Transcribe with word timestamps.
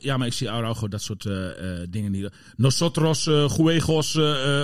Ja, 0.00 0.16
maar 0.16 0.26
ik 0.26 0.32
zie 0.32 0.50
Araujo 0.50 0.88
dat 0.88 1.02
soort 1.02 1.24
uh, 1.24 1.34
uh, 1.34 1.50
dingen 1.90 2.10
niet. 2.10 2.28
Nosotros, 2.56 3.26
uh, 3.26 3.50
juegos, 3.56 4.18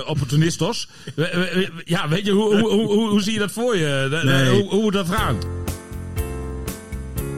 opportunistos. 0.06 0.88
ja, 1.84 2.08
weet 2.08 2.26
je, 2.26 2.32
hoe, 2.32 2.58
hoe, 2.58 2.70
hoe, 2.70 3.08
hoe, 3.08 3.22
zie 3.22 3.32
je 3.32 3.38
dat 3.38 3.52
voor 3.52 3.76
je? 3.76 4.20
Nee. 4.24 4.50
Hoe, 4.50 4.70
hoe 4.70 4.82
moet 4.82 4.92
dat 4.92 5.08
gaan? 5.08 5.38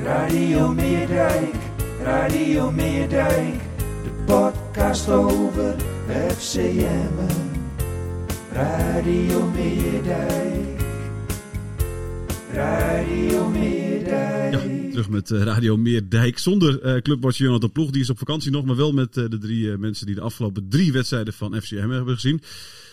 Radio 0.02 0.68
Meerdijk, 0.72 1.54
Radio 2.02 2.70
Meerdijk. 2.70 3.54
De 3.76 4.10
podcast 4.24 5.08
over 5.08 5.74
FCM. 6.36 7.14
Radio 8.52 9.50
Meerdijk. 9.54 10.80
Radio 12.52 13.48
Meerdijk. 13.48 14.52
Ja, 14.52 14.85
terug 14.96 15.10
met 15.10 15.30
uh, 15.30 15.42
Radio 15.42 15.76
Meerdijk. 15.76 16.38
Zonder 16.38 17.02
uh, 17.04 17.30
Jonathan 17.30 17.72
Ploeg. 17.72 17.90
Die 17.90 18.02
is 18.02 18.10
op 18.10 18.18
vakantie 18.18 18.50
nog, 18.50 18.64
maar 18.64 18.76
wel 18.76 18.92
met 18.92 19.16
uh, 19.16 19.24
de 19.28 19.38
drie 19.38 19.76
mensen 19.76 20.06
die 20.06 20.14
de 20.14 20.20
afgelopen 20.20 20.68
drie 20.68 20.92
wedstrijden 20.92 21.32
van 21.32 21.60
FCM 21.60 21.88
hebben 21.88 22.14
gezien. 22.14 22.40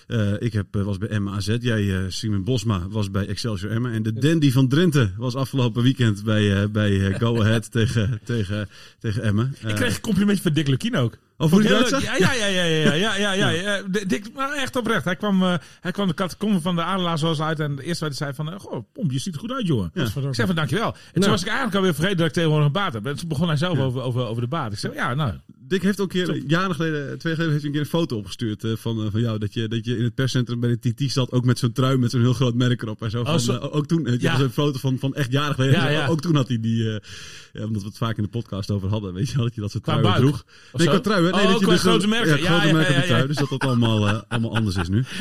Uh, 0.08 0.34
ik 0.40 0.54
heb, 0.54 0.66
was 0.72 0.98
bij 0.98 1.20
MAZ. 1.20 1.58
Jij, 1.60 1.82
uh, 1.82 2.00
Simon 2.08 2.44
Bosma, 2.44 2.88
was 2.90 3.12
bij 3.12 3.28
Excelsior 3.28 3.72
Emmen. 3.72 3.92
En 3.92 4.04
de 4.04 4.14
Dandy 4.14 4.52
van 4.52 4.68
Drenthe 4.68 5.12
was 5.18 5.36
afgelopen 5.36 5.84
weekend 5.84 6.24
bij, 6.24 6.72
bij 6.72 7.16
Go 7.20 7.40
Ahead 7.42 7.72
tegen, 7.72 8.20
tegen, 8.24 8.70
tegen 9.00 9.24
Emmen. 9.24 9.56
ik 9.66 9.76
kreeg 9.76 9.96
een 9.96 10.02
complimentje 10.02 10.44
van 10.44 10.54
Dick 10.54 10.68
Lukien 10.68 10.96
ook. 10.96 11.18
Oh, 11.38 11.50
voor 11.50 11.62
die 11.62 11.70
ja, 11.70 11.88
ja, 12.18 12.34
ja, 12.34 12.34
ja, 12.34 12.48
ja, 12.48 12.64
ja, 12.64 12.94
ja, 12.94 13.16
ja, 13.16 13.34
ja, 13.34 13.50
ja. 13.50 13.82
Dick, 14.08 14.34
maar 14.34 14.52
echt 14.52 14.76
oprecht. 14.76 15.06
Hij 15.06 15.16
kwam, 15.16 15.44
uh, 15.44 15.54
hij 15.82 15.92
kwam 15.92 16.08
de 16.08 16.14
catacombe 16.14 16.62
van 16.62 16.76
de 16.76 16.84
Adelaar 16.84 17.18
zoals 17.18 17.42
uit. 17.42 17.60
En 17.60 17.76
de 17.76 17.84
eerste 17.84 18.08
wat 18.08 18.18
hij 18.18 18.34
zei 18.34 18.48
van, 18.48 18.60
goh, 18.60 18.84
Pomp, 18.94 19.12
je 19.12 19.20
ziet 19.20 19.34
er 19.34 19.40
goed 19.40 19.52
uit, 19.52 19.68
jongen. 19.68 19.92
Ja. 19.94 20.04
Ik 20.04 20.10
zei 20.36 20.48
van, 20.48 20.56
dankjewel. 20.56 20.88
En 20.88 20.94
nou. 20.94 21.22
toen 21.22 21.30
was 21.30 21.42
ik 21.42 21.48
eigenlijk 21.48 21.76
alweer 21.76 21.94
vergeten 21.94 22.18
dat 22.18 22.28
ik 22.28 22.34
tegenwoordig 22.34 22.68
een 22.68 22.74
baat 22.74 22.94
heb. 22.94 23.06
En 23.06 23.16
toen 23.16 23.28
begon 23.28 23.48
hij 23.48 23.58
zelf 23.58 23.78
ja. 23.78 23.84
over, 23.84 24.02
over, 24.02 24.26
over 24.26 24.42
de 24.42 24.48
baat. 24.48 24.72
Ik 24.72 24.80
zei, 24.80 24.94
ja, 24.94 25.14
nou... 25.14 25.34
Dick 25.68 25.82
heeft 25.82 26.00
ook 26.00 26.14
een 26.14 26.26
keer, 26.26 26.44
jaren 26.48 26.76
geleden, 26.76 27.18
twee 27.18 27.34
geleden, 27.34 27.52
heeft 27.52 27.56
hij 27.56 27.66
een 27.66 27.72
keer 27.72 27.80
een 27.80 28.00
foto 28.00 28.18
opgestuurd 28.18 28.64
uh, 28.64 28.76
van, 28.76 29.06
uh, 29.06 29.12
van 29.12 29.22
jou. 29.22 29.40
Dat 29.40 29.54
je, 29.54 29.68
dat 29.68 29.86
je 29.86 29.98
in 29.98 30.04
het 30.04 30.16
perscentrum 30.16 30.60
bij 30.60 30.78
de 30.80 30.94
TT 30.94 31.12
zat, 31.12 31.32
ook 31.32 31.46
met 31.46 31.60
zo'n 31.60 31.72
trui 31.72 31.98
met 31.98 32.12
zo'n 32.12 32.22
heel 32.22 32.34
groot 32.34 32.54
merk 32.54 32.82
erop. 32.82 33.02
En 33.02 33.12
zo. 33.12 33.24
Van, 33.24 33.34
oh, 33.34 33.40
zo. 33.40 33.54
Uh, 33.54 33.76
ook 33.76 33.86
toen, 33.86 34.18
ja. 34.20 34.40
een 34.40 34.50
foto 34.50 34.80
van, 34.80 35.00
van 35.00 35.16
echt 35.16 35.32
jaren 35.32 35.56
geleden. 35.56 35.76
Ja, 35.76 35.90
ja. 35.90 36.08
Ook 36.08 36.22
toen 36.22 36.36
had 36.36 36.48
hij 36.48 36.60
die, 36.60 36.84
ja, 36.84 37.00
omdat 37.54 37.82
we 37.82 37.88
het 37.88 37.98
vaak 37.98 38.18
in 38.18 38.24
de 38.24 38.30
podcast 38.30 38.72
over 38.72 38.90
hadden. 38.90 39.14
Weet 39.14 39.30
je 39.30 39.36
wel, 39.36 39.46
dat 39.46 39.56
je 39.56 39.62
dat 39.62 39.72
soort 39.72 39.84
trui 39.84 40.16
droeg. 40.16 40.46
Nee, 40.74 40.88
qua 40.88 41.00
trui, 41.00 41.26
hè? 41.26 41.32
Nee, 41.32 41.46
oh, 41.46 41.52
dat 41.52 41.60
je 41.60 41.66
dus 41.66 41.82
grote 41.82 42.08
merken. 42.08 42.42
Ja, 42.42 42.60
grote 42.60 42.74
merken 42.74 43.04
trui. 43.04 43.28
Dus 43.28 43.36
dat 43.36 43.50
dat 43.50 43.64
allemaal, 43.64 44.24
allemaal 44.28 44.56
anders 44.56 44.76
is 44.76 44.90
nu. 44.90 45.04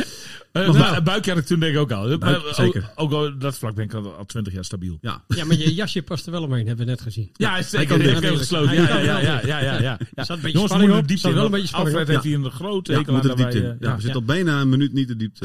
Uh, 0.52 0.72
nou, 0.72 1.00
buik 1.00 1.26
had 1.26 1.38
ik 1.38 1.44
toen 1.44 1.60
denk 1.60 1.74
ik 1.74 1.80
ook 1.80 1.90
al. 1.90 2.18
Buik, 2.18 2.20
maar, 2.20 2.54
zeker. 2.54 2.90
Ook, 2.94 3.12
ook 3.12 3.40
dat 3.40 3.58
vlak 3.58 3.74
ben 3.74 3.84
ik 3.84 3.94
al 3.94 4.24
twintig 4.26 4.52
jaar 4.52 4.64
stabiel. 4.64 4.98
Ja. 5.00 5.22
ja, 5.36 5.44
maar 5.44 5.56
je 5.56 5.74
jasje 5.74 6.02
past 6.02 6.26
er 6.26 6.32
wel 6.32 6.42
omheen, 6.42 6.66
hebben 6.66 6.84
we 6.84 6.90
net 6.90 7.00
gezien. 7.00 7.30
Ja, 7.32 7.58
is 7.58 7.70
zeker. 7.70 8.00
Ik 8.00 8.22
heb 8.22 8.36
gesloten. 8.36 8.74
Ja, 8.74 8.98
ja, 8.98 9.18
ja, 9.18 9.40
ja, 9.44 9.60
ja, 9.60 9.80
ja. 9.80 9.98
Er 10.14 10.24
zat 10.24 10.36
een 10.36 10.42
beetje 10.42 10.50
Jongens, 10.50 10.72
spanning 10.72 10.98
op. 10.98 11.08
Diepte 11.08 11.32
wel 11.32 11.44
een 11.44 11.50
beetje 11.50 11.66
spanning 11.66 11.96
Alfred 11.96 12.08
heeft 12.08 12.24
hier 12.24 12.44
een 12.44 12.50
grote 12.50 12.92
hekel 12.92 13.14
aan. 13.14 13.76
Ja, 13.80 13.94
we 13.94 14.00
zitten 14.00 14.14
al 14.14 14.22
bijna 14.22 14.60
een 14.60 14.68
minuut 14.68 14.92
niet 14.92 15.08
de 15.08 15.16
diepte 15.16 15.44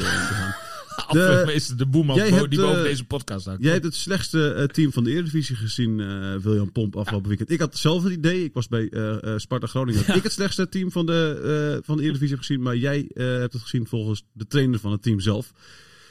gaan. 1.16 1.46
De, 1.68 1.74
de 1.76 1.86
boeman 1.86 2.16
die 2.16 2.24
hebt, 2.24 2.56
boven 2.56 2.76
uh, 2.76 2.82
deze 2.82 3.04
podcast. 3.04 3.48
Jij 3.58 3.72
hebt 3.72 3.84
het 3.84 3.94
slechtste 3.94 4.54
uh, 4.58 4.64
team 4.64 4.92
van 4.92 5.04
de 5.04 5.10
Eredivisie 5.10 5.56
gezien, 5.56 5.98
uh, 5.98 6.34
William 6.36 6.72
Pomp, 6.72 6.96
afgelopen 6.96 7.30
ja. 7.30 7.36
weekend. 7.36 7.50
Ik 7.50 7.60
had 7.60 7.76
zelf 7.76 8.02
het 8.02 8.12
idee. 8.12 8.44
Ik 8.44 8.54
was 8.54 8.68
bij 8.68 8.90
Sparta 9.36 9.66
Groningen. 9.66 10.02
Ja. 10.06 10.14
Ik 10.14 10.22
het 10.22 10.32
slechtste 10.32 10.68
team 10.68 10.92
van 10.92 11.06
de, 11.06 11.80
van 11.84 11.96
de 11.96 12.02
Eredivisie 12.02 12.36
gezien. 12.36 12.62
Maar 12.62 12.76
jij 12.76 13.10
hebt 13.14 13.52
het 13.52 13.62
gezien 13.62 13.86
volgens 13.86 14.22
de 14.32 14.46
trainer 14.46 14.78
van 14.78 14.92
het 14.92 15.02
team 15.02 15.20
zelf. 15.20 15.52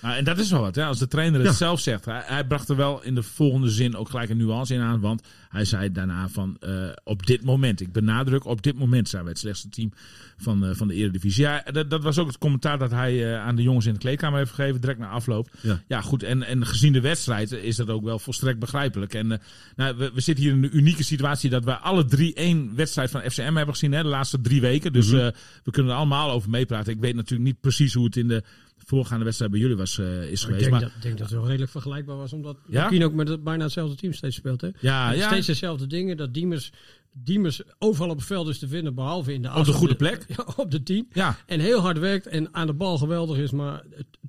Nou, 0.07 0.19
en 0.19 0.25
dat 0.25 0.37
is 0.37 0.51
wel 0.51 0.61
wat, 0.61 0.75
hè? 0.75 0.85
als 0.85 0.99
de 0.99 1.07
trainer 1.07 1.39
het 1.39 1.49
ja. 1.49 1.55
zelf 1.55 1.79
zegt. 1.79 2.05
Hij, 2.05 2.21
hij, 2.25 2.45
bracht 2.45 2.69
er 2.69 2.75
wel 2.75 3.03
in 3.03 3.15
de 3.15 3.23
volgende 3.23 3.69
zin 3.69 3.95
ook 3.95 4.09
gelijk 4.09 4.29
een 4.29 4.37
nuance 4.37 4.73
in 4.73 4.81
aan. 4.81 4.99
Want 4.99 5.21
hij 5.49 5.65
zei 5.65 5.91
daarna 5.91 6.29
van 6.29 6.57
uh, 6.59 6.89
op 7.03 7.25
dit 7.25 7.43
moment, 7.43 7.81
ik 7.81 7.91
benadruk, 7.91 8.45
op 8.45 8.61
dit 8.61 8.77
moment 8.77 9.09
zijn 9.09 9.21
wij 9.21 9.31
het 9.31 9.41
slechtste 9.41 9.69
team 9.69 9.91
van, 10.37 10.65
uh, 10.65 10.69
van 10.73 10.87
de 10.87 10.93
Eredivisie. 10.93 11.43
Ja, 11.43 11.63
dat, 11.71 11.89
dat, 11.89 12.03
was 12.03 12.17
ook 12.17 12.27
het 12.27 12.37
commentaar 12.37 12.77
dat 12.77 12.91
hij 12.91 13.13
uh, 13.13 13.39
aan 13.39 13.55
de 13.55 13.61
jongens 13.61 13.85
in 13.85 13.93
de 13.93 13.99
kleedkamer 13.99 14.37
heeft 14.37 14.53
gegeven, 14.53 14.81
direct 14.81 14.99
na 14.99 15.09
afloop. 15.09 15.49
Ja, 15.61 15.81
ja 15.87 16.01
goed, 16.01 16.23
en, 16.23 16.43
en 16.43 16.65
gezien 16.65 16.93
de 16.93 17.01
wedstrijd 17.01 17.51
is 17.51 17.75
dat 17.75 17.89
ook 17.89 18.03
wel 18.03 18.19
volstrekt 18.19 18.59
begrijpelijk. 18.59 19.13
En 19.13 19.27
nou, 19.75 19.97
we, 19.97 20.11
we, 20.13 20.21
zitten 20.21 20.43
hier 20.43 20.53
in 20.53 20.63
een 20.63 20.77
unieke 20.77 21.03
situatie 21.03 21.49
dat 21.49 21.63
wij 21.63 21.75
alle 21.75 22.05
drie 22.05 22.33
één 22.33 22.75
wedstrijd 22.75 23.11
van 23.11 23.21
FCM 23.21 23.55
hebben 23.55 23.73
gezien, 23.73 23.91
hè, 23.91 24.01
de 24.01 24.09
laatste 24.09 24.41
drie 24.41 24.61
weken. 24.61 24.93
Dus 24.93 25.11
mm 25.11 25.19
-hmm. 25.19 25.31
we 25.63 25.71
kunnen 25.71 25.91
er 25.91 25.97
allemaal 25.97 26.31
over 26.31 26.49
meepraten. 26.49 26.93
Ik 26.93 26.99
weet 26.99 27.15
natuurlijk 27.15 27.49
niet 27.49 27.59
precies 27.61 27.93
hoe 27.93 28.05
het 28.05 28.15
in 28.15 28.27
de 28.27 28.43
voorgaande 28.87 29.23
wedstrijd 29.23 29.51
bij 29.51 29.59
jullie 29.59 29.75
was, 29.75 29.97
uh, 29.97 30.31
is 30.31 30.43
geweest. 30.43 30.65
Ik 30.65 30.69
denk, 30.69 30.71
maar, 30.71 30.79
dat, 30.79 31.01
denk 31.01 31.17
dat 31.17 31.27
het 31.27 31.37
wel 31.37 31.47
redelijk 31.47 31.71
vergelijkbaar 31.71 32.17
was, 32.17 32.33
omdat 32.33 32.57
ja? 32.67 33.03
ook 33.03 33.13
met 33.13 33.27
het, 33.27 33.43
bijna 33.43 33.63
hetzelfde 33.63 33.95
team 33.95 34.13
steeds 34.13 34.35
speelt. 34.35 34.61
Hè? 34.61 34.69
Ja, 34.79 35.11
ja. 35.11 35.27
Steeds 35.27 35.47
dezelfde 35.47 35.87
dingen, 35.87 36.17
dat 36.17 36.33
Diemers, 36.33 36.71
Diemers 37.11 37.61
overal 37.79 38.09
op 38.09 38.17
het 38.17 38.25
veld 38.25 38.47
is 38.47 38.59
te 38.59 38.67
vinden, 38.67 38.95
behalve 38.95 39.33
in 39.33 39.41
de 39.41 39.53
Op 39.55 39.65
de 39.65 39.73
goede 39.73 39.95
plek? 39.95 40.25
Ja, 40.37 40.45
op 40.55 40.71
de 40.71 40.83
team. 40.83 41.07
Ja. 41.11 41.37
En 41.45 41.59
heel 41.59 41.79
hard 41.79 41.99
werkt 41.99 42.27
en 42.27 42.53
aan 42.53 42.67
de 42.67 42.73
bal 42.73 42.97
geweldig 42.97 43.37
is, 43.37 43.51
maar 43.51 43.83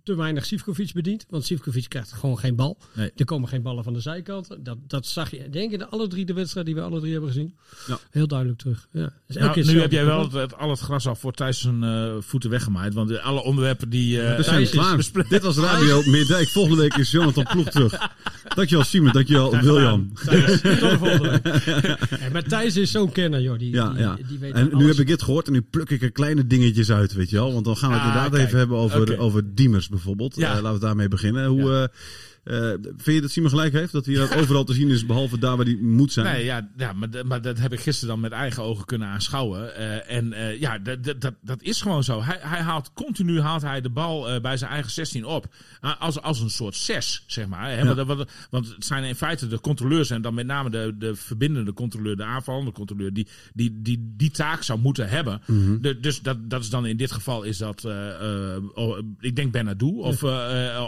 te 0.09 0.17
weinig 0.17 0.47
Sivkovic 0.47 0.93
bedient. 0.93 1.27
Want 1.29 1.45
Sivkovic 1.45 1.89
krijgt 1.89 2.13
gewoon 2.13 2.39
geen 2.39 2.57
bal. 2.57 2.79
Nee. 2.93 3.11
Er 3.17 3.25
komen 3.25 3.49
geen 3.49 3.63
ballen 3.63 3.85
van 3.85 3.93
de 3.93 4.01
zijkant. 4.01 4.49
Dat, 4.61 4.79
dat 4.87 5.07
zag 5.07 5.31
je, 5.31 5.49
denk 5.51 5.73
ik, 5.73 5.79
de 5.79 5.87
alle 5.87 6.07
drie 6.07 6.25
de 6.25 6.33
wedstrijden 6.33 6.75
die 6.75 6.83
we 6.83 6.89
alle 6.89 7.01
drie 7.01 7.13
hebben 7.13 7.31
gezien. 7.31 7.55
Ja. 7.87 7.99
Heel 8.11 8.27
duidelijk 8.27 8.59
terug. 8.59 8.89
Ja. 8.93 9.13
Dus 9.27 9.37
nou, 9.37 9.65
nu 9.65 9.81
heb 9.81 9.93
jij 9.93 10.05
wel 10.05 10.23
het, 10.23 10.33
het, 10.33 10.57
al 10.57 10.71
het 10.71 10.81
gras 10.81 11.07
af 11.07 11.21
voor 11.21 11.33
Thijs 11.33 11.61
zijn 11.61 11.83
uh, 11.83 12.15
voeten 12.21 12.51
weggemaaid. 12.51 12.95
Want 12.95 13.21
alle 13.21 13.43
onderwerpen 13.43 13.89
die... 13.89 14.17
Uh, 14.17 14.37
we 14.37 14.43
zijn 14.43 14.69
klaar. 14.69 15.27
Dit 15.29 15.43
was 15.43 15.57
Radio 15.57 16.03
Meerdijk. 16.07 16.49
Volgende 16.49 16.81
week 16.81 16.95
is 16.95 17.11
Jonathan 17.11 17.45
Ploeg 17.45 17.69
terug. 17.69 18.11
Dankjewel 18.55 18.85
Simon, 18.85 19.13
dankjewel 19.13 19.51
Thijs, 19.51 19.65
William. 19.65 20.13
Thijs, 20.25 20.61
ja, 20.63 22.31
maar 22.33 22.43
Thijs 22.43 22.77
is 22.77 22.91
zo'n 22.91 23.13
kenner, 23.13 23.41
joh. 23.41 23.59
Die, 23.59 23.73
ja, 23.73 23.89
die, 23.89 23.99
ja. 23.99 24.15
Die, 24.15 24.27
die 24.27 24.39
weet 24.39 24.53
en 24.53 24.71
nu 24.77 24.87
heb 24.87 24.97
ik 24.97 25.07
dit 25.07 25.23
gehoord 25.23 25.47
en 25.47 25.53
nu 25.53 25.63
pluk 25.63 25.91
ik 25.91 26.03
er 26.03 26.13
kleine 26.13 26.47
dingetjes 26.47 26.91
uit, 26.91 27.13
weet 27.13 27.31
je 27.31 27.37
wel. 27.37 27.53
Want 27.53 27.65
dan 27.65 27.77
gaan 27.77 27.89
we 27.89 27.95
het 27.95 28.05
ah, 28.05 28.09
inderdaad 28.09 28.33
kijk. 28.33 28.47
even 28.47 28.59
hebben 28.59 28.77
over, 28.77 29.01
okay. 29.01 29.17
over 29.17 29.55
Diemers 29.55 29.89
bijvoorbeeld. 29.99 30.37
Ja. 30.37 30.57
Uh, 30.57 30.63
laten 30.63 30.81
we 30.81 30.87
daarmee 30.87 31.09
beginnen. 31.09 31.47
Hoe, 31.47 31.71
ja. 31.71 31.89
Uh, 32.49 32.69
vind 32.81 33.05
je 33.05 33.21
dat 33.21 33.31
Simon 33.31 33.51
gelijk 33.51 33.73
heeft? 33.73 33.93
Dat 33.93 34.07
hij 34.07 34.15
ja. 34.15 34.35
overal 34.41 34.65
te 34.65 34.73
zien 34.73 34.89
is, 34.89 35.07
behalve 35.07 35.39
daar 35.39 35.57
waar 35.57 35.67
hij 35.67 35.79
moet 35.81 36.13
zijn? 36.13 36.27
Nee, 36.27 36.45
ja, 36.45 36.69
ja 36.77 36.93
maar, 36.93 37.09
maar 37.27 37.43
dat 37.43 37.59
heb 37.59 37.73
ik 37.73 37.81
gisteren 37.81 38.09
dan 38.09 38.21
met 38.21 38.33
eigen 38.33 38.63
ogen 38.63 38.85
kunnen 38.85 39.09
aanschouwen. 39.09 39.61
Uh, 39.79 40.11
en 40.11 40.33
uh, 40.33 40.61
ja, 40.61 40.79
dat, 40.79 41.21
dat, 41.21 41.35
dat 41.41 41.63
is 41.63 41.83
gewoon 41.83 42.05
zo. 42.05 42.23
Hij, 42.23 42.39
hij 42.41 42.61
haalt 42.61 42.93
continu 42.93 43.41
haalt 43.41 43.62
hij 43.62 43.81
de 43.81 43.91
bal 43.91 44.41
bij 44.41 44.56
zijn 44.56 44.71
eigen 44.71 44.91
16 44.91 45.25
op. 45.25 45.55
als, 45.99 46.21
als 46.21 46.41
een 46.41 46.50
soort 46.50 46.77
6, 46.77 47.25
zeg 47.27 47.47
maar. 47.47 47.71
Hè? 47.71 47.83
Ja. 47.83 48.05
Want, 48.05 48.31
want 48.51 48.69
het 48.69 48.85
zijn 48.85 49.05
in 49.05 49.15
feite 49.15 49.47
de 49.47 49.61
controleurs 49.61 50.11
en 50.11 50.23
dan 50.23 50.35
met 50.35 50.47
name 50.47 50.71
de, 50.71 50.94
de 50.99 51.15
verbindende 51.15 51.73
controleur, 51.73 52.17
de 52.17 52.25
aanvallende 52.25 52.73
controleur, 52.73 53.12
die 53.12 53.29
die, 53.55 53.79
die, 53.83 54.15
die 54.17 54.31
taak 54.31 54.62
zou 54.62 54.79
moeten 54.79 55.09
hebben. 55.09 55.41
Mm 55.47 55.65
-hmm. 55.65 55.83
de, 55.83 56.01
dus 56.01 56.21
dat, 56.21 56.51
dat 56.51 56.61
is 56.61 56.71
dan 56.71 56.87
in 56.87 56.97
dit 56.97 57.12
geval 57.12 57.43
is 57.43 57.59
dat, 57.59 57.85
oh, 58.75 58.99
ik 59.21 59.37
denk 59.37 59.53
Benadou 59.53 59.97
of, 59.97 60.23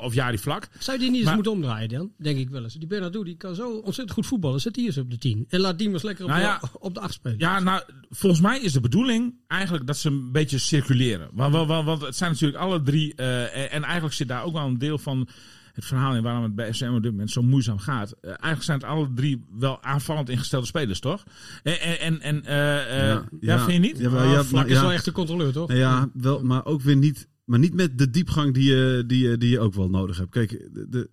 of 0.02 0.14
Jari 0.14 0.38
Vlak. 0.38 0.68
Zou 0.78 0.96
je 0.96 1.02
die 1.02 1.10
niet 1.10 1.18
eens 1.18 1.26
maar, 1.26 1.34
moeten 1.34 1.49
omdraaien 1.50 1.88
dan, 1.88 2.12
denk 2.18 2.38
ik 2.38 2.50
wel 2.50 2.62
eens. 2.62 2.74
Die 2.74 2.86
Bernardo 2.86 3.24
die 3.24 3.36
kan 3.36 3.54
zo 3.54 3.70
ontzettend 3.70 4.10
goed 4.10 4.26
voetballen. 4.26 4.60
Zet 4.60 4.74
die 4.74 4.86
eens 4.86 4.98
op 4.98 5.10
de 5.10 5.18
10. 5.18 5.44
En 5.48 5.60
laat 5.60 5.78
Diemers 5.78 6.02
lekker 6.02 6.24
op, 6.24 6.30
nou 6.30 6.42
ja, 6.42 6.58
de, 6.58 6.68
op 6.80 6.94
de 6.94 7.00
8 7.00 7.12
spelen. 7.12 7.38
Ja, 7.38 7.60
nou, 7.60 7.82
volgens 8.10 8.40
mij 8.40 8.60
is 8.60 8.72
de 8.72 8.80
bedoeling 8.80 9.34
eigenlijk 9.46 9.86
dat 9.86 9.96
ze 9.96 10.08
een 10.08 10.32
beetje 10.32 10.58
circuleren. 10.58 11.28
Want, 11.32 11.54
want, 11.54 11.84
want 11.84 12.02
het 12.02 12.16
zijn 12.16 12.30
natuurlijk 12.30 12.58
alle 12.58 12.82
drie... 12.82 13.12
Uh, 13.16 13.74
en 13.74 13.82
eigenlijk 13.82 14.14
zit 14.14 14.28
daar 14.28 14.44
ook 14.44 14.52
wel 14.52 14.66
een 14.66 14.78
deel 14.78 14.98
van... 14.98 15.28
het 15.72 15.84
verhaal 15.84 16.14
in 16.14 16.22
waarom 16.22 16.42
het 16.42 16.54
bij 16.54 16.72
SM 16.72 16.94
op 16.94 17.02
dit 17.02 17.10
moment 17.10 17.30
zo 17.30 17.42
moeizaam 17.42 17.78
gaat. 17.78 18.14
Uh, 18.22 18.28
eigenlijk 18.30 18.62
zijn 18.62 18.78
het 18.78 18.86
alle 18.86 19.12
drie 19.14 19.44
wel 19.58 19.82
aanvallend 19.82 20.28
ingestelde 20.28 20.66
spelers, 20.66 21.00
toch? 21.00 21.24
En, 21.62 22.00
en, 22.00 22.20
en 22.20 22.36
uh, 22.36 22.50
ja, 22.50 23.24
ja, 23.40 23.58
vind 23.58 23.72
je 23.72 23.88
niet? 23.88 23.98
Ja, 23.98 24.10
maar, 24.10 24.26
ja, 24.26 24.44
Vlak 24.44 24.66
is 24.66 24.80
wel 24.80 24.92
echt 24.92 25.04
de 25.04 25.12
controleur, 25.12 25.52
toch? 25.52 25.72
Ja, 25.72 26.10
wel, 26.14 26.42
maar 26.42 26.64
ook 26.64 26.80
weer 26.80 26.96
niet, 26.96 27.28
maar 27.44 27.58
niet 27.58 27.74
met 27.74 27.98
de 27.98 28.10
diepgang 28.10 28.54
die 28.54 28.64
je, 28.64 29.04
die, 29.06 29.28
je, 29.28 29.38
die 29.38 29.50
je 29.50 29.60
ook 29.60 29.74
wel 29.74 29.90
nodig 29.90 30.18
hebt. 30.18 30.30
Kijk, 30.30 30.50
de, 30.72 30.86
de 30.88 31.10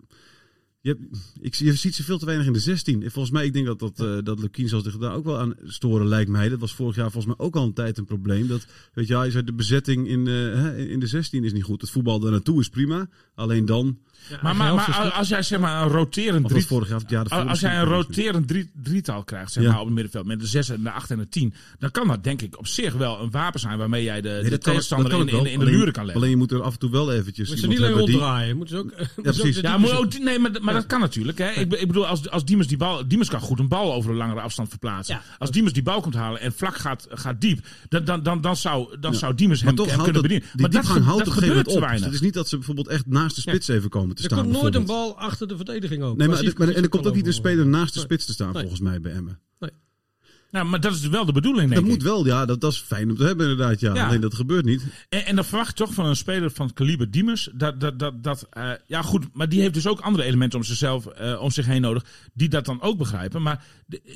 je, 0.80 0.88
hebt, 0.88 1.34
ik, 1.40 1.54
je 1.54 1.74
ziet 1.74 1.94
ze 1.94 2.04
veel 2.04 2.18
te 2.18 2.24
weinig 2.26 2.46
in 2.46 2.52
de 2.52 2.58
16. 2.58 3.02
En 3.02 3.10
volgens 3.10 3.34
mij, 3.34 3.44
ik 3.44 3.52
denk 3.52 3.66
dat, 3.66 3.78
dat, 3.78 4.00
uh, 4.00 4.18
dat 4.22 4.40
Lukien 4.40 4.68
zal 4.68 4.80
zich 4.80 4.96
daar 4.96 5.14
ook 5.14 5.24
wel 5.24 5.38
aan 5.38 5.54
storen, 5.64 6.06
lijkt 6.06 6.30
mij. 6.30 6.48
Dat 6.48 6.60
was 6.60 6.74
vorig 6.74 6.96
jaar 6.96 7.10
volgens 7.10 7.36
mij 7.36 7.46
ook 7.46 7.56
al 7.56 7.64
een 7.64 7.72
tijd 7.72 7.98
een 7.98 8.04
probleem. 8.04 8.48
Dat, 8.48 8.66
weet 8.92 9.06
je, 9.06 9.30
zei, 9.30 9.44
de 9.44 9.52
bezetting 9.52 10.08
in, 10.08 10.26
uh, 10.26 10.90
in 10.90 11.00
de 11.00 11.06
16 11.06 11.44
is 11.44 11.52
niet 11.52 11.62
goed. 11.62 11.80
Het 11.80 11.90
voetbal 11.90 12.20
daar 12.20 12.30
naartoe 12.30 12.60
is 12.60 12.68
prima. 12.68 13.08
Alleen 13.38 13.64
dan 13.64 13.98
ja, 14.28 14.38
maar, 14.42 14.56
maar, 14.56 14.74
maar 14.74 15.10
als 15.10 15.28
jij 15.28 15.42
zeg 15.42 15.58
maar 15.58 15.82
een 15.82 15.88
roterend 15.88 16.48
drie, 16.48 16.66
vorig 16.66 16.88
jaar, 16.88 17.00
ja, 17.06 17.22
als 17.22 17.60
jij 17.60 17.78
een 17.78 17.84
roterend 17.84 18.48
drie, 18.48 18.70
drietal 18.82 19.24
krijgt 19.24 19.52
zeg 19.52 19.64
maar, 19.64 19.78
op 19.78 19.84
het 19.84 19.94
middenveld 19.94 20.26
met 20.26 20.40
de 20.40 20.46
6 20.46 20.68
en 20.68 20.82
de 20.82 20.90
8 20.90 21.10
en 21.10 21.18
de 21.18 21.28
10, 21.28 21.54
dan 21.78 21.90
kan 21.90 22.08
dat 22.08 22.24
denk 22.24 22.42
ik 22.42 22.58
op 22.58 22.66
zich 22.66 22.94
wel 22.94 23.20
een 23.20 23.30
wapen 23.30 23.60
zijn 23.60 23.78
waarmee 23.78 24.02
jij 24.02 24.20
de, 24.20 24.38
nee, 24.40 24.50
de 24.50 24.58
tegenstander 24.58 25.12
in, 25.12 25.28
in, 25.28 25.46
in, 25.46 25.58
de 25.58 25.64
luren 25.64 25.92
kan 25.92 26.04
leggen. 26.04 26.22
Alleen 26.22 26.30
je 26.30 26.36
moet 26.36 26.52
er 26.52 26.62
af 26.62 26.72
en 26.72 26.78
toe 26.78 26.90
wel 26.90 27.12
eventjes. 27.12 27.48
Moet 27.48 27.58
ze 27.58 27.66
niet 27.66 27.78
alleen 27.78 27.92
ronddraaien. 27.92 28.56
Moeten 28.56 28.76
ze 28.76 28.82
ook. 28.82 28.92
Ja, 28.98 29.22
precies. 29.32 29.60
Ja, 29.60 29.78
moet 29.78 29.92
ook, 29.92 30.18
nee, 30.18 30.38
maar, 30.38 30.50
maar 30.60 30.74
dat 30.74 30.86
kan 30.86 31.00
natuurlijk. 31.00 31.38
Hè. 31.38 31.50
Ik, 31.50 31.72
ik 31.72 31.86
bedoel, 31.86 32.06
als, 32.06 32.30
als 32.30 32.44
Diemers 32.44 32.68
die 32.68 32.76
bal, 32.76 33.08
Diemers 33.08 33.28
kan 33.28 33.40
goed 33.40 33.58
een 33.58 33.68
bal 33.68 33.94
over 33.94 34.10
een 34.10 34.16
langere 34.16 34.40
afstand 34.40 34.68
verplaatsen. 34.68 35.20
Als 35.38 35.50
Diemers 35.50 35.74
die 35.74 35.82
bal 35.82 36.00
komt 36.00 36.14
halen 36.14 36.40
en 36.40 36.52
vlak 36.52 36.76
gaat, 36.76 37.06
gaat 37.10 37.40
diep, 37.40 37.66
dan, 37.88 38.04
dan, 38.04 38.22
dan, 38.22 38.40
dan 38.40 38.56
zou, 38.56 38.98
dan 39.00 39.14
zou 39.14 39.34
Diemers 39.34 39.62
hem, 39.62 39.78
hem 39.78 40.02
kunnen 40.02 40.22
bedienen. 40.22 40.48
Maar 40.54 40.70
dat 40.70 40.86
houdt 40.86 41.24
toch 41.24 41.38
geen 41.38 41.66
op. 41.66 41.88
Het 41.88 42.12
is 42.12 42.20
niet 42.20 42.34
dat 42.34 42.48
ze 42.48 42.56
bijvoorbeeld 42.56 42.88
echt 42.88 43.06
naast 43.28 43.44
de 43.44 43.50
spits 43.50 43.68
even 43.68 43.90
komen 43.90 44.16
te 44.16 44.22
staan. 44.22 44.38
Er 44.38 44.44
komt 44.44 44.56
nooit 44.56 44.74
een 44.74 44.86
bal 44.86 45.18
achter 45.18 45.48
de 45.48 45.56
verdediging 45.56 46.02
ook. 46.02 46.16
Nee, 46.16 46.28
maar, 46.28 46.52
maar, 46.56 46.68
en 46.68 46.82
er 46.82 46.88
komt 46.88 47.06
ook 47.06 47.14
niet 47.14 47.26
een 47.26 47.32
speler 47.32 47.66
naast 47.66 47.94
de 47.94 48.00
spits 48.00 48.26
te 48.26 48.32
staan, 48.32 48.52
volgens 48.52 48.80
mij, 48.80 49.00
bij 49.00 49.12
Emmen. 49.12 49.40
Nee. 49.58 49.70
Nou, 50.50 50.66
maar 50.66 50.80
dat 50.80 50.94
is 50.94 51.08
wel 51.08 51.24
de 51.24 51.32
bedoeling, 51.32 51.70
denk 51.70 51.80
Dat 51.80 51.90
moet 51.90 52.02
wel, 52.02 52.26
ja. 52.26 52.46
Dat, 52.46 52.60
dat 52.60 52.72
is 52.72 52.78
fijn 52.78 53.10
om 53.10 53.16
te 53.16 53.24
hebben, 53.24 53.50
inderdaad. 53.50 53.80
Ja. 53.80 54.06
Alleen 54.06 54.20
dat 54.20 54.34
gebeurt 54.34 54.64
niet. 54.64 54.82
En, 55.08 55.26
en 55.26 55.34
dan 55.34 55.44
verwacht 55.44 55.68
je 55.68 55.84
toch 55.84 55.94
van 55.94 56.06
een 56.06 56.16
speler 56.16 56.50
van 56.50 56.66
het 56.66 56.74
kaliber 56.74 57.10
Diemers... 57.10 57.48
Dat, 57.52 57.80
dat, 57.80 57.98
dat, 57.98 58.22
dat, 58.22 58.48
uh, 58.58 58.70
ja, 58.86 59.02
goed, 59.02 59.26
maar 59.32 59.48
die 59.48 59.60
heeft 59.60 59.74
dus 59.74 59.86
ook 59.86 60.00
andere 60.00 60.24
elementen 60.24 60.58
om 60.58 60.64
zichzelf, 60.64 61.06
uh, 61.20 61.40
om 61.42 61.50
zich 61.50 61.66
heen 61.66 61.80
nodig... 61.80 62.04
die 62.34 62.48
dat 62.48 62.64
dan 62.64 62.82
ook 62.82 62.98
begrijpen. 62.98 63.42
Maar 63.42 63.64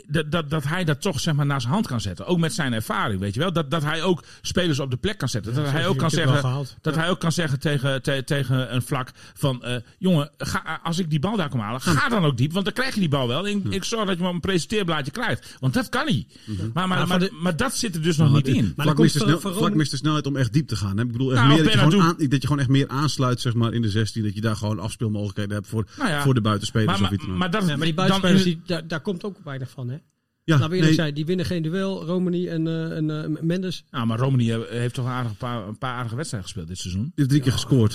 dat, 0.06 0.30
dat, 0.30 0.50
dat 0.50 0.64
hij 0.64 0.84
dat 0.84 1.00
toch, 1.00 1.20
zeg 1.20 1.34
maar, 1.34 1.46
naar 1.46 1.60
zijn 1.60 1.72
hand 1.72 1.86
kan 1.86 2.00
zetten. 2.00 2.26
Ook 2.26 2.38
met 2.38 2.52
zijn 2.52 2.72
ervaring, 2.72 3.20
weet 3.20 3.34
je 3.34 3.40
wel. 3.40 3.52
Dat, 3.52 3.70
dat 3.70 3.82
hij 3.82 4.02
ook 4.02 4.24
spelers 4.42 4.78
op 4.78 4.90
de 4.90 4.96
plek 4.96 5.18
kan 5.18 5.28
zetten. 5.28 5.54
Dat, 5.54 5.70
hij, 5.70 5.86
ook 5.86 5.98
kan 5.98 6.10
zeggen, 6.10 6.66
dat 6.80 6.94
hij 6.94 7.10
ook 7.10 7.20
kan 7.20 7.32
zeggen 7.32 7.60
tegen, 7.60 8.02
te, 8.02 8.22
tegen 8.24 8.74
een 8.74 8.82
vlak 8.82 9.10
van... 9.34 9.62
Uh, 9.64 9.76
jongen, 9.98 10.30
ga, 10.38 10.80
als 10.82 10.98
ik 10.98 11.10
die 11.10 11.18
bal 11.18 11.36
daar 11.36 11.48
kom 11.48 11.60
halen, 11.60 11.80
ga 11.80 12.08
dan 12.08 12.24
ook 12.24 12.36
diep. 12.36 12.52
Want 12.52 12.64
dan 12.64 12.74
krijg 12.74 12.94
je 12.94 13.00
die 13.00 13.08
bal 13.08 13.28
wel. 13.28 13.46
Ik, 13.46 13.64
ik 13.64 13.84
zorg 13.84 14.06
dat 14.06 14.18
je 14.18 14.24
hem 14.24 14.34
een 14.34 14.40
presenteerblaadje 14.40 15.12
krijgt. 15.12 15.56
Want 15.60 15.74
dat 15.74 15.88
kan 15.88 16.06
Mhm. 16.44 16.70
Maar, 16.74 16.88
maar, 16.88 17.06
maar, 17.06 17.28
maar, 17.32 17.56
dat 17.56 17.74
zit 17.74 17.94
er 17.94 18.02
dus 18.02 18.16
nog 18.16 18.32
niet 18.32 18.48
in. 18.48 18.72
Vlak 18.76 18.98
mist, 18.98 19.16
snel, 19.16 19.40
vlak 19.40 19.74
mist 19.74 19.90
de 19.90 19.96
snelheid 19.96 20.26
om 20.26 20.36
echt 20.36 20.52
diep 20.52 20.68
te 20.68 20.76
gaan. 20.76 20.96
Hè? 20.96 21.04
Ik 21.04 21.12
bedoel, 21.12 21.32
echt 21.32 21.40
nou, 21.40 21.54
meer 21.54 21.64
dat, 21.64 21.72
je 21.72 21.78
gewoon 21.78 22.02
aan, 22.02 22.16
dat 22.18 22.32
je 22.32 22.46
gewoon 22.46 22.58
echt 22.58 22.68
meer 22.68 22.88
aansluit 22.88 23.40
zeg 23.40 23.54
maar, 23.54 23.74
in 23.74 23.82
de 23.82 23.90
16. 23.90 24.22
Dat 24.22 24.34
je 24.34 24.40
daar 24.40 24.56
gewoon 24.56 24.78
afspeelmogelijkheden 24.78 25.54
hebt 25.54 25.66
voor, 25.66 25.86
nou 25.98 26.10
ja, 26.10 26.22
voor 26.22 26.34
de 26.34 26.40
buitenspelers. 26.40 27.00
Maar, 27.00 27.10
of 27.10 27.14
iets 27.14 27.26
maar, 27.26 27.50
dat, 27.50 27.66
ja, 27.66 27.76
maar 27.76 27.86
die 27.86 27.94
buitenspelers, 27.94 28.42
die, 28.42 28.60
daar, 28.66 28.86
daar 28.86 29.00
komt 29.00 29.24
ook 29.24 29.36
weinig 29.44 29.70
van. 29.70 29.88
Hè? 29.88 29.96
Ja, 30.44 30.58
nou, 30.58 30.70
eerlijk 30.70 30.86
nee. 30.86 30.94
zei, 30.94 31.12
die 31.12 31.26
winnen 31.26 31.46
geen 31.46 31.62
duel. 31.62 32.04
Romani 32.04 32.48
en, 32.48 32.66
uh, 32.66 32.96
en 32.96 33.08
uh, 33.08 33.40
Mendes. 33.40 33.84
Nou, 33.90 34.06
maar 34.06 34.18
Romani 34.18 34.52
heeft 34.68 34.94
toch 34.94 35.04
een, 35.04 35.10
aardig 35.10 35.36
paar, 35.36 35.68
een 35.68 35.78
paar 35.78 35.94
aardige 35.94 36.16
wedstrijden 36.16 36.48
gespeeld 36.48 36.68
dit 36.68 36.78
seizoen. 36.78 37.02
Die 37.02 37.12
heeft 37.14 37.28
drie 37.28 37.42
keer 37.42 37.52
gescoord. 37.52 37.92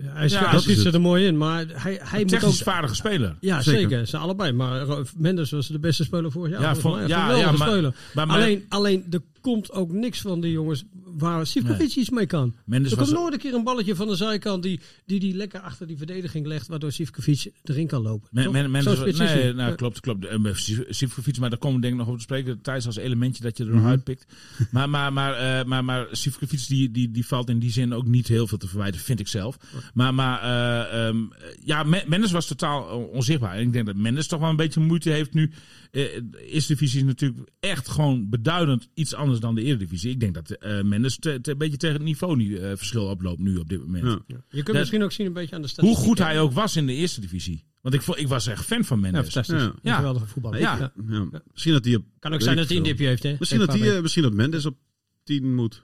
Uh, 0.00 0.06
hij 0.14 0.28
ja, 0.28 0.58
schiet 0.58 0.78
ze 0.78 0.90
er 0.90 1.00
mooi 1.00 1.26
in, 1.26 1.38
maar 1.38 1.64
hij, 1.72 2.00
hij 2.02 2.24
moet 2.24 2.44
ook... 2.44 2.54
vaardige 2.54 2.94
speler. 2.94 3.36
Ja, 3.40 3.62
zeker. 3.62 3.80
zeker. 3.80 4.06
Ze 4.06 4.16
allebei. 4.16 4.52
Maar 4.52 4.86
Mendes 5.16 5.50
was 5.50 5.66
de 5.66 5.78
beste 5.78 6.04
speler 6.04 6.30
vorig 6.30 6.52
jaar. 6.52 6.62
Ja, 6.62 6.74
van, 6.74 7.06
ja, 7.06 7.36
ja, 7.36 7.52
maar, 7.52 7.68
speler. 7.68 7.94
Maar, 8.14 8.26
maar, 8.26 8.36
alleen, 8.36 8.64
alleen 8.68 9.06
er 9.10 9.20
komt 9.40 9.72
ook 9.72 9.92
niks 9.92 10.20
van 10.20 10.40
die 10.40 10.52
jongens 10.52 10.84
waar 11.04 11.46
Sivkovic 11.46 11.78
nee. 11.78 11.96
iets 11.96 12.10
mee 12.10 12.26
kan. 12.26 12.54
Mendes 12.64 12.92
er 12.92 12.98
komt 12.98 13.10
nooit 13.10 13.32
een 13.32 13.38
keer 13.38 13.54
een 13.54 13.64
balletje 13.64 13.94
van 13.94 14.06
de 14.06 14.16
zijkant 14.16 14.62
die, 14.62 14.80
die 15.06 15.20
die 15.20 15.34
lekker 15.34 15.60
achter 15.60 15.86
die 15.86 15.96
verdediging 15.96 16.46
legt, 16.46 16.68
waardoor 16.68 16.92
Sivkovic 16.92 17.52
erin 17.64 17.86
kan 17.86 18.02
lopen. 18.02 18.28
Men, 18.32 18.52
men, 18.52 18.70
Mendes, 18.70 18.98
was, 18.98 19.18
nee, 19.18 19.52
nou, 19.52 19.74
klopt, 19.74 20.00
klopt. 20.00 20.24
Uh, 20.24 20.54
Sivkovic, 20.88 21.38
maar 21.38 21.50
daar 21.50 21.58
komen 21.58 21.76
we 21.76 21.82
denk 21.82 21.92
ik 21.92 22.00
nog 22.00 22.08
op 22.08 22.16
te 22.16 22.22
spreken. 22.22 22.60
Thijs 22.60 22.86
als 22.86 22.96
elementje 22.96 23.42
dat 23.42 23.56
je 23.56 23.64
er 23.64 23.70
nog 23.70 23.80
-hmm. 23.80 23.90
uitpikt. 23.90 24.26
Maar, 24.70 24.90
maar, 24.90 25.12
maar, 25.12 25.60
uh, 25.60 25.64
maar, 25.64 25.84
maar 25.84 26.06
Sivkovic 26.10 26.66
die, 26.66 26.90
die, 26.90 27.10
die 27.10 27.26
valt 27.26 27.48
in 27.48 27.58
die 27.58 27.70
zin 27.70 27.94
ook 27.94 28.06
niet 28.06 28.28
heel 28.28 28.46
veel 28.46 28.58
te 28.58 28.68
verwijten, 28.68 29.00
vind 29.00 29.20
ik 29.20 29.28
zelf. 29.28 29.58
Maar, 29.94 30.14
maar 30.14 30.44
uh, 30.44 31.06
um, 31.06 31.32
ja, 31.64 31.82
Mendes 31.82 32.30
was 32.30 32.46
totaal 32.46 32.82
onzichtbaar. 33.12 33.54
En 33.54 33.62
ik 33.62 33.72
denk 33.72 33.86
dat 33.86 33.96
Mendes 33.96 34.26
toch 34.26 34.40
wel 34.40 34.50
een 34.50 34.56
beetje 34.56 34.80
moeite 34.80 35.10
heeft 35.10 35.34
nu. 35.34 35.50
Uh, 35.92 36.02
eerste 36.46 36.72
divisie 36.72 37.00
is 37.00 37.06
natuurlijk 37.06 37.48
echt 37.60 37.88
gewoon 37.88 38.28
beduidend 38.28 38.88
iets 38.94 39.14
anders 39.14 39.29
dan 39.38 39.54
de 39.54 39.62
Eredivisie. 39.62 40.10
Ik 40.10 40.20
denk 40.20 40.34
dat 40.34 40.56
uh, 40.60 40.82
Mendes 40.82 41.18
te, 41.18 41.40
te, 41.40 41.50
een 41.50 41.58
beetje 41.58 41.76
tegen 41.76 41.96
het 41.96 42.04
niveau 42.04 42.36
nu, 42.36 42.44
uh, 42.48 42.72
verschil 42.74 43.06
oploopt 43.06 43.40
nu 43.40 43.56
op 43.56 43.68
dit 43.68 43.80
moment. 43.80 44.04
Ja. 44.04 44.18
Ja. 44.26 44.36
Je 44.48 44.62
kunt 44.62 44.66
dat, 44.66 44.76
misschien 44.76 45.02
ook 45.02 45.12
zien 45.12 45.26
een 45.26 45.32
beetje 45.32 45.54
aan 45.54 45.62
de 45.62 45.68
statistiek. 45.68 45.98
Hoe 45.98 46.08
goed 46.08 46.18
hij 46.18 46.40
ook 46.40 46.52
was 46.52 46.76
in 46.76 46.86
de 46.86 46.92
Eerste 46.92 47.20
Divisie. 47.20 47.64
Want 47.80 47.94
ik, 47.94 48.06
ik 48.06 48.28
was 48.28 48.46
echt 48.46 48.64
fan 48.64 48.84
van 48.84 49.00
Mendes. 49.00 49.24
Ja, 49.24 49.42
fantastisch. 49.42 49.80
Ja. 49.82 49.96
Geweldige 49.96 50.26
voetballer. 50.26 50.58
Ja. 50.58 50.92
Ja. 51.08 51.42
Misschien 51.52 51.72
dat 51.72 51.84
hij 51.84 51.94
op, 51.94 52.04
kan 52.18 52.32
ook 52.32 52.42
zijn 52.42 52.56
dat 52.56 52.68
hij 52.68 52.76
een 52.76 52.82
dipje 52.82 53.06
heeft. 53.06 53.22
Hè? 53.22 53.36
Misschien, 53.38 53.58
dat 53.58 53.78
hij, 53.78 54.02
misschien 54.02 54.22
dat 54.22 54.32
Mendes 54.32 54.66
op 54.66 54.76
10 55.24 55.54
moet. 55.54 55.82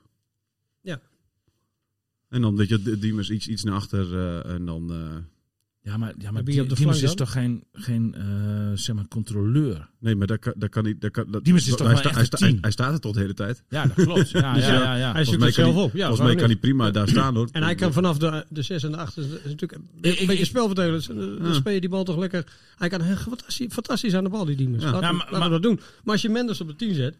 Ja. 0.80 1.00
En 2.28 2.40
dan 2.40 2.56
dat 2.56 2.68
je 2.68 2.98
Diemers 2.98 3.30
iets, 3.30 3.48
iets 3.48 3.64
naar 3.64 3.74
achter 3.74 4.12
uh, 4.12 4.54
en 4.54 4.66
dan... 4.66 4.92
Ja, 5.86 5.96
maar, 5.96 6.14
ja, 6.18 6.30
maar 6.30 6.44
die, 6.44 6.66
Diemers 6.66 7.02
is 7.02 7.14
toch 7.14 7.32
geen, 7.32 7.64
geen 7.72 8.14
uh, 8.18 8.24
zeg 8.74 8.94
maar, 8.94 9.08
controleur? 9.08 9.88
Nee, 9.98 10.14
maar 10.14 10.26
daar 10.26 10.38
kan, 10.38 10.52
daar 10.56 10.68
kan 10.68 10.84
niet... 10.84 11.00
Daar 11.00 11.10
kan, 11.10 11.30
dat, 11.30 11.44
Diemers 11.44 11.68
is 11.68 11.76
toch 11.76 11.86
hij, 11.86 11.96
sta, 11.96 12.10
hij, 12.10 12.24
sta, 12.24 12.38
hij, 12.38 12.58
hij, 12.60 12.70
staat 12.70 12.92
er 12.92 13.00
tot 13.00 13.14
de 13.14 13.20
hele 13.20 13.34
tijd. 13.34 13.62
Ja, 13.68 13.86
dat 13.86 14.04
klopt. 14.04 14.30
Ja, 14.30 14.52
dus 14.54 14.66
ja, 14.66 14.72
ja, 14.72 14.94
ja, 14.96 15.12
Hij 15.12 15.24
zoekt 15.24 15.42
het 15.42 15.54
zelf 15.54 15.76
op. 15.76 15.92
Ja, 15.92 16.06
volgens 16.06 16.26
mij 16.26 16.36
kan 16.36 16.46
hij 16.46 16.56
prima 16.56 16.90
daar 16.90 17.08
staan 17.08 17.34
hoor. 17.34 17.48
En 17.52 17.62
hij 17.62 17.74
kan 17.74 17.92
vanaf 17.92 18.18
de, 18.18 18.44
de 18.48 18.62
6 18.62 18.82
en 18.82 18.90
de 18.90 18.96
8 18.96 19.16
is, 19.16 19.26
natuurlijk 19.44 19.72
een 19.72 19.88
ik, 20.00 20.26
beetje 20.26 20.44
spelverdeler. 20.44 21.06
Dan 21.42 21.54
speel 21.54 21.72
je 21.72 21.80
die 21.80 21.90
bal 21.90 22.04
toch 22.04 22.18
lekker... 22.18 22.52
Hij 22.76 22.88
kan 22.88 23.02
fantastisch, 23.02 23.72
fantastisch 23.72 24.14
aan 24.14 24.24
de 24.24 24.30
bal, 24.30 24.44
die 24.44 24.56
Diemers. 24.56 24.84
Laten, 24.84 25.00
ja, 25.00 25.12
maar, 25.12 25.26
laten 25.30 25.46
we 25.46 25.52
dat 25.52 25.62
doen. 25.62 25.80
Maar 26.04 26.12
als 26.12 26.22
je 26.22 26.28
Mendes 26.28 26.60
op 26.60 26.68
de 26.68 26.76
10 26.76 26.94
zet... 26.94 27.16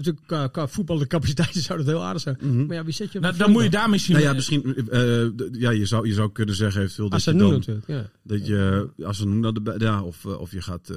Natuurlijk, 0.00 0.26
qua, 0.26 0.46
qua 0.46 0.68
voetbal 0.68 0.98
de 0.98 1.06
capaciteiten 1.06 1.60
zou 1.70 1.78
dat 1.78 1.86
heel 1.86 2.04
aardig 2.04 2.22
zijn. 2.22 2.36
Mm 2.40 2.50
-hmm. 2.50 2.66
Maar 2.66 2.76
ja, 2.76 2.84
wie 2.84 2.92
zet 2.92 3.12
je 3.12 3.18
op 3.18 3.24
nou, 3.24 3.36
Dan 3.36 3.50
moet 3.50 3.62
je 3.62 3.70
daar 3.70 3.90
misschien... 3.90 4.14
Nou 4.14 4.26
ja, 4.26 4.32
misschien... 4.32 4.76
Uh, 4.92 5.60
ja, 5.60 5.70
je 5.70 5.86
zou, 5.86 6.06
je 6.06 6.14
zou 6.14 6.32
kunnen 6.32 6.54
zeggen 6.54 6.82
eventueel 6.82 7.08
dat 7.08 7.24
je 7.24 7.34
dan... 7.34 7.50
natuurlijk, 7.50 7.86
ja. 7.86 8.10
Dat 8.22 8.46
je... 8.46 8.88
Als 9.04 9.16
ze 9.16 9.26
noemen 9.26 9.54
dat... 9.54 9.64
De, 9.64 9.84
ja, 9.84 10.02
of, 10.02 10.26
of 10.26 10.52
je 10.52 10.62
gaat 10.62 10.90
uh, 10.90 10.96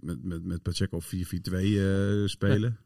met, 0.00 0.24
met, 0.24 0.44
met 0.44 0.62
Pacheco 0.62 1.00
4-4-2 1.00 1.06
uh, 1.10 2.26
spelen. 2.26 2.60
Ja. 2.70 2.82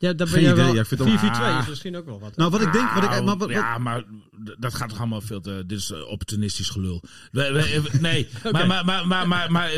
Ja, 0.00 0.12
dat 0.12 0.30
ben 0.30 0.42
je 0.42 0.54
wel. 0.54 0.74
Ja, 0.74 0.84
4-4-2 0.84 0.88
ah. 0.88 1.58
is 1.60 1.68
misschien 1.68 1.96
ook 1.96 2.04
wel 2.04 2.18
wat. 2.18 2.36
Nou, 2.36 2.50
wat 2.50 2.60
ik 2.60 2.72
denk, 2.72 2.90
wat 2.90 3.02
ik, 3.02 3.24
maar, 3.24 3.36
wat, 3.36 3.50
ja, 3.50 3.78
maar 3.78 4.04
dat 4.58 4.74
gaat 4.74 4.88
toch 4.88 4.98
allemaal 4.98 5.20
veel 5.20 5.40
te. 5.40 5.64
Dit 5.66 5.78
is 5.78 5.92
opportunistisch 5.92 6.68
gelul. 6.68 7.02
We, 7.32 7.52
we, 7.52 7.98
nee, 8.00 8.28
okay. 8.44 8.66
maar, 8.66 8.84
maar, 8.84 9.06
maar, 9.06 9.28
maar, 9.28 9.52
maar, 9.52 9.72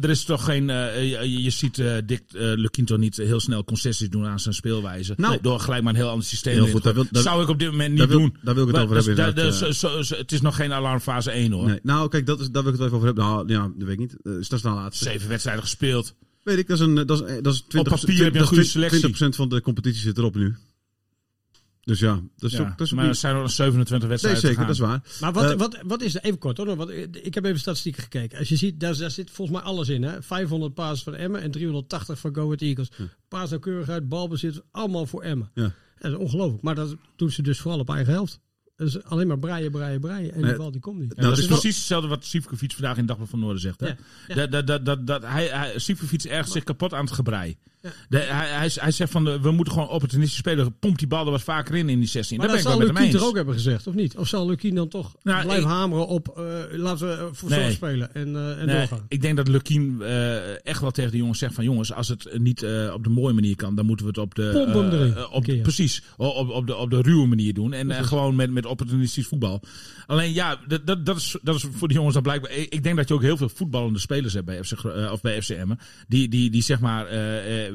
er 0.00 0.10
is 0.10 0.24
toch 0.24 0.44
geen. 0.44 0.68
Uh, 0.68 1.10
je, 1.10 1.42
je, 1.42 1.50
ziet 1.50 1.78
uh, 1.78 1.96
Dick 2.06 2.22
uh, 2.32 2.96
niet 2.96 3.16
heel 3.16 3.40
snel 3.40 3.64
concessies 3.64 4.08
doen 4.08 4.26
aan 4.26 4.40
zijn 4.40 4.54
speelwijze. 4.54 5.14
Nou, 5.16 5.38
door 5.40 5.60
gelijk 5.60 5.82
maar 5.82 5.92
een 5.92 5.98
heel 5.98 6.10
ander 6.10 6.26
systeem. 6.26 6.54
Heel 6.54 6.68
goed, 6.68 6.82
dat 6.82 6.94
wil, 6.94 7.06
dat, 7.10 7.22
zou 7.22 7.42
ik 7.42 7.48
op 7.48 7.58
dit 7.58 7.70
moment 7.70 7.90
niet 7.94 8.06
wil, 8.06 8.18
doen. 8.18 8.36
Daar 8.42 8.54
wil 8.54 8.68
ik 8.68 8.74
het 8.74 8.82
over 8.82 8.96
hebben. 8.96 9.16
Da, 9.16 9.30
da, 9.30 9.50
so, 9.50 9.72
so, 9.72 10.02
so, 10.02 10.16
het 10.16 10.32
is 10.32 10.40
nog 10.40 10.56
geen 10.56 10.72
alarmfase 10.72 11.30
1 11.30 11.52
hoor. 11.52 11.66
Nee, 11.66 11.80
nou, 11.82 12.08
kijk, 12.08 12.26
dat 12.26 12.40
is, 12.40 12.50
daar 12.50 12.62
wil 12.62 12.72
ik 12.72 12.78
het 12.78 12.86
even 12.86 12.96
over 12.96 13.06
hebben. 13.06 13.24
Nou, 13.24 13.48
ja, 13.48 13.62
dat 13.62 13.88
weet 13.88 13.92
ik 13.92 13.98
niet. 13.98 14.16
Uh, 14.22 14.38
is 14.38 14.48
dat 14.48 14.62
nou 14.62 14.76
laatste? 14.76 15.04
Zeven 15.04 15.28
wedstrijden 15.28 15.62
gespeeld. 15.62 16.14
Weet 16.44 16.58
ik, 16.58 16.66
dat 16.66 16.80
is, 16.80 16.86
een, 16.86 16.94
dat 16.94 17.10
is, 17.10 17.42
dat 17.42 17.54
is 17.54 17.60
20, 17.60 17.92
Op 17.92 18.00
papier 18.00 18.16
20, 18.16 18.24
heb 18.24 18.34
je 18.34 18.40
een 18.40 18.46
goede 18.46 18.64
selectie. 18.64 19.32
20% 19.32 19.36
van 19.36 19.48
de 19.48 19.60
competitie 19.60 20.00
zit 20.00 20.18
erop 20.18 20.34
nu. 20.34 20.56
Dus 21.84 21.98
ja, 21.98 22.20
dat 22.36 22.50
is 22.50 22.56
ja, 22.56 22.62
ook, 22.62 22.78
dat 22.78 22.86
is 22.86 22.92
maar 22.92 23.06
er 23.06 23.14
zijn 23.14 23.36
nog 23.36 23.50
27 23.50 24.08
wedstrijden. 24.08 24.42
Nee, 24.42 24.52
zeker, 24.52 24.66
dat 24.66 24.74
is 24.74 24.80
waar. 24.80 25.02
Maar 25.20 25.32
wat, 25.32 25.50
uh, 25.50 25.56
wat, 25.56 25.78
wat 25.82 26.02
is 26.02 26.14
er, 26.14 26.22
even 26.22 26.38
kort 26.38 26.56
hoor, 26.56 26.76
want 26.76 26.90
ik 27.12 27.34
heb 27.34 27.44
even 27.44 27.58
statistieken 27.58 28.02
gekeken. 28.02 28.38
Als 28.38 28.48
je 28.48 28.56
ziet, 28.56 28.80
daar, 28.80 28.96
daar 28.96 29.10
zit 29.10 29.30
volgens 29.30 29.58
mij 29.58 29.66
alles 29.66 29.88
in. 29.88 30.02
Hè? 30.02 30.22
500 30.22 30.74
passes 30.74 31.02
van 31.02 31.14
Emmen 31.14 31.40
en 31.40 31.50
380 31.50 32.18
van 32.18 32.34
Go 32.34 32.44
Ahead 32.44 32.60
Eagles. 32.60 32.88
Ja. 32.96 33.04
Paas 33.28 33.50
nauwkeurigheid, 33.50 34.08
balbezit, 34.08 34.62
allemaal 34.70 35.06
voor 35.06 35.22
Emmen. 35.22 35.50
Ja. 35.54 35.72
Dat 35.98 36.12
is 36.12 36.18
ongelooflijk. 36.18 36.62
Maar 36.62 36.74
dat 36.74 36.96
doen 37.16 37.30
ze 37.30 37.42
dus 37.42 37.60
vooral 37.60 37.80
op 37.80 37.90
eigen 37.90 38.12
helft. 38.12 38.40
Dus 38.76 39.04
alleen 39.04 39.26
maar 39.26 39.38
breien, 39.38 39.70
breien, 39.70 40.00
breien. 40.00 40.32
En 40.32 40.40
nee, 40.40 40.48
die 40.48 40.58
bal 40.58 40.70
die 40.70 40.80
komt 40.80 40.98
niet. 40.98 41.16
Nou, 41.16 41.28
dat 41.28 41.38
is 41.38 41.46
precies 41.46 41.76
hetzelfde 41.76 42.08
wat 42.08 42.24
Sivkovic 42.24 42.72
vandaag 42.72 42.96
in 42.96 43.06
Dagblad 43.06 43.28
van 43.28 43.38
Noorden 43.38 43.60
zegt. 43.60 43.80
Hè? 43.80 43.86
Ja, 43.86 43.96
ja. 44.28 44.34
Dat, 44.34 44.50
dat, 44.50 44.66
dat, 44.66 44.84
dat, 44.84 45.06
dat, 45.06 45.22
hij, 45.22 45.46
hij, 45.46 45.78
Sivkovic 45.78 46.22
ergt 46.22 46.50
zich 46.50 46.64
kapot 46.64 46.94
aan 46.94 47.04
het 47.04 47.14
gebrei. 47.14 47.56
Ja. 47.82 47.90
De, 48.08 48.18
hij, 48.18 48.48
hij, 48.48 48.70
hij, 48.74 48.90
zegt 48.90 49.10
van 49.10 49.24
de, 49.24 49.40
we 49.40 49.50
moeten 49.50 49.72
gewoon 49.72 49.88
opportunistisch 49.88 50.38
spelen. 50.38 50.78
Pomp 50.78 50.98
die 50.98 51.06
bal 51.06 51.24
er 51.24 51.30
wat 51.30 51.42
vaker 51.42 51.74
in 51.74 51.88
in 51.88 51.98
die 51.98 52.08
16. 52.08 52.38
Maar 52.38 52.48
dat 52.48 52.60
zal 52.60 52.78
Lukien 52.78 53.10
toch 53.10 53.22
ook 53.22 53.36
hebben 53.36 53.54
gezegd, 53.54 53.86
of 53.86 53.94
niet? 53.94 54.16
Of 54.16 54.28
zal 54.28 54.46
Lukien 54.46 54.74
dan 54.74 54.88
toch 54.88 55.16
nou, 55.22 55.42
blijven 55.42 55.64
ik, 55.64 55.74
hameren 55.74 56.06
op 56.06 56.34
uh, 56.38 56.78
laten 56.78 57.08
we 57.08 57.28
voor 57.32 57.50
nee, 57.50 57.72
spelen 57.72 58.14
en, 58.14 58.28
uh, 58.28 58.60
en 58.60 58.66
nee, 58.66 58.76
doorgaan? 58.76 59.04
Ik 59.08 59.20
denk 59.20 59.36
dat 59.36 59.48
Lukien 59.48 59.96
uh, 60.00 60.66
echt 60.66 60.80
wel 60.80 60.90
tegen 60.90 61.10
de 61.10 61.16
jongens 61.16 61.38
zegt 61.38 61.54
van 61.54 61.64
jongens, 61.64 61.92
als 61.92 62.08
het 62.08 62.38
niet 62.38 62.66
op 62.92 63.04
de 63.04 63.10
mooie 63.10 63.34
manier 63.34 63.56
kan, 63.56 63.74
dan 63.74 63.86
moeten 63.86 64.06
we 64.06 64.10
het 64.10 64.20
op 64.20 64.34
de... 64.34 64.50
Pomp 64.52 64.74
hem 64.74 65.00
erin. 65.00 65.28
op, 65.28 65.62
precies, 65.62 66.02
op, 66.16 66.48
op, 66.48 66.66
de, 66.66 66.76
op 66.76 66.90
de 66.90 67.02
ruwe 67.02 67.26
manier 67.26 67.54
doen. 67.54 67.72
En 67.72 68.04
gewoon 68.04 68.36
met, 68.36 68.50
met 68.50 68.64
met 68.64 68.72
opportunistisch 68.74 69.26
voetbal. 69.26 69.62
Alleen 70.06 70.32
ja, 70.32 70.58
dat, 70.66 70.86
dat, 70.86 71.06
dat, 71.06 71.16
is, 71.16 71.36
dat 71.42 71.54
is 71.54 71.66
voor 71.70 71.88
de 71.88 71.94
jongens 71.94 72.14
dan 72.14 72.22
blijkbaar. 72.22 72.50
Ik 72.50 72.82
denk 72.82 72.96
dat 72.96 73.08
je 73.08 73.14
ook 73.14 73.22
heel 73.22 73.36
veel 73.36 73.48
voetballende 73.48 73.98
spelers 73.98 74.34
hebt 74.34 74.46
bij 74.46 74.64
FC, 74.64 74.84
uh, 74.84 75.12
of 75.12 75.20
bij 75.20 75.42
FCM. 75.42 75.72
Die, 76.08 76.28
die, 76.28 76.50
die 76.50 76.62
zeg 76.62 76.80
maar 76.80 77.12
uh, 77.12 77.68
uh, 77.68 77.74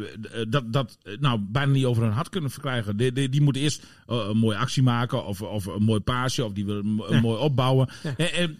dat, 0.50 0.74
dat 0.74 0.98
nou, 1.20 1.40
bijna 1.40 1.72
niet 1.72 1.86
over 1.86 2.04
hun 2.04 2.12
hart 2.12 2.30
kunnen 2.30 2.52
verkrijgen. 2.52 2.98
Die, 2.98 3.12
die, 3.12 3.30
die 3.30 3.42
moeten 3.42 3.62
eerst 3.62 3.84
een 4.08 4.38
mooie 4.38 4.58
actie 4.58 4.84
maken 4.84 5.26
of, 5.26 5.42
of 5.42 5.66
een 5.66 5.84
mooi 5.84 6.00
paasje 6.00 6.46
of 6.46 6.54
die 6.54 6.66
willen 6.66 7.02
ja. 7.10 7.20
mooi 7.20 7.40
opbouwen. 7.40 7.90
Ja. 8.04 8.16
En, 8.18 8.58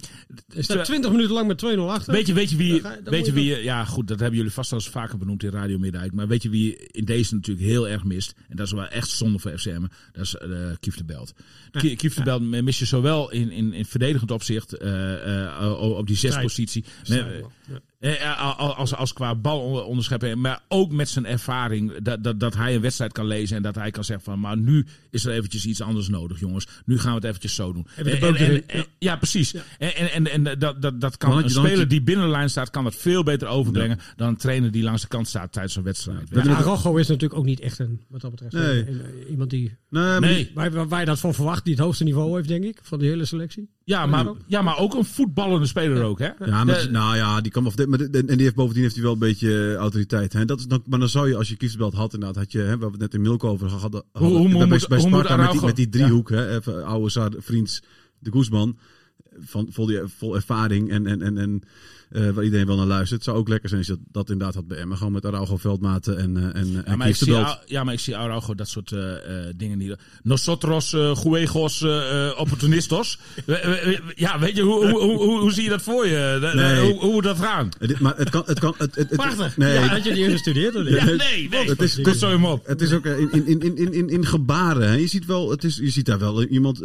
en, 0.50 0.84
20 0.84 1.12
minuten 1.12 1.34
lang 1.34 1.48
met 1.48 1.66
2-0 1.78 1.80
achter. 1.80 2.14
Weet 2.14 2.28
je, 2.28 2.34
weet 2.34 2.50
je 2.50 2.56
wie, 2.56 2.82
dan 2.82 3.00
weet 3.04 3.26
je 3.26 3.32
wie, 3.32 3.64
ja 3.64 3.86
goed, 3.86 4.08
dat 4.08 4.20
hebben 4.20 4.38
jullie 4.38 4.54
vast 4.54 4.72
al 4.72 4.78
eens 4.78 4.90
vaker 4.90 5.18
benoemd 5.18 5.44
in 5.44 5.50
Radio 5.50 5.78
Middijk. 5.78 6.14
Maar 6.14 6.28
weet 6.28 6.44
je 6.44 6.50
wie 6.50 6.88
in 6.92 7.06
deze 7.06 7.36
natuurlijk 7.36 7.68
heel 7.68 7.88
erg 7.88 8.04
mist? 8.04 8.34
En 8.50 8.56
dat 8.56 8.66
is 8.66 8.72
wel 8.72 8.88
echt 8.88 9.10
zonde 9.10 9.40
voor 9.40 9.58
FCM. 9.58 9.82
Dat 10.12 10.24
is 10.24 10.36
uh, 10.46 10.68
Kief 10.80 10.98
de 10.98 11.04
Belt. 11.04 11.34
Ja. 11.72 11.96
Kief 11.96 12.19
de 12.20 12.24
Belt 12.24 12.64
mis 12.64 12.80
je 12.80 12.86
zowel 12.86 13.32
in, 13.32 13.52
in, 13.52 13.74
in 13.74 13.86
verdedigend 13.86 14.32
opzicht 14.32 14.82
uh, 14.82 14.90
uh, 14.90 15.80
op 15.80 16.08
die 16.08 16.16
zespositie. 16.16 16.86
Ja. 18.00 18.34
Als, 18.34 18.96
als 18.96 19.14
qua 19.14 19.36
bal 19.36 19.60
onderscheppen, 19.86 20.42
maar 20.42 20.62
ook 20.68 20.92
met 20.92 21.10
zijn 21.10 21.26
ervaring 21.26 21.98
dat, 21.98 22.24
dat, 22.24 22.40
dat 22.40 22.56
hij 22.56 22.76
een 22.76 22.82
wedstrijd 22.82 23.12
kan 23.12 23.26
lezen 23.26 23.58
en 23.58 23.64
dat 23.64 23.76
hij 23.76 23.92
kan 23.92 24.04
zeggen 24.04 24.26
van, 24.26 24.40
maar 24.40 24.58
nu 24.58 24.86
is 25.10 25.26
er 25.26 25.34
eventjes 25.34 25.66
iets 25.66 25.82
anders 25.82 26.08
nodig, 26.08 26.40
jongens. 26.40 26.68
Nu 26.86 27.00
gaan 27.00 27.10
we 27.10 27.16
het 27.16 27.24
eventjes 27.24 27.56
zo 27.56 27.74
doen. 27.74 27.88
En, 27.96 28.06
en, 28.06 28.36
en, 28.36 28.68
en, 28.68 28.86
ja, 29.00 29.16
precies. 29.16 29.52
Ja. 29.52 29.62
En, 29.78 30.12
en, 30.12 30.28
en, 30.28 30.60
dat, 30.60 30.82
dat, 30.82 31.02
dat 31.02 31.18
kan 31.18 31.38
een 31.38 31.50
speler 31.50 31.88
die 31.88 32.02
binnen 32.02 32.26
de 32.26 32.32
lijn 32.32 32.50
staat, 32.50 32.70
kan 32.70 32.84
dat 32.84 32.96
veel 32.96 33.24
beter 33.24 33.48
overbrengen 33.48 33.98
ja. 33.98 34.14
dan 34.16 34.28
een 34.28 34.38
trainer 34.38 34.72
die 34.72 34.84
langs 34.84 35.02
de 35.02 35.08
kant 35.08 35.28
staat 35.28 35.52
tijdens 35.52 35.76
een 35.76 35.84
wedstrijd. 35.84 36.30
Ja, 36.32 36.56
Arrojo 36.56 36.96
is 36.96 37.08
natuurlijk 37.08 37.40
ook 37.40 37.46
niet 37.46 37.60
echt 37.60 37.80
een, 37.80 38.02
wat 38.08 38.22
dat 38.22 38.32
betreft, 38.32 38.54
nee. 38.54 38.88
een, 38.88 38.88
een, 38.88 39.30
iemand 39.30 39.50
die, 39.50 39.76
nee, 39.90 40.20
nee. 40.20 40.52
Waar 40.54 41.00
je 41.00 41.06
dat 41.06 41.20
van 41.20 41.34
verwacht, 41.34 41.64
die 41.64 41.74
het 41.74 41.84
hoogste 41.84 42.04
niveau 42.04 42.36
heeft, 42.36 42.48
denk 42.48 42.64
ik, 42.64 42.80
van 42.84 43.00
de 43.00 43.06
hele 43.06 43.26
selectie. 43.26 43.70
Ja, 43.90 44.06
maar, 44.06 44.26
ja, 44.46 44.62
maar 44.62 44.78
ook 44.78 44.94
een 44.94 45.06
voetballende 45.06 45.66
speler 45.66 46.04
ook, 46.04 46.20
hè? 46.20 46.30
Ja, 46.46 46.64
maar, 46.64 46.82
de, 46.82 46.90
nou 46.92 47.16
ja, 47.16 47.42
die 47.42 47.52
kan 47.52 47.66
of 47.66 47.88
maar 47.88 48.00
en 48.00 48.26
die 48.26 48.42
heeft 48.42 48.56
bovendien 48.56 48.84
heeft 48.84 48.96
hij 48.96 49.04
wel 49.04 49.14
een 49.14 49.20
beetje 49.20 49.76
autoriteit. 49.76 50.34
Hè? 50.34 50.46
Dat 50.46 50.60
is 50.60 50.66
dan, 50.66 50.84
maar 50.86 51.00
dan 51.00 51.10
zou 51.10 51.28
je, 51.28 51.36
als 51.36 51.50
je 51.50 51.58
kiesbelt 51.58 51.94
had, 51.94 52.14
inderdaad, 52.14 52.38
had 52.44 52.52
je, 52.52 52.58
hè, 52.58 52.64
we 52.64 52.70
hebben 52.70 52.92
het 52.92 53.00
net 53.00 53.14
in 53.14 53.22
Milko 53.22 53.50
over 53.50 53.70
gehad. 53.70 53.92
Hoe, 53.92 54.28
hoe, 54.28 54.52
hoe, 54.52 54.68
bij, 54.68 54.82
bij 54.88 55.00
Sparta 55.00 55.36
hoe 55.36 55.44
met, 55.44 55.52
die, 55.52 55.66
met 55.66 55.76
die 55.76 55.90
driehoek, 55.90 56.30
ja. 56.30 56.36
hè, 56.36 56.56
even, 56.56 56.86
oude 56.86 57.10
Saar, 57.10 57.32
vriends, 57.38 57.82
de 58.20 58.32
Guzman, 58.32 58.78
van 59.42 59.68
vol, 59.72 59.86
die, 59.86 60.00
vol 60.18 60.36
ervaring 60.36 60.90
en, 60.90 61.08
en, 61.08 61.22
en, 61.22 61.38
en 61.38 61.64
uh, 62.12 62.30
waar 62.30 62.44
iedereen 62.44 62.66
wel 62.66 62.76
naar 62.76 62.86
luistert. 62.86 63.12
Het 63.12 63.24
zou 63.24 63.38
ook 63.38 63.48
lekker 63.48 63.70
zijn 63.70 63.82
als 63.82 63.90
je 63.90 63.96
dat, 63.96 64.14
dat 64.14 64.30
inderdaad 64.30 64.56
had 64.56 64.68
bij 64.68 64.78
Emmen. 64.78 64.98
Gewoon 64.98 65.14
met 65.14 65.26
Araujo, 65.26 65.58
Veldmaten 65.58 66.18
en, 66.18 66.38
uh, 66.38 66.56
en, 66.56 66.72
ja, 66.72 66.84
en 66.84 66.98
maar 66.98 67.08
ik 67.08 67.16
zie, 67.16 67.34
Ja, 67.66 67.84
maar 67.84 67.94
ik 67.94 68.00
zie 68.00 68.18
Araujo 68.18 68.56
dat 68.56 68.70
soort 68.70 68.92
uh, 68.92 69.14
dingen 69.56 69.78
niet. 69.78 69.96
Nosotros, 70.24 70.94
uh, 70.94 71.16
juegos, 71.24 71.82
uh, 71.82 72.32
opportunistos. 72.38 73.20
ja, 74.16 74.40
weet 74.40 74.56
je, 74.56 74.62
hoe, 74.62 74.90
hoe, 74.90 75.00
hoe, 75.00 75.40
hoe, 75.40 75.54
zie 75.54 75.64
je 75.64 75.70
dat 75.70 75.82
voor 75.82 76.08
je? 76.08 76.52
Nee. 76.56 76.92
hoe, 76.92 77.00
hoe 77.00 77.22
dat 77.22 77.38
gaan? 77.38 77.70
Maar 78.00 78.18
het 78.18 78.30
kan... 78.30 78.44
Het 78.46 78.60
kan 78.60 78.76
het, 78.78 78.96
het, 78.96 79.10
het, 79.10 79.18
Prachtig. 79.18 79.58
Nee. 79.58 79.74
Ja, 79.74 79.88
had 79.88 80.04
je 80.04 80.14
die 80.14 80.30
gestudeerd? 80.30 80.76
Of 80.76 80.90
ja, 80.90 81.06
nee, 81.06 81.50
nee. 81.50 81.70
Het 81.70 81.82
is, 81.82 81.96
het 81.96 82.08
is, 82.08 82.20
zo 82.20 82.30
hem 82.30 82.46
op. 82.46 82.68
Het 82.68 82.82
is 82.82 82.94
ook 82.94 83.06
in, 83.06 83.32
in, 83.32 83.62
in, 83.62 83.78
in, 83.78 83.94
in, 83.94 84.10
in 84.10 84.26
gebaren. 84.26 84.88
Hè. 84.88 84.96
Je 84.96 85.08
ziet 85.08 85.26
wel, 85.26 85.50
het 85.50 85.64
is, 85.64 85.78
je 85.78 85.90
ziet 85.90 86.06
daar 86.06 86.20
wel 86.20 86.44
iemand 86.44 86.82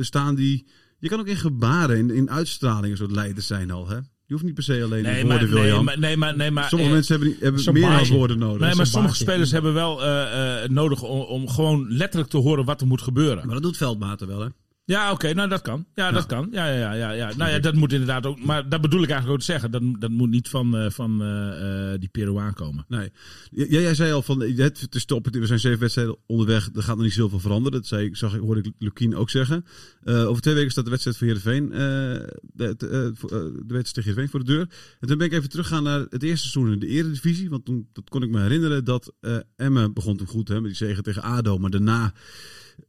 staan 0.00 0.34
die... 0.34 0.64
Je 1.02 1.08
kan 1.08 1.20
ook 1.20 1.26
in 1.26 1.36
gebaren, 1.36 1.98
in, 1.98 2.10
in 2.10 2.30
uitstraling 2.30 2.90
een 2.90 2.96
soort 2.96 3.10
leider 3.10 3.42
zijn 3.42 3.70
al, 3.70 3.88
hè? 3.88 3.96
Je 3.96 4.32
hoeft 4.38 4.44
niet 4.44 4.54
per 4.54 4.62
se 4.62 4.82
alleen 4.84 5.02
nee, 5.02 5.22
woorden, 5.24 5.50
maar, 5.50 5.60
William. 5.60 5.84
Nee, 5.84 5.96
nee, 5.96 6.16
maar, 6.16 6.36
nee, 6.36 6.50
maar, 6.50 6.68
sommige 6.68 6.90
eh, 6.90 6.94
mensen 6.94 7.20
hebben, 7.20 7.36
hebben 7.40 7.72
meer 7.72 7.90
dan 7.90 8.08
woorden 8.08 8.38
nodig. 8.38 8.60
Nee, 8.66 8.74
maar 8.74 8.86
sommige 8.86 9.14
spelers 9.14 9.50
hebben 9.50 9.74
wel 9.74 10.02
uh, 10.02 10.08
uh, 10.08 10.68
nodig 10.68 11.02
om, 11.02 11.20
om 11.20 11.48
gewoon 11.48 11.92
letterlijk 11.92 12.30
te 12.30 12.36
horen 12.36 12.64
wat 12.64 12.80
er 12.80 12.86
moet 12.86 13.02
gebeuren. 13.02 13.46
Maar 13.46 13.54
dat 13.54 13.62
doet 13.62 13.76
Veldmaten 13.76 14.26
wel, 14.26 14.40
hè? 14.40 14.48
Ja, 14.84 15.04
oké, 15.04 15.12
okay, 15.12 15.32
nou 15.32 15.48
dat 15.48 15.62
kan. 15.62 15.86
Ja, 15.94 16.06
ja, 16.06 16.12
dat 16.12 16.26
kan. 16.26 16.48
Ja, 16.50 16.72
ja, 16.72 16.92
ja, 16.92 17.10
ja. 17.10 17.32
Nou 17.36 17.50
ja, 17.50 17.58
dat 17.58 17.74
moet 17.74 17.92
inderdaad 17.92 18.26
ook. 18.26 18.44
Maar 18.44 18.68
dat 18.68 18.80
bedoel 18.80 19.02
ik 19.02 19.10
eigenlijk 19.10 19.32
ook 19.32 19.46
te 19.46 19.52
zeggen. 19.52 19.70
Dat, 19.70 19.82
dat 19.98 20.10
moet 20.10 20.30
niet 20.30 20.48
van, 20.48 20.76
uh, 20.76 20.90
van 20.90 21.22
uh, 21.22 21.92
die 21.98 22.08
Peruaan 22.08 22.54
komen. 22.54 22.84
Nee. 22.88 23.12
Jij, 23.50 23.68
jij 23.68 23.94
zei 23.94 24.12
al 24.12 24.22
van 24.22 24.40
het 24.40 24.94
is 24.94 25.04
top. 25.04 25.28
We 25.30 25.46
zijn 25.46 25.58
zeven 25.58 25.80
wedstrijden 25.80 26.16
onderweg. 26.26 26.70
Er 26.74 26.82
gaat 26.82 26.96
nog 26.96 27.04
niet 27.04 27.14
zoveel 27.14 27.40
veranderen. 27.40 27.80
Dat 27.80 27.88
zei, 27.88 28.08
zag, 28.12 28.36
hoorde 28.36 28.60
ik 28.60 28.72
Lukien 28.78 29.16
ook 29.16 29.30
zeggen. 29.30 29.64
Uh, 30.04 30.28
over 30.28 30.42
twee 30.42 30.54
weken 30.54 30.70
staat 30.70 30.84
de 30.84 30.90
wedstrijd 30.90 31.16
voor 31.16 31.26
Heerenveen. 31.26 31.68
de, 31.68 32.74
de, 32.76 32.76
de 32.76 33.74
wedstrijd 33.74 33.94
tegen 33.94 34.02
Heerenveen 34.02 34.28
voor 34.28 34.44
de 34.44 34.52
deur. 34.52 34.68
En 35.00 35.08
toen 35.08 35.18
ben 35.18 35.26
ik 35.26 35.32
even 35.32 35.48
teruggaan 35.48 35.82
naar 35.82 36.00
het 36.08 36.22
eerste 36.22 36.48
seizoen 36.48 36.72
in 36.72 36.78
de 36.78 36.86
Eredivisie. 36.86 37.50
Want 37.50 37.64
toen 37.64 37.88
dat 37.92 38.08
kon 38.08 38.22
ik 38.22 38.30
me 38.30 38.40
herinneren 38.40 38.84
dat 38.84 39.12
Emmen 39.56 39.92
begon 39.92 40.16
toen 40.16 40.26
goed 40.26 40.48
hè, 40.48 40.54
met 40.54 40.64
die 40.64 40.86
zegen 40.86 41.02
tegen 41.02 41.22
ADO. 41.22 41.58
Maar 41.58 41.70
daarna 41.70 42.12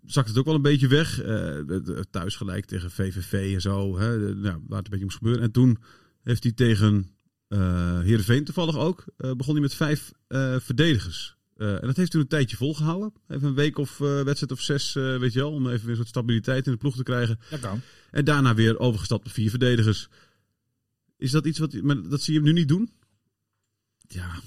zakt 0.06 0.28
het 0.28 0.38
ook 0.38 0.46
wel 0.46 0.56
een 0.56 0.62
beetje 0.62 0.88
weg. 0.88 1.26
Uh, 1.26 1.80
thuis 2.12 2.36
gelijk 2.36 2.66
tegen 2.66 2.92
VVV 2.92 3.54
en 3.54 3.62
zo. 3.62 3.98
Hè, 3.98 4.18
nou, 4.18 4.42
waar 4.42 4.78
het 4.78 4.86
een 4.86 4.92
beetje 4.92 5.04
moest 5.04 5.18
gebeuren. 5.18 5.44
En 5.44 5.52
toen 5.52 5.78
heeft 6.24 6.44
hij 6.44 6.52
tegen 6.52 7.10
uh, 7.50 8.00
Heerenveen 8.00 8.44
toevallig 8.44 8.78
ook. 8.78 9.06
Uh, 9.18 9.32
begon 9.32 9.54
hij 9.54 9.62
met 9.62 9.74
vijf 9.74 10.12
uh, 10.28 10.56
verdedigers. 10.60 11.36
en 11.58 11.80
dat 11.82 11.98
heeft 11.98 12.12
toen 12.12 12.22
een 12.22 12.28
tijdje 12.28 12.58
volgehouden. 12.58 13.14
Even 13.28 13.48
een 13.48 13.54
week 13.54 13.78
of 13.78 13.98
wedstrijd 13.98 14.52
of 14.52 14.62
zes, 14.62 14.94
weet 14.94 15.34
je 15.34 15.40
wel. 15.40 15.52
Om 15.52 15.68
even 15.68 15.82
weer 15.82 15.90
een 15.90 15.96
soort 15.96 16.08
stabiliteit 16.08 16.66
in 16.66 16.72
de 16.72 16.78
ploeg 16.78 16.96
te 16.96 17.04
krijgen. 17.04 17.40
Dat 17.50 17.60
kan. 17.60 17.82
En 18.12 18.26
daarna 18.26 18.54
weer 18.54 18.80
overgestapt 18.80 19.26
op 19.26 19.32
vier 19.32 19.50
verdedigers. 19.50 20.10
Is 21.18 21.32
dat 21.32 21.46
iets 21.46 21.60
wat... 21.60 21.72
dat 22.10 22.22
zie 22.22 22.34
je 22.34 22.40
hem 22.40 22.48
nu 22.48 22.54
niet 22.54 22.68
doen? 22.68 22.90
Ja, 24.08 24.40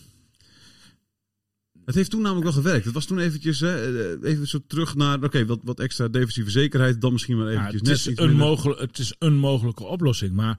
het 1.86 1.94
heeft 1.94 2.10
toen 2.10 2.22
namelijk 2.22 2.44
wel 2.44 2.62
gewerkt. 2.62 2.84
Het 2.84 2.94
was 2.94 3.04
toen 3.04 3.18
eventjes 3.18 3.60
hè, 3.60 4.24
even 4.24 4.48
zo 4.48 4.58
terug 4.66 4.94
naar 4.94 5.16
oké, 5.16 5.26
okay, 5.26 5.46
wat, 5.46 5.60
wat 5.62 5.80
extra 5.80 6.08
defensieve 6.08 6.50
zekerheid. 6.50 7.00
Dan 7.00 7.12
misschien 7.12 7.38
wel 7.38 7.48
eventjes 7.48 7.72
ja, 7.72 7.78
het 7.78 8.04
net 8.04 8.16
is 8.16 8.24
een 8.24 8.36
mogelijk, 8.36 8.80
Het 8.80 8.98
is 8.98 9.14
een 9.18 9.38
mogelijke 9.38 9.84
oplossing. 9.84 10.32
Maar 10.32 10.58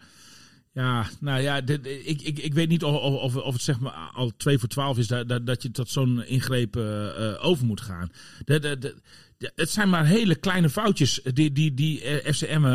ja, 0.74 1.07
nou 1.19 1.41
ja, 1.41 1.62
dit, 1.62 1.86
ik, 1.86 2.22
ik, 2.22 2.39
ik 2.39 2.53
weet 2.53 2.69
niet 2.69 2.84
of, 2.84 2.96
of, 3.22 3.36
of 3.36 3.53
het 3.53 3.62
zeg 3.62 3.79
maar 3.79 3.93
al 4.13 4.31
2 4.38 4.60
voor 4.60 4.69
12 4.69 4.98
is 4.98 5.07
dat, 5.07 5.29
dat, 5.29 5.46
dat 5.46 5.62
je 5.62 5.72
tot 5.72 5.89
zo'n 5.89 6.25
ingreep 6.25 6.75
uh, 6.75 7.46
over 7.46 7.65
moet 7.65 7.81
gaan. 7.81 8.12
De, 8.46 8.60
de, 8.60 8.77
de, 8.77 8.96
het 9.38 9.70
zijn 9.70 9.89
maar 9.89 10.06
hele 10.06 10.36
kleine 10.36 10.70
foutjes 10.70 11.22
die, 11.34 11.51
die, 11.51 11.74
die 11.74 12.00
FCM 12.24 12.63
uh, 12.63 12.72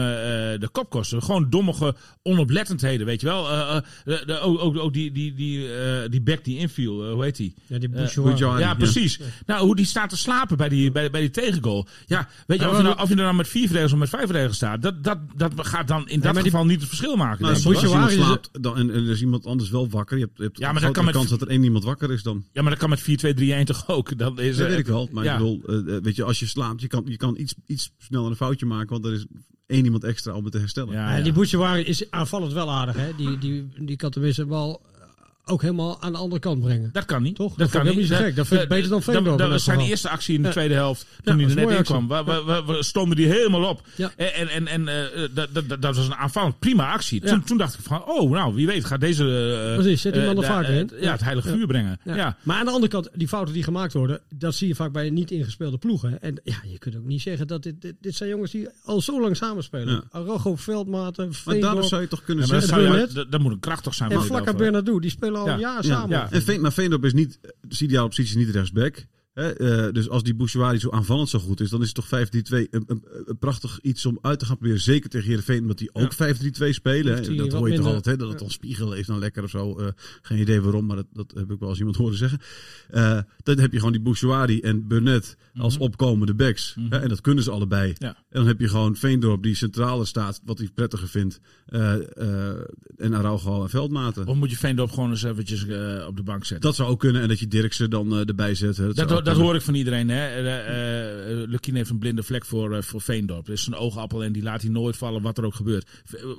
de 0.61 0.69
kop 0.73 0.91
kosten. 0.91 1.23
Gewoon 1.23 1.51
dommige 1.51 1.95
onoplettendheden, 2.23 3.07
weet 3.07 3.21
je 3.21 3.27
wel. 3.27 3.51
Uh, 3.51 3.77
de, 4.05 4.23
de, 4.27 4.39
ook, 4.39 4.61
ook, 4.61 4.79
ook 4.79 4.93
die, 4.93 5.13
die, 5.13 5.35
die, 5.35 5.59
uh, 5.59 5.75
die 6.11 6.21
back 6.21 6.45
die 6.45 6.59
inviel, 6.59 7.11
hoe 7.11 7.25
heet 7.25 7.37
die? 7.37 7.55
Ja, 7.67 7.79
die 7.79 7.91
ja, 8.59 8.75
precies. 8.75 9.17
Ja. 9.17 9.25
Nou, 9.47 9.65
hoe 9.65 9.77
die 9.77 9.87
staat 9.87 10.09
te 10.09 10.17
slapen 10.17 10.57
bij 10.57 10.69
die, 10.69 10.91
bij, 10.91 11.11
bij 11.11 11.21
die 11.21 11.31
tegengoal. 11.31 11.87
Ja, 12.07 12.29
weet 12.47 12.61
je, 12.61 12.71
of 12.71 12.77
je, 12.77 12.83
nou, 12.83 13.01
of 13.01 13.09
je 13.09 13.15
er 13.15 13.23
nou 13.23 13.35
met 13.35 13.49
vier 13.49 13.63
verdedigers 13.63 13.93
of 13.93 13.99
met 13.99 14.09
vijf 14.09 14.25
verdedigers 14.25 14.57
staat, 14.57 14.83
dat, 14.83 15.05
dat, 15.05 15.19
dat 15.37 15.53
gaat 15.57 15.89
dan 15.89 16.09
in 16.09 16.21
dat 16.21 16.39
geval 16.39 16.65
niet 16.65 16.81
het 16.81 16.89
verschil 16.89 17.17
maken. 17.17 17.43
Nou, 17.45 17.55
als 17.55 17.83
iemand 17.83 18.11
slaapt 18.11 18.49
dan, 18.61 18.77
en, 18.79 18.91
en 18.91 19.05
er 19.05 19.11
is 19.11 19.21
iemand 19.21 19.47
anders 19.47 19.71
wel 19.71 19.89
wakker, 19.89 20.19
je 20.19 20.25
hebt, 20.25 20.37
je 20.37 20.43
hebt 20.43 20.59
ja, 20.59 20.73
maar 20.73 20.81
dan 20.81 20.93
kan 20.93 21.05
met, 21.05 21.15
kans 21.15 21.29
dat 21.29 21.41
er 21.41 21.49
één 21.49 21.63
iemand 21.63 21.85
wakker 21.85 22.13
is 22.13 22.23
dan. 22.23 22.45
Ja, 22.53 22.63
maar 22.63 22.71
dat 22.71 22.81
kan 22.81 22.89
met 22.89 23.01
4, 23.01 23.17
2, 23.17 23.35
3, 23.35 23.55
1 23.55 23.65
toch 23.65 23.89
ook? 23.89 24.19
Dat 24.19 24.39
is, 24.39 24.57
dat 24.57 24.69
weet 24.69 24.79
ik 24.79 24.87
wel, 24.87 25.09
maar 25.13 25.25
ik 25.25 25.33
bedoel, 25.33 25.63
weet 26.03 26.17
je, 26.17 26.25
als 26.25 26.39
je 26.39 26.47
slaapt, 26.53 26.81
je 26.81 26.87
kan, 26.87 27.03
je 27.07 27.17
kan 27.17 27.37
iets, 27.37 27.55
iets 27.67 27.93
sneller 27.99 28.31
een 28.31 28.37
foutje 28.37 28.67
maken, 28.67 28.89
want 28.89 29.05
er 29.05 29.13
is 29.13 29.27
één 29.67 29.85
iemand 29.85 30.05
extra 30.05 30.35
om 30.35 30.45
het 30.45 30.53
te 30.53 30.59
herstellen. 30.59 30.93
Ja, 30.95 31.17
ja. 31.17 31.23
Die 31.23 31.33
Bouchouari 31.33 31.83
is 31.83 32.11
aanvallend 32.11 32.53
wel 32.53 32.71
aardig, 32.71 32.97
hè? 32.97 33.15
Die, 33.17 33.39
die, 33.39 33.69
die 33.79 33.97
kan 33.97 34.11
tenminste 34.11 34.47
wel 34.47 34.83
ook 35.45 35.63
helemaal 35.63 36.03
aan 36.03 36.13
de 36.13 36.19
andere 36.19 36.41
kant 36.41 36.61
brengen. 36.61 36.91
Dat 36.93 37.05
kan 37.05 37.23
niet. 37.23 37.37
Toch? 37.37 37.55
Dat, 37.55 37.73
dat 37.73 37.83
kan 37.83 37.97
niet. 37.97 38.07
Zo 38.07 38.17
gek. 38.17 38.37
Dat 38.37 38.47
vind 38.47 38.63
ik 38.63 38.69
beter 38.69 38.91
dan 38.91 39.03
Veendorp. 39.03 39.39
Dat 39.39 39.51
was 39.51 39.65
zijn 39.65 39.81
eerste 39.81 40.09
actie 40.09 40.35
in 40.35 40.43
de 40.43 40.49
tweede 40.49 40.75
helft. 40.75 41.07
Toen 41.23 41.39
hij 41.39 41.49
er 41.49 41.55
net 41.55 41.71
in 41.71 41.83
kwam. 41.83 42.09
We, 42.09 42.25
we, 42.25 42.63
we, 42.67 42.83
stonden 42.83 43.17
die 43.17 43.27
helemaal 43.27 43.69
op. 43.69 43.83
Ja. 43.97 44.13
En, 44.17 44.49
en, 44.49 44.67
en 44.67 44.81
uh, 44.83 45.29
dat, 45.35 45.49
dat, 45.53 45.83
dat 45.83 45.97
was 45.97 46.07
een 46.07 46.15
aanvallend 46.15 46.59
prima 46.59 46.93
actie. 46.93 47.21
Toen, 47.21 47.43
toen 47.43 47.59
dacht 47.59 47.75
ik 47.75 47.81
van, 47.83 48.05
oh, 48.05 48.31
nou, 48.31 48.55
wie 48.55 48.67
weet 48.67 48.85
gaat 48.85 49.01
deze... 49.01 49.25
Uh, 49.25 49.75
Precies, 49.75 50.05
er 50.05 50.45
vaker 50.45 50.75
in. 50.75 50.91
Ja, 51.01 51.13
het 51.13 51.23
heilige 51.23 51.49
vuur 51.49 51.67
brengen. 51.67 52.01
Ja. 52.05 52.37
Maar 52.43 52.59
aan 52.59 52.65
de 52.65 52.71
andere 52.71 52.93
kant, 52.93 53.09
die 53.15 53.29
fouten 53.29 53.55
die 53.55 53.63
gemaakt 53.63 53.93
worden, 53.93 54.21
dat 54.35 54.55
zie 54.55 54.69
je 54.69 54.75
vaak 54.75 54.93
bij 54.93 55.11
niet 55.11 55.31
ingespeelde 55.31 55.79
ploegen. 55.79 56.23
En 56.23 56.41
ja, 56.45 56.57
je 56.65 56.79
kunt 56.79 56.97
ook 56.97 57.05
niet 57.05 57.21
zeggen 57.21 57.47
dat 57.47 57.63
dit, 57.63 57.83
dit, 57.83 57.95
dit 58.01 58.15
zijn 58.15 58.29
jongens 58.29 58.51
die 58.51 58.69
al 58.85 59.01
zo 59.01 59.21
lang 59.21 59.37
samenspelen. 59.37 59.95
Ja. 59.95 60.03
Arrogo, 60.11 60.57
Veldmaten, 60.57 61.31
Maar 61.45 61.61
daardoor 61.61 61.85
zou 61.85 62.01
je 62.01 62.09
toch 62.09 62.23
kunnen 62.25 62.47
zeggen... 62.47 63.31
Dat 63.31 63.41
moet 63.41 63.53
een 63.53 63.61
krachtig 63.61 63.95
zijn. 63.95 64.11
En 64.11 64.23
Vlakker 64.23 64.55
Bernardo, 64.55 65.01
die 65.01 65.11
spelen 65.11 65.32
al 65.37 65.49
een 65.49 65.59
jaar 65.59 65.85
samen. 65.85 66.09
Ja. 66.09 66.31
En 66.31 66.43
Veen, 66.43 66.61
maar 66.61 66.73
Veendorp 66.73 67.05
is 67.05 67.13
niet, 67.13 67.39
de 67.61 67.85
ideale 67.85 68.09
positie 68.09 68.39
is 68.39 68.47
niet 68.47 68.55
rechtsback. 68.55 69.07
Uh, 69.35 69.89
dus 69.93 70.09
als 70.09 70.23
die 70.23 70.35
Bouchouari 70.35 70.79
zo 70.79 70.91
aanvallend 70.91 71.29
zo 71.29 71.39
goed 71.39 71.61
is, 71.61 71.71
dan 71.71 71.83
is 71.83 71.87
het 71.87 71.95
toch 71.95 72.07
5-3-2 72.07 72.11
een, 72.11 72.69
een, 72.71 73.05
een, 73.27 73.39
prachtig 73.39 73.79
iets 73.83 74.07
om 74.07 74.19
uit 74.23 74.39
te 74.39 74.45
gaan 74.45 74.57
proberen. 74.57 74.81
Zeker 74.83 75.11
tegen 75.11 75.27
Heerenveen, 75.27 75.61
omdat 75.61 75.79
die 75.79 75.91
ook 75.93 76.13
ja. 76.13 76.35
5-3-2 76.35 76.39
spelen. 76.69 77.37
Dat 77.37 77.53
hoor 77.53 77.71
je 77.71 77.77
toch 77.77 77.87
altijd, 77.87 78.05
hè? 78.05 78.17
dat 78.17 78.29
het 78.29 78.39
dan 78.39 78.51
spiegel 78.51 78.95
is 78.95 79.07
dan 79.07 79.19
lekker 79.19 79.43
of 79.43 79.51
zo. 79.51 79.81
Uh, 79.81 79.87
geen 80.23 80.39
idee 80.39 80.61
waarom, 80.61 80.87
maar 80.87 80.97
dat, 80.97 81.07
dat 81.13 81.33
heb 81.35 81.51
ik 81.51 81.59
wel 81.59 81.69
eens 81.69 81.79
iemand 81.79 81.97
horen 81.97 82.17
zeggen. 82.17 82.41
Uh, 82.95 83.19
dan 83.43 83.59
heb 83.59 83.73
je 83.73 83.79
gewoon 83.79 83.93
die 83.93 84.01
Bouchouari 84.01 84.61
en 84.61 84.87
Burnett 84.87 85.37
als 85.57 85.73
mm 85.73 85.79
-hmm. 85.79 85.89
opkomende 85.89 86.35
backs. 86.35 86.77
Hè? 86.89 86.99
En 86.99 87.09
dat 87.09 87.21
kunnen 87.21 87.45
ze 87.45 87.51
allebei. 87.51 87.93
Ja. 87.99 88.09
En 88.09 88.15
dan 88.29 88.47
heb 88.47 88.61
je 88.61 88.69
gewoon 88.69 88.97
Veendorp 88.97 89.43
die 89.43 89.55
centrale 89.55 90.05
staat, 90.05 90.41
wat 90.45 90.59
hij 90.59 90.69
prettiger 90.75 91.09
vindt. 91.09 91.41
en 91.67 93.15
Araujo 93.15 93.63
en 93.63 93.71
Veldmaten. 93.71 94.27
Of 94.27 94.37
moet 94.37 94.51
je 94.51 94.57
Veendorp 94.57 94.91
gewoon 94.91 95.11
eens 95.11 95.23
eventjes 95.23 95.63
op 96.07 96.17
de 96.17 96.23
bank 96.25 96.45
zetten? 96.45 96.61
Dat 96.61 96.77
zou 96.77 96.91
ook 96.91 97.01
kunnen. 97.01 97.23
En 97.23 97.29
dat 97.29 97.39
je 97.39 97.49
Dirksen 97.49 97.91
dan 97.91 98.27
erbij 98.27 98.55
zet. 98.55 98.77
Dat, 98.77 99.09
dat, 99.09 99.22
dat, 99.25 99.35
dat 99.35 99.45
hoor 99.45 99.55
ik 99.55 99.63
van 99.63 99.75
iedereen. 99.75 100.09
Hè. 100.09 100.43
Uh, 100.43 101.43
uh, 101.43 101.49
Lukien 101.49 101.75
heeft 101.75 101.91
een 101.91 101.99
blinde 101.99 102.23
vlek 102.23 102.45
voor, 102.45 102.73
uh, 102.73 102.83
voor 102.83 103.01
Veendorp. 103.01 103.47
Het 103.47 103.59
is 103.59 103.67
een 103.67 103.75
oogappel 103.75 104.25
en 104.25 104.33
die 104.33 104.43
laat 104.43 104.63
hij 104.63 104.71
nooit 104.71 104.97
vallen 104.97 105.23
wat 105.23 105.39
er 105.39 105.45
ook 105.45 105.55
gebeurt. 105.55 105.89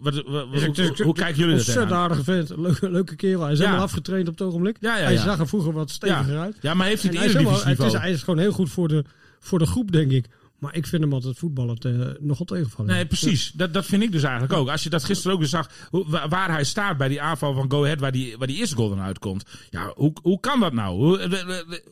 Wat, 0.01 0.13
wat, 0.13 0.23
wat, 0.25 0.77
hoe, 0.77 1.03
hoe 1.03 1.13
kijken 1.13 1.35
jullie 1.35 1.55
dat 1.55 1.65
Ontzettend 1.65 1.91
aardige 1.91 2.23
vent. 2.23 2.57
Leuke, 2.57 2.91
leuke 2.91 3.15
kerel. 3.15 3.41
Hij 3.41 3.51
is 3.51 3.57
ja. 3.57 3.63
helemaal 3.63 3.85
afgetraind 3.85 4.27
op 4.27 4.37
het 4.37 4.47
ogenblik. 4.47 4.77
Ja, 4.79 4.97
ja, 4.97 5.03
hij 5.03 5.17
zag 5.17 5.39
er 5.39 5.47
vroeger 5.47 5.73
wat 5.73 5.89
steviger 5.89 6.37
uit. 6.37 6.57
Ja, 6.61 6.73
maar 6.73 6.87
heeft 6.87 7.03
hij 7.03 7.11
het 7.11 7.79
is, 7.79 7.93
hij 7.93 8.11
is 8.11 8.23
gewoon 8.23 8.39
heel 8.39 8.51
goed 8.51 8.69
voor 8.69 8.87
de, 8.87 9.03
voor 9.39 9.59
de 9.59 9.65
groep, 9.65 9.91
denk 9.91 10.11
ik. 10.11 10.25
Maar 10.63 10.75
ik 10.75 10.87
vind 10.87 11.01
hem 11.01 11.13
altijd 11.13 11.37
voetballen 11.37 11.77
uh, 11.87 12.07
nogal 12.19 12.45
tegenvallen. 12.45 12.93
Nee, 12.93 13.05
precies. 13.05 13.51
Dat, 13.51 13.73
dat 13.73 13.85
vind 13.85 14.03
ik 14.03 14.11
dus 14.11 14.23
eigenlijk 14.23 14.53
ook. 14.53 14.69
Als 14.69 14.83
je 14.83 14.89
dat 14.89 15.03
gisteren 15.03 15.33
ook 15.33 15.39
weer 15.39 15.47
zag, 15.47 15.69
hoe, 15.89 16.05
waar 16.29 16.51
hij 16.51 16.63
staat 16.63 16.97
bij 16.97 17.07
die 17.07 17.21
aanval 17.21 17.53
van 17.53 17.71
Go 17.71 17.83
Ahead, 17.83 17.99
waar 17.99 18.11
die, 18.11 18.37
waar 18.37 18.47
die 18.47 18.57
eerste 18.57 18.75
goal 18.75 18.89
dan 18.89 18.99
uitkomt. 18.99 19.45
Ja, 19.69 19.91
hoe, 19.95 20.13
hoe 20.21 20.39
kan 20.39 20.59
dat 20.59 20.73
nou? 20.73 20.95
Hoe, 20.95 21.19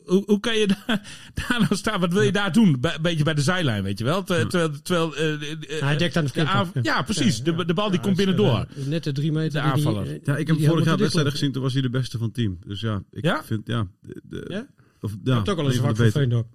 hoe, 0.04 0.22
hoe 0.26 0.40
kan 0.40 0.58
je 0.58 0.66
daar, 0.86 1.08
daar 1.34 1.60
nou 1.60 1.76
staan? 1.76 2.00
Wat 2.00 2.12
wil 2.12 2.22
je 2.22 2.32
daar 2.32 2.52
doen? 2.52 2.78
Een 2.80 3.02
beetje 3.02 3.24
bij 3.24 3.34
de 3.34 3.40
zijlijn, 3.40 3.82
weet 3.82 3.98
je 3.98 4.04
wel? 4.04 4.24
Terwijl, 4.24 4.70
terwijl, 4.82 5.18
uh, 5.18 5.80
hij 5.80 5.96
dekt 5.96 6.16
aan 6.16 6.24
de, 6.24 6.32
de 6.32 6.40
ja. 6.40 6.66
ja, 6.82 7.02
precies. 7.02 7.36
Ja, 7.36 7.52
de, 7.52 7.64
de 7.64 7.74
bal 7.74 7.90
die 7.90 8.00
komt 8.00 8.16
binnendoor. 8.16 8.66
Net 8.74 9.04
de 9.04 9.12
drie 9.12 9.32
meter. 9.32 9.52
De 9.52 9.60
aanvaller. 9.60 10.04
Die, 10.04 10.20
ja, 10.24 10.36
ik 10.36 10.46
heb 10.46 10.60
vorig 10.60 10.84
jaar 10.84 10.98
wedstrijden 10.98 11.32
gezien, 11.32 11.52
toen 11.52 11.62
was 11.62 11.72
hij 11.72 11.82
de 11.82 11.90
beste 11.90 12.18
van 12.18 12.26
het 12.26 12.34
team. 12.34 12.58
Dus 12.66 12.80
ja, 12.80 13.02
ik 13.10 13.24
ja? 13.24 13.44
vind, 13.44 13.66
ja. 13.66 13.86
De, 14.00 14.20
de, 14.24 14.44
ja? 14.48 14.66
Of, 15.00 15.10
ja, 15.10 15.18
je 15.24 15.32
hebt 15.32 15.48
ook 15.48 15.58
al 15.58 15.66
een 15.66 15.72
zwak 15.72 15.96
voor 15.96 16.10
Veendorp. 16.10 16.46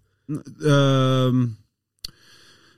Ehm 0.59 1.45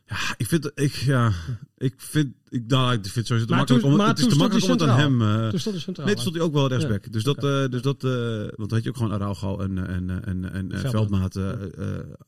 ja, 0.10 0.18
ik 0.38 0.48
vind, 0.48 0.72
ik, 0.75 0.94
ja, 0.94 1.32
ik 1.78 1.94
vind, 1.98 2.34
ik, 2.50 2.63
nou, 2.68 2.94
ik 2.94 3.01
vind 3.01 3.16
het 3.16 3.28
sowieso 3.28 3.48
te 3.48 3.56
makkelijk 3.56 3.86
om, 3.86 4.00
het 4.00 4.20
is 4.20 4.28
te 4.28 4.36
makkelijk 4.36 4.66
om 4.66 4.72
het 4.72 4.82
aan 4.82 5.00
hem. 5.00 5.22
Uh, 5.22 5.48
toen 5.48 5.60
stond 5.60 5.75
hij 5.75 5.84
centraal. 5.84 6.06
Nee, 6.06 6.16
toen 6.16 6.24
stond 6.24 6.36
hij 6.36 6.46
ook 6.46 6.54
wel 6.54 6.68
rechtsback. 6.68 7.06
Ja. 7.06 7.12
Dus 7.12 7.24
dat, 7.24 7.44
uh, 7.44 7.68
dus 7.68 7.82
dat, 7.82 8.04
uh, 8.04 8.12
want 8.56 8.72
had 8.72 8.84
je 8.84 8.89
ook 8.89 8.98
gewoon 8.98 9.12
Araujo 9.12 9.60
en, 9.60 9.88
en, 9.88 10.25
en, 10.25 10.72
en 10.72 10.89
Veldmaat 10.89 11.36
uh, 11.36 11.51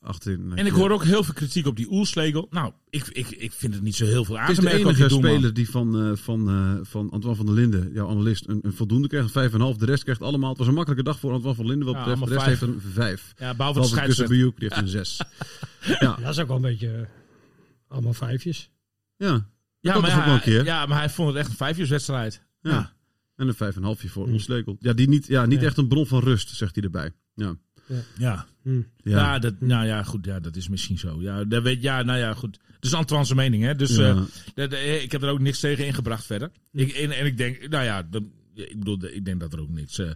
achterin. 0.00 0.52
En 0.54 0.66
ik 0.66 0.72
hoor 0.72 0.90
ook 0.90 1.04
heel 1.04 1.24
veel 1.24 1.34
kritiek 1.34 1.66
op 1.66 1.76
die 1.76 1.90
Oelslegel. 1.90 2.46
Nou, 2.50 2.72
ik, 2.90 3.08
ik, 3.08 3.30
ik 3.30 3.52
vind 3.52 3.74
het 3.74 3.82
niet 3.82 3.96
zo 3.96 4.04
heel 4.04 4.24
veel 4.24 4.38
aan 4.38 4.46
Het 4.46 4.58
is 4.58 4.64
de 4.64 4.72
enige 4.72 5.08
speler 5.08 5.54
die 5.54 5.70
van, 5.70 6.18
van, 6.18 6.80
van 6.82 7.10
Antoine 7.10 7.36
van 7.36 7.46
der 7.46 7.54
Linden, 7.54 7.90
jouw 7.92 8.08
analist, 8.08 8.48
een, 8.48 8.58
een 8.62 8.72
voldoende 8.72 9.08
krijgt. 9.08 9.34
Een 9.34 9.50
5,5. 9.74 9.78
De 9.78 9.86
rest 9.86 10.02
krijgt 10.02 10.22
allemaal. 10.22 10.48
Het 10.48 10.58
was 10.58 10.66
een 10.66 10.74
makkelijke 10.74 11.04
dag 11.04 11.18
voor 11.18 11.32
Antoine 11.32 11.56
van 11.56 11.66
der 11.66 11.76
Linden. 11.76 11.94
Wat 11.94 12.04
betreft. 12.04 12.28
de 12.28 12.34
rest 12.34 12.46
heeft 12.46 12.62
een 12.62 12.80
5. 12.92 13.34
Ja, 13.38 13.54
behalve 13.54 13.80
de 13.80 13.86
scheidsrechter. 13.86 14.36
Die 14.36 14.52
heeft 14.56 14.76
een 14.76 14.88
6. 14.88 15.20
Ja, 16.00 16.16
dat 16.20 16.28
is 16.28 16.38
ook 16.38 16.46
wel 16.46 16.56
een 16.56 16.62
beetje... 16.62 17.08
Allemaal 17.92 18.12
vijfjes. 18.12 18.70
Ja. 19.16 19.46
Ja 19.80 20.00
maar, 20.00 20.24
hij, 20.24 20.40
keer. 20.40 20.64
ja, 20.64 20.86
maar 20.86 20.98
hij 20.98 21.10
vond 21.10 21.28
het 21.28 21.36
echt 21.36 21.48
een 21.48 21.56
vijfjeswedstrijd. 21.56 22.42
Ja. 22.60 22.70
ja. 22.70 22.92
En 23.36 23.48
een 23.48 23.54
vijf 23.54 23.74
en 23.74 23.78
een 23.78 23.84
halfje 23.84 24.08
voor 24.08 24.26
mm. 24.26 24.32
Onsleukel. 24.32 24.76
Ja, 24.80 24.92
die 24.92 25.08
niet, 25.08 25.26
ja, 25.26 25.46
niet 25.46 25.60
ja. 25.60 25.66
echt 25.66 25.76
een 25.76 25.88
bron 25.88 26.06
van 26.06 26.20
rust, 26.20 26.48
zegt 26.48 26.74
hij 26.74 26.84
erbij. 26.84 27.12
Ja. 27.34 27.56
Ja. 27.86 27.96
Ja. 28.18 28.46
Mm. 28.62 28.86
ja. 28.96 29.18
ja. 29.18 29.38
dat, 29.38 29.60
nou 29.60 29.86
ja, 29.86 30.02
goed, 30.02 30.24
ja, 30.24 30.40
dat 30.40 30.56
is 30.56 30.68
misschien 30.68 30.98
zo. 30.98 31.20
Ja, 31.20 31.44
dat 31.44 31.62
weet, 31.62 31.82
ja, 31.82 32.02
nou 32.02 32.18
ja, 32.18 32.34
goed. 32.34 32.58
Dus 32.80 32.94
Antoine 32.94 33.26
zijn 33.26 33.38
mening, 33.38 33.62
hè. 33.62 33.74
Dus 33.74 33.96
ja. 33.96 34.14
uh, 34.14 34.22
dat, 34.54 34.72
ik 35.02 35.12
heb 35.12 35.22
er 35.22 35.28
ook 35.28 35.40
niks 35.40 35.60
tegen 35.60 35.86
ingebracht 35.86 36.24
verder. 36.24 36.50
Ik, 36.72 36.92
en, 36.92 37.10
en 37.10 37.26
ik 37.26 37.36
denk, 37.36 37.68
nou 37.68 37.84
ja, 37.84 38.02
de, 38.02 38.28
ik 38.54 38.78
bedoel, 38.78 38.98
ik 39.04 39.24
denk 39.24 39.40
dat 39.40 39.52
er 39.52 39.60
ook 39.60 39.70
niks, 39.70 39.98
uh, 39.98 40.10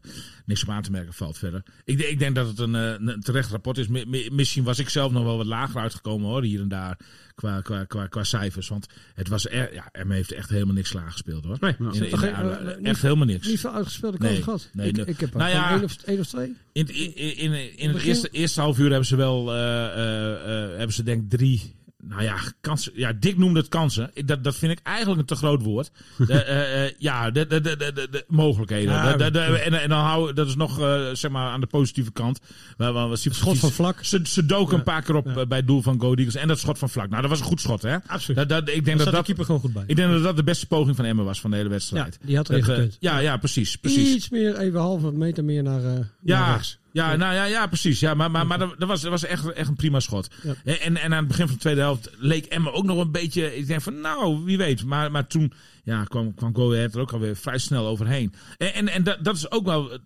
niks 0.45 0.63
op 0.63 0.69
aan 0.69 0.83
te 0.83 0.91
merken 0.91 1.13
valt 1.13 1.39
verder. 1.39 1.63
Ik, 1.85 2.01
ik 2.01 2.19
denk 2.19 2.35
dat 2.35 2.47
het 2.47 2.59
een, 2.59 2.75
uh, 2.75 3.13
een 3.15 3.21
terecht 3.21 3.51
rapport 3.51 3.79
is. 3.79 3.89
Misschien 4.31 4.65
was 4.65 4.79
ik 4.79 4.89
zelf 4.89 5.13
nog 5.13 5.25
wel 5.25 5.37
wat 5.37 5.47
lager 5.47 5.81
uitgekomen 5.81 6.29
hoor, 6.29 6.43
hier 6.43 6.61
en 6.61 6.69
daar, 6.69 6.99
qua, 7.35 7.61
qua, 7.61 7.85
qua, 7.85 8.07
qua 8.07 8.25
cijfers. 8.25 8.69
Want 8.69 8.87
het 9.15 9.29
was 9.29 9.49
er, 9.49 9.75
ja, 9.75 9.89
Erme 9.93 10.15
heeft 10.15 10.33
echt 10.33 10.51
helemaal 10.51 10.75
niks 10.75 10.89
slaag 10.89 11.13
gespeeld 11.13 11.45
hoor. 11.45 11.57
Nee, 11.61 11.75
in, 11.79 11.93
in, 11.93 12.05
in, 12.05 12.19
uh, 12.19 12.67
echt 12.67 12.81
niet, 12.81 13.01
helemaal 13.01 13.27
niks. 13.27 13.47
Niet 13.49 13.61
veel 13.61 13.73
uitgespeelde 13.73 14.19
kansen 14.19 14.35
nee, 14.37 14.45
gehad. 14.45 14.71
Nee, 14.73 14.89
ik, 14.89 14.97
ik 14.97 15.21
heb 15.21 15.35
nou 15.35 15.51
ja, 15.51 15.71
één 15.71 15.85
of, 15.85 15.97
één 16.03 16.19
of 16.19 16.27
twee. 16.27 16.57
In, 16.73 16.87
in, 16.89 17.37
in, 17.37 17.79
in 17.79 17.91
het 17.91 18.03
eerste, 18.03 18.29
eerste 18.29 18.61
half 18.61 18.79
uur 18.79 18.89
hebben 18.89 19.07
ze 19.07 19.17
wel, 19.17 19.49
hebben 19.49 20.93
ze 20.93 21.03
denk 21.03 21.31
drie 21.31 21.76
nou 22.09 22.23
ja, 22.23 22.37
kansen. 22.61 22.93
Ja, 22.95 23.13
Dick 23.13 23.39
noemde 23.39 23.59
het 23.59 23.69
kansen. 23.69 24.11
Dat, 24.25 24.45
dat 24.45 24.57
vind 24.57 24.73
ik 24.73 24.79
eigenlijk 24.83 25.21
een 25.21 25.27
te 25.27 25.35
groot 25.35 25.63
woord. 25.63 25.91
De, 26.17 26.25
uh, 26.27 26.85
uh, 26.85 26.91
ja, 26.99 27.31
de, 27.31 27.47
de, 27.47 27.61
de, 27.61 27.77
de, 27.77 28.09
de 28.11 28.25
mogelijkheden. 28.29 28.93
Ja, 28.95 29.17
de, 29.17 29.31
de, 29.31 29.41
en, 29.41 29.83
en 29.83 29.89
dan 29.89 29.99
hou 29.99 30.33
dat 30.33 30.47
is 30.47 30.57
nog 30.57 30.81
uh, 30.81 31.09
zeg 31.13 31.31
maar 31.31 31.51
aan 31.51 31.61
de 31.61 31.67
positieve 31.67 32.13
kant. 32.13 32.41
Waar, 32.77 32.93
waar, 32.93 33.09
waar, 33.09 33.17
schot 33.19 33.59
van 33.59 33.71
vlak. 33.71 34.05
Ze, 34.05 34.21
ze 34.25 34.47
doken 34.47 34.73
ja. 34.73 34.79
een 34.79 34.85
paar 34.85 35.03
keer 35.03 35.15
op 35.15 35.27
ja. 35.27 35.47
bij 35.47 35.59
het 35.59 35.67
doel 35.67 35.83
van 35.83 36.01
Go 36.01 36.15
Eagles. 36.15 36.35
En 36.35 36.49
dat 36.49 36.59
schot 36.59 36.79
van 36.79 36.91
vlak. 36.91 37.09
Nou, 37.09 37.21
dat 37.21 37.31
was 37.31 37.41
een 37.41 37.47
goed 37.47 37.61
schot, 37.61 37.83
hè? 37.83 37.97
Absoluut. 38.07 38.37
Dat, 38.37 38.49
dat, 38.49 38.75
ik 38.75 38.85
denk 38.85 38.97
dat, 38.97 39.07
dat, 39.07 39.15
dat 39.15 39.25
keeper 39.25 39.45
gewoon 39.45 39.61
goed 39.61 39.73
bij. 39.73 39.85
Ik 39.87 39.97
denk 39.97 40.11
dat 40.13 40.23
dat 40.23 40.37
de 40.37 40.45
beste 40.45 40.67
poging 40.67 40.97
van 40.97 41.05
Emmen 41.05 41.25
was 41.25 41.41
van 41.41 41.51
de 41.51 41.57
hele 41.57 41.69
wedstrijd. 41.69 42.19
Ja, 42.21 42.27
die 42.27 42.37
had 42.37 42.49
erin 42.49 42.65
gekund. 42.65 42.97
Ja, 43.01 43.19
ja, 43.19 43.37
precies, 43.37 43.77
precies. 43.77 44.15
Iets 44.15 44.29
meer, 44.29 44.57
even 44.57 44.81
halve 44.81 45.13
meter 45.13 45.45
meer 45.45 45.63
naar, 45.63 45.83
uh, 45.83 45.93
ja. 46.23 46.39
naar 46.39 46.53
rechts. 46.53 46.79
Ja, 46.97 47.17
nou 47.17 47.35
ja, 47.35 47.45
ja 47.45 47.67
precies. 47.67 48.01
Ja, 48.01 48.15
maar 48.15 48.31
maar, 48.31 48.47
maar 48.47 48.59
dat, 48.59 48.75
was, 48.79 49.01
dat 49.01 49.11
was 49.11 49.25
echt, 49.25 49.53
echt 49.53 49.69
een 49.69 49.77
prima 49.77 50.01
schot. 50.01 50.29
En, 50.65 50.97
en 50.97 51.13
aan 51.13 51.13
het 51.13 51.29
begin 51.29 51.47
van 51.47 51.55
de 51.55 51.61
tweede 51.61 51.81
helft 51.81 52.11
leek 52.19 52.45
Emma 52.45 52.71
ook 52.71 52.85
nog 52.85 52.99
een 52.99 53.11
beetje. 53.11 53.57
Ik 53.57 53.67
denk 53.67 53.81
van, 53.81 54.01
nou, 54.01 54.45
wie 54.45 54.57
weet. 54.57 54.85
Maar, 54.85 55.11
maar 55.11 55.27
toen 55.27 55.53
ja, 55.85 56.05
kwam, 56.05 56.35
kwam 56.35 56.55
Go 56.55 56.73
Ahead 56.73 56.95
er 56.95 57.01
ook 57.01 57.13
alweer 57.13 57.37
vrij 57.37 57.59
snel 57.59 57.87
overheen. 57.87 58.33
En, 58.57 58.75
en, 58.75 58.89
en 58.89 59.03
dat, 59.03 59.25
dat 59.25 59.37
is 59.37 59.51
ook 59.51 59.65
wel 59.65 59.99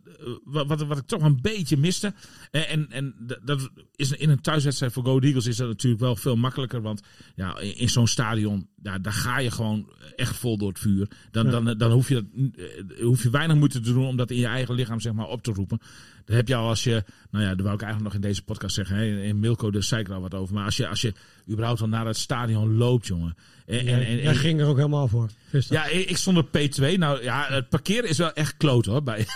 wat, 0.44 0.66
wat, 0.66 0.82
wat 0.82 0.98
ik 0.98 1.06
toch 1.06 1.22
een 1.22 1.38
beetje 1.40 1.76
miste. 1.76 2.14
En, 2.50 2.68
en, 2.68 2.86
en 2.90 3.14
dat 3.42 3.70
is 3.96 4.10
in 4.10 4.30
een 4.30 4.40
thuiswedstrijd 4.40 4.92
voor 4.92 5.04
Go 5.04 5.18
Eagles 5.18 5.46
is 5.46 5.56
dat 5.56 5.68
natuurlijk 5.68 6.02
wel 6.02 6.16
veel 6.16 6.36
makkelijker. 6.36 6.82
Want 6.82 7.02
ja, 7.34 7.58
in, 7.58 7.76
in 7.76 7.88
zo'n 7.88 8.06
stadion, 8.06 8.68
daar, 8.76 9.02
daar 9.02 9.12
ga 9.12 9.38
je 9.38 9.50
gewoon 9.50 9.92
echt 10.16 10.36
vol 10.36 10.58
door 10.58 10.68
het 10.68 10.78
vuur. 10.78 11.08
Dan, 11.30 11.50
dan, 11.50 11.78
dan 11.78 11.90
hoef, 11.90 12.08
je 12.08 12.14
dat, 12.14 12.98
hoef 12.98 13.22
je 13.22 13.30
weinig 13.30 13.56
moeite 13.56 13.80
te 13.80 13.92
doen 13.92 14.06
om 14.06 14.16
dat 14.16 14.30
in 14.30 14.38
je 14.38 14.46
eigen 14.46 14.74
lichaam 14.74 15.00
zeg 15.00 15.12
maar, 15.12 15.28
op 15.28 15.42
te 15.42 15.52
roepen. 15.52 15.80
Dat 16.30 16.38
heb 16.38 16.48
je 16.48 16.54
al 16.54 16.68
als 16.68 16.84
je, 16.84 17.04
nou 17.30 17.44
ja, 17.44 17.54
dat 17.54 17.60
wou 17.60 17.74
ik 17.74 17.82
eigenlijk 17.82 18.12
nog 18.12 18.22
in 18.22 18.28
deze 18.28 18.42
podcast 18.42 18.74
zeggen. 18.74 18.96
Hè, 18.96 19.22
in 19.22 19.40
Milko 19.40 19.70
de 19.70 19.82
zei 19.82 20.00
ik 20.00 20.08
er 20.08 20.14
al 20.14 20.20
wat 20.20 20.34
over. 20.34 20.54
Maar 20.54 20.64
als 20.64 20.76
je, 20.76 20.88
als 20.88 21.00
je 21.00 21.12
überhaupt 21.48 21.80
al 21.80 21.88
naar 21.88 22.06
het 22.06 22.16
stadion 22.16 22.76
loopt, 22.76 23.06
jongen. 23.06 23.36
En, 23.66 23.86
en, 23.86 24.20
en, 24.20 24.34
ging 24.34 24.60
er 24.60 24.66
ook 24.66 24.76
helemaal 24.76 25.08
voor. 25.08 25.28
Ja, 25.68 25.86
ik 25.86 26.16
stond 26.16 26.38
op 26.38 26.46
P2. 26.58 26.98
Nou 26.98 27.22
ja, 27.22 27.46
het 27.48 27.68
parkeren 27.68 28.08
is 28.08 28.18
wel 28.18 28.32
echt 28.32 28.56
kloot 28.56 28.86
hoor. 28.86 29.02
Bij, 29.02 29.26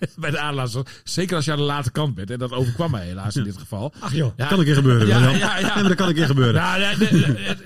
bij 0.16 0.30
de 0.30 0.38
aanlasser. 0.38 0.86
Zeker 1.04 1.36
als 1.36 1.44
je 1.44 1.50
aan 1.50 1.56
de 1.56 1.64
late 1.64 1.90
kant 1.90 2.14
bent. 2.14 2.30
En 2.30 2.38
dat 2.38 2.52
overkwam 2.52 2.90
mij 2.90 3.06
helaas 3.06 3.36
in 3.36 3.44
dit 3.44 3.58
geval. 3.58 3.92
Ach 3.98 4.14
joh. 4.14 4.32
Ja, 4.36 4.46
kan 4.46 4.58
een 4.58 4.64
keer 4.64 4.74
gebeuren. 4.74 5.06
Ja, 5.06 5.18
ja, 5.18 5.30
ja, 5.30 5.58
ja. 5.58 5.74
Nee, 5.80 5.88
dat 5.88 5.96
kan 5.96 6.08
een 6.08 6.14
keer 6.14 6.26
gebeuren. 6.26 6.62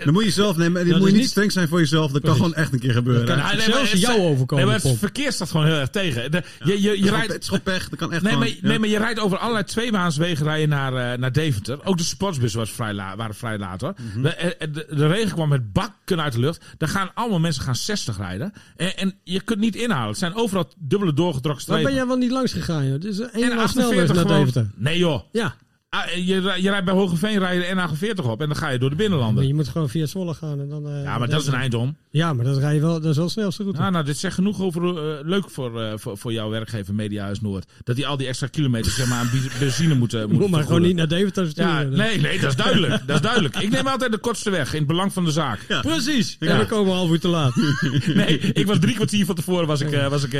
Dan 0.04 0.12
moet 0.12 0.24
je 0.24 0.30
zelf 0.30 0.56
nemen. 0.56 0.88
Dan 0.88 0.98
moet 0.98 1.10
je 1.10 1.16
niet 1.16 1.28
streng 1.28 1.52
zijn 1.52 1.68
voor 1.68 1.78
jezelf. 1.78 2.12
Dat 2.12 2.22
kan 2.22 2.34
gewoon 2.34 2.54
echt 2.54 2.72
een 2.72 2.78
keer 2.78 2.92
gebeuren. 2.92 3.26
Dat 3.26 3.36
kan 3.36 3.60
zelfs 3.60 3.92
jou 3.92 4.20
overkomen. 4.20 4.66
Nee, 4.66 4.74
maar 4.74 4.90
het 4.90 4.98
verkeer 4.98 5.32
staat 5.32 5.50
gewoon 5.50 5.66
heel 5.66 5.74
erg 5.74 5.88
tegen. 5.88 6.30
De, 6.30 6.42
je, 6.64 6.82
je, 6.82 7.02
je 7.02 7.10
rijdt, 7.10 7.32
het 7.32 7.42
is 7.42 7.48
gewoon 7.48 7.62
pech. 7.62 7.88
Dat 7.88 7.98
kan 7.98 8.12
echt 8.12 8.22
nee, 8.22 8.36
maar, 8.36 8.50
nee, 8.60 8.78
maar 8.78 8.88
je 8.88 8.98
rijdt 8.98 9.20
over 9.20 9.38
allerlei 9.38 9.64
tweebaanswegen 9.64 10.44
rijden 10.44 10.68
naar, 10.68 10.92
uh, 10.92 11.18
naar 11.18 11.32
Deventer. 11.32 11.84
Ook 11.84 11.96
de 11.96 12.04
sportsbussen 12.04 12.60
was 12.60 12.70
vrij 12.70 12.92
la, 12.92 13.16
waren 13.16 13.34
vrij 13.34 13.58
laat 13.58 13.80
hoor. 13.80 13.94
Mm 13.96 14.10
-hmm. 14.12 14.22
de, 14.22 14.56
de, 14.72 14.86
de, 14.96 15.06
regen 15.06 15.32
kwam 15.32 15.48
met 15.48 15.72
bakken 15.72 16.22
uit 16.22 16.32
de 16.32 16.40
lucht. 16.40 16.64
Daar 16.78 16.88
gaan 16.88 17.10
allemaal 17.14 17.40
mensen 17.40 17.62
gaan 17.62 17.76
60 17.76 18.16
rijden. 18.16 18.52
En, 18.76 18.96
en 18.96 19.14
je 19.24 19.40
kunt 19.40 19.58
niet 19.58 19.76
inhalen. 19.76 20.08
Het 20.08 20.18
zijn 20.18 20.34
overal 20.34 20.72
dubbele 20.78 21.12
doorgedrokken 21.12 21.62
strepen. 21.62 21.82
Waar 21.82 21.92
ben 21.92 22.00
jij 22.00 22.10
wel 22.10 22.23
niet 22.24 22.32
langs 22.32 22.52
gegaan? 22.52 22.84
Joh? 22.84 22.92
Het 22.92 23.04
is 23.04 23.18
een 23.18 23.30
en 23.32 23.68
snelweg 23.68 24.12
naar 24.12 24.26
Deventer. 24.26 24.70
Nee 24.74 24.98
joh. 24.98 25.20
Ja. 25.32 25.54
Ah, 25.94 26.10
je, 26.14 26.54
je 26.60 26.70
rijdt 26.70 26.84
bij 26.84 26.94
Hogeveen 26.94 27.38
rijden 27.38 27.76
de 27.76 27.82
N48 27.82 28.24
op 28.24 28.40
en 28.40 28.46
dan 28.46 28.56
ga 28.56 28.68
je 28.68 28.78
door 28.78 28.90
de 28.90 28.96
binnenlanden. 28.96 29.34
Maar 29.34 29.44
je 29.44 29.54
moet 29.54 29.68
gewoon 29.68 29.88
via 29.88 30.06
Zwolle 30.06 30.34
gaan. 30.34 30.60
En 30.60 30.68
dan, 30.68 30.88
uh, 30.88 31.02
ja, 31.02 31.18
maar 31.18 31.28
dat 31.28 31.40
is 31.40 31.46
een 31.46 31.54
eind 31.54 31.74
om. 31.74 31.96
Ja, 32.10 32.32
maar 32.32 32.44
dat, 32.44 32.58
rij 32.58 32.74
je 32.74 32.80
wel, 32.80 33.00
dat 33.00 33.10
is 33.10 33.16
wel 33.16 33.28
snelste 33.28 33.62
route. 33.62 33.80
Nou, 33.80 33.92
nou, 33.92 34.04
dit 34.04 34.18
zegt 34.18 34.34
genoeg 34.34 34.60
over 34.60 34.82
uh, 34.82 34.92
leuk 35.22 35.50
voor, 35.50 35.82
uh, 35.82 35.92
voor, 35.96 36.18
voor 36.18 36.32
jouw 36.32 36.50
werkgever 36.50 36.94
Mediahuis 36.94 37.40
Noord. 37.40 37.70
Dat 37.84 37.96
die 37.96 38.06
al 38.06 38.16
die 38.16 38.26
extra 38.26 38.46
kilometers 38.46 38.94
zeg 38.94 39.08
maar, 39.08 39.18
aan 39.18 39.30
benzine 39.58 39.94
moeten 39.94 40.20
Je 40.20 40.26
moet 40.26 40.50
maar 40.50 40.62
gewoon 40.62 40.82
niet 40.82 40.96
naar 40.96 41.08
Deventer 41.08 41.48
sturen. 41.48 41.90
Ja, 41.90 41.96
nee, 41.96 42.20
nee, 42.20 42.40
dat 42.40 42.50
is 42.50 42.56
duidelijk. 42.56 43.06
dat 43.06 43.16
is 43.16 43.22
duidelijk. 43.22 43.56
Ik 43.56 43.70
neem 43.70 43.86
altijd 43.86 44.12
de 44.12 44.18
kortste 44.18 44.50
weg 44.50 44.72
in 44.72 44.78
het 44.78 44.86
belang 44.86 45.12
van 45.12 45.24
de 45.24 45.30
zaak. 45.30 45.64
Ja. 45.68 45.80
Precies. 45.80 46.36
Ja. 46.40 46.56
Dan 46.56 46.66
komen 46.66 46.92
we 46.92 46.98
half 46.98 47.10
uur 47.10 47.20
te 47.20 47.28
laat. 47.28 47.54
nee, 48.14 48.38
ik 48.38 48.66
was 48.66 48.78
drie 48.78 48.94
kwartier 48.94 49.24
van 49.26 49.34
tevoren 49.34 49.66
was 49.66 49.80
ik, 49.80 50.08
was 50.08 50.24
ik 50.24 50.34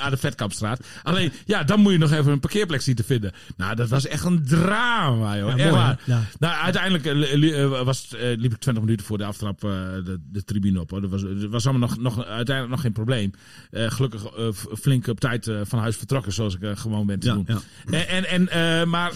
aan 0.00 0.10
de 0.10 0.16
Vetkampstraat. 0.16 0.86
Alleen, 1.02 1.32
ja, 1.44 1.64
dan 1.64 1.80
moet 1.80 1.92
je 1.92 1.98
nog 1.98 2.12
even 2.12 2.32
een 2.32 2.40
parkeerplek 2.40 2.80
zien 2.80 2.94
te 2.94 3.04
vinden. 3.04 3.32
Nou, 3.56 3.74
dat 3.74 3.88
was 3.88 4.06
echt 4.06 4.24
een 4.24 4.42
drama, 4.72 5.38
joh. 5.38 5.56
Ja, 5.56 5.70
mooi. 5.70 6.18
Nou, 6.38 6.54
uiteindelijk 6.54 7.06
uh, 7.06 7.82
was 7.84 8.02
het, 8.02 8.20
uh, 8.20 8.20
liep 8.20 8.52
ik 8.52 8.58
20 8.58 8.82
minuten 8.82 9.06
voor 9.06 9.18
de 9.18 9.24
aftrap 9.24 9.64
uh, 9.64 9.70
de, 10.04 10.20
de 10.32 10.44
tribune 10.44 10.80
op. 10.80 10.90
Hoor. 10.90 11.00
Dat 11.00 11.10
was, 11.10 11.22
dat 11.22 11.50
was 11.50 11.66
allemaal 11.66 11.88
nog, 11.88 11.98
nog, 11.98 12.24
uiteindelijk 12.24 12.68
nog 12.70 12.80
geen 12.80 12.92
probleem. 12.92 13.32
gelukkig 13.70 14.22
flink 14.80 15.06
op 15.06 15.20
tijd 15.20 15.50
van 15.62 15.78
huis 15.78 15.96
vertrokken, 15.96 16.32
zoals 16.32 16.56
ik 16.56 16.78
gewoon 16.78 17.06
ben 17.06 17.18
te 17.18 17.28
doen. 17.28 17.48
En, 18.08 18.48
en, 18.50 18.88
maar 18.88 19.12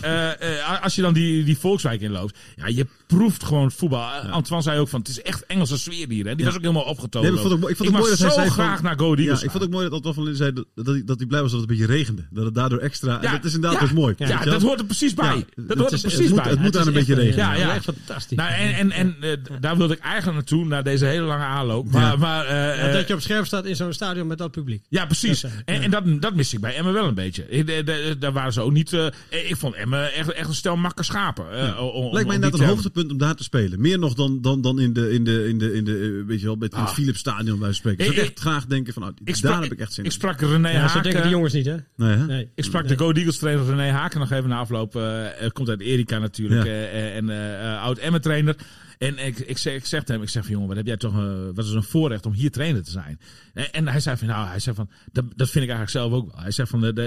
als 0.83 0.95
je 0.95 1.03
dan 1.03 1.13
die, 1.13 1.45
die 1.45 1.59
Volkswijk 1.59 2.01
inloopt, 2.01 2.39
ja, 2.57 2.67
je 2.67 2.87
proeft 3.07 3.45
gewoon 3.45 3.71
voetbal. 3.71 4.11
Antoine 4.11 4.63
zei 4.65 4.79
ook 4.79 4.89
van, 4.89 5.01
het 5.01 5.09
is 5.09 5.23
echt 5.23 5.47
Engelse 5.47 5.79
sfeer 5.79 6.09
hier. 6.09 6.27
Hè? 6.27 6.35
Die 6.35 6.45
was 6.45 6.55
ook 6.55 6.61
helemaal 6.61 6.83
opgetogen. 6.83 7.29
Nee, 7.29 7.43
ik 7.43 7.49
vond 7.49 7.61
het, 7.61 7.71
ik 7.71 7.77
vond 7.77 7.89
het 7.89 7.99
ik 7.99 8.05
mooi 8.05 8.11
dat 8.11 8.19
zo 8.19 8.27
hij 8.27 8.35
zei 8.35 8.51
graag 8.51 8.83
naar 8.83 8.99
Go 8.99 9.15
Eagles 9.15 9.39
Ja, 9.39 9.45
ik 9.45 9.51
vond 9.51 9.53
het 9.53 9.63
ook 9.63 9.71
mooi 9.71 9.85
dat 9.85 9.93
Antoine 9.93 10.15
van 10.15 10.25
Linden 10.25 10.43
zei 10.43 10.53
dat, 10.53 10.67
dat, 10.75 10.95
hij, 10.95 11.05
dat 11.05 11.19
hij 11.19 11.27
blij 11.27 11.43
was 11.43 11.51
dat 11.51 11.61
het 11.61 11.71
een 11.71 11.77
beetje 11.77 11.93
regende. 11.93 12.27
Dat 12.31 12.45
het 12.45 12.55
daardoor 12.55 12.79
extra... 12.79 13.19
Dat 13.19 13.45
is 13.45 13.55
inderdaad 13.55 13.81
dus 13.81 13.93
mooi. 13.93 14.15
Ja, 14.19 14.45
dat 14.45 14.63
hoort 14.63 14.79
er 14.79 14.85
precies 14.85 15.15
bij. 15.15 15.46
Dat 15.57 15.77
hoort 15.79 15.89
er 15.89 15.95
is- 15.95 16.01
precies 16.01 16.19
het 16.19 16.29
moet, 16.29 16.43
bij. 16.43 16.51
Het 16.51 16.61
moet 16.61 16.67
Het 16.75 16.77
aan 16.83 16.87
een 16.87 16.93
beetje 16.93 17.15
regelen. 17.15 17.37
Ja, 17.47 17.55
ja. 17.55 17.75
Echt 17.75 17.85
fantastisch. 17.85 18.37
Nou, 18.37 18.53
en, 18.53 18.73
en, 18.75 18.91
en 18.93 19.17
eh, 19.21 19.31
daar 19.61 19.77
wilde 19.77 19.95
ik 19.95 20.01
eigenlijk 20.01 20.35
naartoe, 20.37 20.65
naar 20.65 20.83
deze 20.85 21.05
hele 21.05 21.25
lange 21.27 21.45
aanloop. 21.45 21.91
Maar, 21.93 22.03
Ja. 22.03 22.17
maar, 22.17 22.45
eh, 22.45 22.51
Ja, 22.57 22.73
eh, 22.73 22.93
dat 22.93 23.09
je 23.09 23.15
op 23.15 23.21
scherm 23.21 23.45
staat 23.45 23.65
in 23.65 23.77
zo'n 23.77 23.93
stadion 23.93 24.27
met 24.27 24.39
dat 24.39 24.51
publiek. 24.51 24.83
ja, 24.89 25.07
precies. 25.07 25.41
Dat, 25.41 25.51
En, 25.65 25.83
en 25.83 25.91
dat, 25.91 26.03
dat 26.21 26.35
miste 26.35 26.55
ik 26.55 26.61
bij 26.61 26.75
Emmen 26.77 26.93
wel 26.93 27.07
een 27.09 27.15
beetje. 27.15 27.49
Ik- 27.49 28.21
Daar 28.21 28.33
waren 28.33 28.53
ze 28.53 28.61
ook 28.61 28.73
niet... 28.73 28.93
eh, 28.93 29.07
ik 29.29 29.57
vond 29.57 29.75
Emmen 29.75 30.13
echt, 30.15 30.33
echt 30.33 30.49
een 30.49 30.55
stel 30.55 30.77
makke 30.77 31.03
schapen. 31.03 31.51
eh, 31.51 31.59
Ja. 31.67 31.79
om- 31.81 32.13
Lijkt 32.13 32.29
mij 32.29 32.39
die 32.51 32.61
een 32.61 32.67
hoogtepunt 32.69 33.11
om 33.11 33.19
daar 33.19 33.35
te 33.35 33.43
spelen. 33.43 33.81
Meer 33.81 33.99
nog 33.99 34.15
dan, 34.15 34.41
dan, 34.43 34.61
dan 34.61 34.81
in 34.81 34.93
de, 34.93 35.13
in 35.13 35.25
de, 35.25 35.49
in 35.49 35.59
de, 35.59 35.73
in 35.75 35.85
de 35.85 36.25
weet 36.27 36.41
je 36.41 36.47
wel, 36.47 36.57
met 36.57 36.73
het 36.73 36.81
Ah. 36.83 36.89
Philips 36.89 37.19
Stadion 37.19 37.59
bij 37.59 37.73
spreken. 37.73 38.05
Zou 38.05 38.17
ik 38.17 38.23
Ik- 38.23 38.29
echt 38.31 38.41
graag 38.41 38.67
denken 38.67 38.93
van, 38.93 39.03
nou, 39.03 39.15
Ik 39.25 39.41
daar 39.43 39.63
heb 39.63 39.73
ik 39.73 39.79
echt 39.81 39.93
zin 39.93 40.05
ik 40.05 40.11
in. 40.11 40.17
sprak 40.17 40.41
René 40.41 40.71
Ja, 40.71 40.89
zo 40.89 41.01
denken 41.01 41.23
die 41.23 41.31
jongens 41.31 41.53
niet, 41.53 41.67
hè? 41.67 41.77
Nee. 41.97 42.49
Ik 42.55 42.65
sprak 42.65 42.89
de 42.89 42.99
Go 42.99 43.11
Eagles 43.13 43.39
trainer 43.39 43.65
René 43.67 43.91
Haken 43.91 44.21
nog 44.21 44.31
even 44.33 44.49
na 44.49 44.59
afloop. 44.59 44.95
Eh, 45.35 45.45
eh, 45.45 45.51
komt 45.51 45.69
uit 45.69 45.81
Erika 45.81 46.19
natuurlijk. 46.19 46.65
Ja. 46.67 46.73
eh, 46.73 47.17
en 47.17 47.31
oud 47.79 47.99
Emmen 47.99 48.21
trainer. 48.21 48.57
En 48.99 49.27
ik, 49.27 49.39
ik, 49.39 49.59
zeg, 49.59 49.75
ik 49.75 49.87
zeg 49.87 50.01
tegen 50.01 50.15
hem, 50.15 50.23
ik 50.23 50.29
zeg 50.29 50.43
van 50.43 50.53
jongen, 50.53 50.69
wat 50.69 50.77
heb 50.77 50.87
jij 50.87 50.97
toch, 50.97 51.15
eh, 51.15 51.35
wat 51.55 51.65
is 51.65 51.71
een 51.71 51.83
voorrecht 51.83 52.27
om 52.27 52.33
hier 52.33 52.51
trainer 52.51 52.83
te 52.83 52.91
zijn. 52.91 53.21
En, 53.55 53.73
en 53.73 53.89
hij 53.89 54.01
zei 54.01 54.17
van, 54.17 54.27
nou, 54.29 54.49
hij 54.49 54.59
zei 54.59 54.77
van, 54.77 54.91
dat, 55.13 55.25
dat 55.37 55.51
vind 55.51 55.65
ik 55.65 55.71
eigenlijk 55.71 55.91
zelf 55.91 56.13
ook 56.13 56.33
wel. 56.33 56.43
Hij 56.43 56.51
zegt 56.51 56.71
van, 56.71 56.81
de, 56.81 56.93
de, 56.93 57.03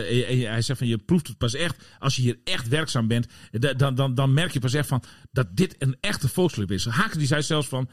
hij 0.50 0.62
zegt 0.62 0.80
van, 0.80 0.88
je 0.88 0.98
proeft 0.98 1.28
het 1.28 1.38
pas 1.38 1.54
echt, 1.54 1.84
als 2.00 2.16
je 2.16 2.22
hier 2.22 2.38
echt 2.44 2.68
werkzaam 2.68 3.08
bent, 3.08 3.28
de- 3.52 3.76
dan, 3.76 3.96
dan, 3.96 4.16
dan 4.16 4.34
merk 4.34 4.52
je 4.52 4.60
pas 4.60 4.74
echt 4.74 4.88
van, 4.88 5.04
dat 5.32 5.48
dit 5.56 5.76
een 5.80 5.98
echte 6.00 6.28
volksclub 6.28 6.72
is. 6.72 6.86
Haken 6.86 7.18
die 7.18 7.28
zei 7.28 7.42
zelfs 7.42 7.68
van, 7.68 7.90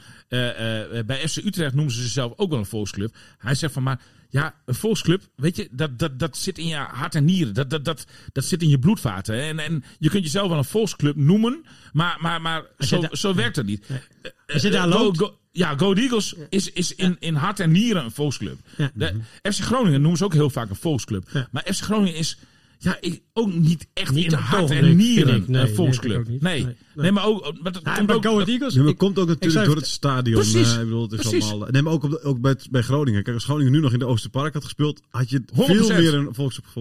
bij 1.06 1.28
FC 1.28 1.36
Utrecht 1.36 1.74
noemen 1.74 1.94
ze 1.94 2.00
zichzelf 2.02 2.32
ook 2.36 2.50
wel 2.50 2.58
een 2.58 2.66
volksclub. 2.66 3.16
Hij 3.38 3.54
zegt 3.54 3.72
van, 3.72 3.82
maar 3.82 4.00
ja, 4.36 4.54
een 4.64 4.74
volksclub, 4.74 5.22
weet 5.36 5.56
je, 5.56 5.68
dat, 5.70 5.98
dat, 5.98 6.18
dat 6.18 6.36
zit 6.36 6.58
in 6.58 6.66
je 6.66 6.76
hart 6.76 7.14
en 7.14 7.24
nieren. 7.24 7.54
Dat, 7.54 7.70
dat, 7.70 7.84
dat, 7.84 8.04
dat 8.32 8.44
zit 8.44 8.62
in 8.62 8.68
je 8.68 8.78
bloedvaten. 8.78 9.34
hè. 9.34 9.40
En, 9.40 9.58
en 9.58 9.84
je 9.98 10.08
kunt 10.10 10.24
jezelf 10.24 10.48
wel 10.48 10.58
een 10.58 10.64
volksclub 10.64 11.16
noemen, 11.16 11.64
maar, 11.92 12.16
maar, 12.20 12.40
maar 12.40 12.62
zo, 12.78 13.02
zo 13.10 13.34
werkt 13.34 13.56
het 13.56 13.66
niet. 13.66 13.86
Eh, 13.86 14.30
Als 14.54 14.62
je 14.62 14.70
daar 14.70 14.82
Go- 14.92 14.98
loopt- 14.98 15.18
Go- 15.18 15.38
ja, 15.52 15.76
Go 15.76 15.92
Eagles 15.94 16.34
is, 16.50 16.72
is 16.72 16.94
in, 16.94 17.16
in 17.18 17.34
hart 17.34 17.60
en 17.60 17.70
nieren 17.70 18.04
een 18.04 18.10
volksclub. 18.10 18.58
De, 18.94 19.14
FC 19.42 19.60
Groningen 19.60 20.00
noemen 20.00 20.18
ze 20.18 20.24
ook 20.24 20.32
heel 20.32 20.50
vaak 20.50 20.70
een 20.70 20.76
volksclub. 20.76 21.46
Maar 21.50 21.62
FC 21.74 21.82
Groningen 21.82 22.14
is 22.14 22.38
ja, 22.78 22.96
ik, 23.00 23.22
ook 23.32 23.52
niet 23.54 23.86
echt 23.92 24.12
Niet 24.12 24.32
in 24.32 24.38
hart 24.38 24.70
en 24.70 24.96
nieren 24.96 25.34
ik. 25.36 25.48
Nee, 25.48 25.60
een 25.60 25.66
nee, 25.66 25.74
volksclub. 25.74 26.28
Nee, 26.28 26.38
Nee, 26.40 26.64
nee. 26.64 26.74
nee. 26.94 27.12
maar 27.12 27.26
ook... 27.26 27.52
Maar 27.62 27.72
dat 27.72 27.82
Ja, 27.84 27.94
komt 27.94 28.06
bij 28.06 28.16
ook... 28.16 28.24
Go 28.24 28.38
dat- 28.38 28.48
Eagles, 28.48 28.74
Ja, 28.74 28.80
maar 28.80 28.90
ik- 28.90 28.98
komt 28.98 29.18
ook 29.18 29.28
natuurlijk 29.28 29.66
door 29.66 29.76
het 29.76 29.86
stadion. 29.86 30.34
Precies. 30.40 30.72
eh, 30.74 30.78
ik 30.78 30.84
bedoel, 30.84 31.02
het 31.02 31.12
is 31.12 31.18
Precies. 31.20 31.50
allemaal. 31.50 31.68
Nee, 31.70 31.82
maar 31.82 31.92
ook, 31.92 32.02
op, 32.04 32.20
ook 32.22 32.40
bij, 32.40 32.56
bij 32.70 32.82
Groningen. 32.82 33.22
Kijk, 33.22 33.34
als 33.34 33.44
Groningen 33.44 33.72
nu 33.72 33.80
nog 33.80 33.92
in 33.92 33.98
de 33.98 34.04
Oosterpark 34.06 34.54
had 34.54 34.64
gespeeld, 34.64 35.00
had 35.10 35.30
je 35.30 35.40
100%. 35.40 35.46
veel 35.54 35.88
meer 35.88 36.14
een. 36.14 36.32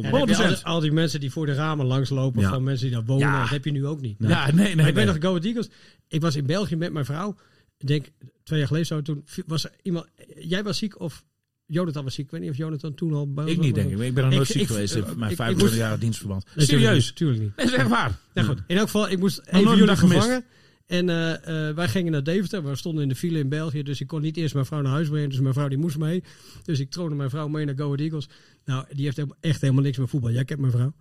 Ja, 0.01 0.17
heb 0.17 0.27
je 0.27 0.35
100%. 0.35 0.63
al, 0.63 0.73
al 0.73 0.79
die 0.79 0.91
mensen 0.91 1.19
die 1.19 1.31
voor 1.31 1.45
de 1.45 1.53
ramen 1.53 1.85
langslopen, 1.85 2.41
Ja. 2.41 2.49
van 2.49 2.63
mensen 2.63 2.87
die 2.87 2.95
daar 2.95 3.05
wonen, 3.05 3.27
Ja. 3.27 3.39
dat 3.39 3.49
heb 3.49 3.65
je 3.65 3.71
nu 3.71 3.85
ook 3.85 4.01
niet. 4.01 4.15
Ja, 4.19 4.45
nee, 4.45 4.53
nee. 4.55 4.75
Maar 4.75 4.87
ik 4.87 4.93
nee. 4.95 5.05
weet 5.05 5.05
nog, 5.05 5.15
Go 5.23 5.29
Ahead 5.29 5.45
Eagles. 5.45 5.69
Ik 6.07 6.21
was 6.21 6.35
in 6.35 6.45
België 6.45 6.75
met 6.75 6.93
mijn 6.93 7.05
vrouw. 7.05 7.35
Ik 7.77 7.87
denk 7.87 8.05
twee 8.43 8.59
jaar 8.59 8.67
geleden 8.67 8.87
zo. 8.87 9.01
Toen 9.01 9.23
was 9.45 9.63
er 9.63 9.71
iemand. 9.81 10.05
Jij 10.39 10.63
was 10.63 10.77
ziek 10.77 10.99
of 10.99 11.23
Jonathan 11.67 12.03
was 12.03 12.13
ziek. 12.13 12.25
Ik 12.25 12.31
weet 12.31 12.41
niet 12.41 12.49
of 12.49 12.57
Jonathan 12.57 12.93
toen 12.93 13.13
al 13.13 13.33
bij 13.33 13.45
Ik 13.45 13.59
niet, 13.59 13.75
denk 13.75 13.91
ik. 13.91 13.99
Ik 13.99 14.13
ben 14.13 14.23
nog 14.23 14.33
nooit 14.33 14.47
Ik- 14.49 14.53
ziek 14.53 14.61
ik- 14.61 14.67
geweest 14.67 14.95
in 14.95 15.01
ik- 15.01 15.15
mijn 15.15 15.31
ik 15.31 15.35
25 15.37 15.67
moest- 15.77 15.89
jaar 15.89 15.99
dienstverband. 15.99 16.45
Nee, 16.55 16.65
Serieus? 16.65 17.11
Tuurlijk 17.13 17.41
niet. 17.41 17.51
Dat 17.55 17.65
is 17.65 17.73
echt 17.73 17.87
waar. 17.87 18.17
Nou 18.33 18.47
goed, 18.47 18.57
in 18.67 18.75
elk 18.77 18.85
geval, 18.85 19.09
ik 19.09 19.19
moest 19.19 19.41
nooit 19.51 19.65
even 19.65 19.77
jullie 19.77 19.95
vervangen. 19.95 20.43
En 20.85 21.09
eh, 21.09 21.67
eh, 21.69 21.75
wij 21.75 21.87
gingen 21.87 22.11
naar 22.11 22.23
Deventer. 22.23 22.63
We 22.69 22.75
stonden 22.75 23.03
in 23.03 23.09
de 23.09 23.15
file 23.15 23.39
in 23.39 23.49
België. 23.49 23.83
Dus 23.83 24.01
ik 24.01 24.07
kon 24.07 24.21
niet 24.21 24.37
eerst 24.37 24.53
mijn 24.53 24.65
vrouw 24.65 24.81
naar 24.81 24.91
huis 24.91 25.09
brengen. 25.09 25.29
Dus 25.29 25.39
mijn 25.39 25.53
vrouw 25.53 25.67
die 25.67 25.77
moest 25.77 25.97
mee. 25.97 26.23
Dus 26.63 26.79
ik 26.79 26.89
troonde 26.89 27.15
mijn 27.15 27.29
vrouw 27.29 27.47
mee 27.47 27.65
naar 27.65 27.75
Go 27.77 27.83
Ahead 27.85 27.99
Eagles. 27.99 28.29
Nou, 28.65 28.85
die 28.91 29.05
heeft 29.05 29.19
echt 29.39 29.61
helemaal 29.61 29.83
niks 29.83 29.97
met 29.97 30.09
voetbal. 30.09 30.31
Jij 30.31 30.45
kent 30.45 30.59
mijn 30.59 30.71
vrouw. 30.71 30.93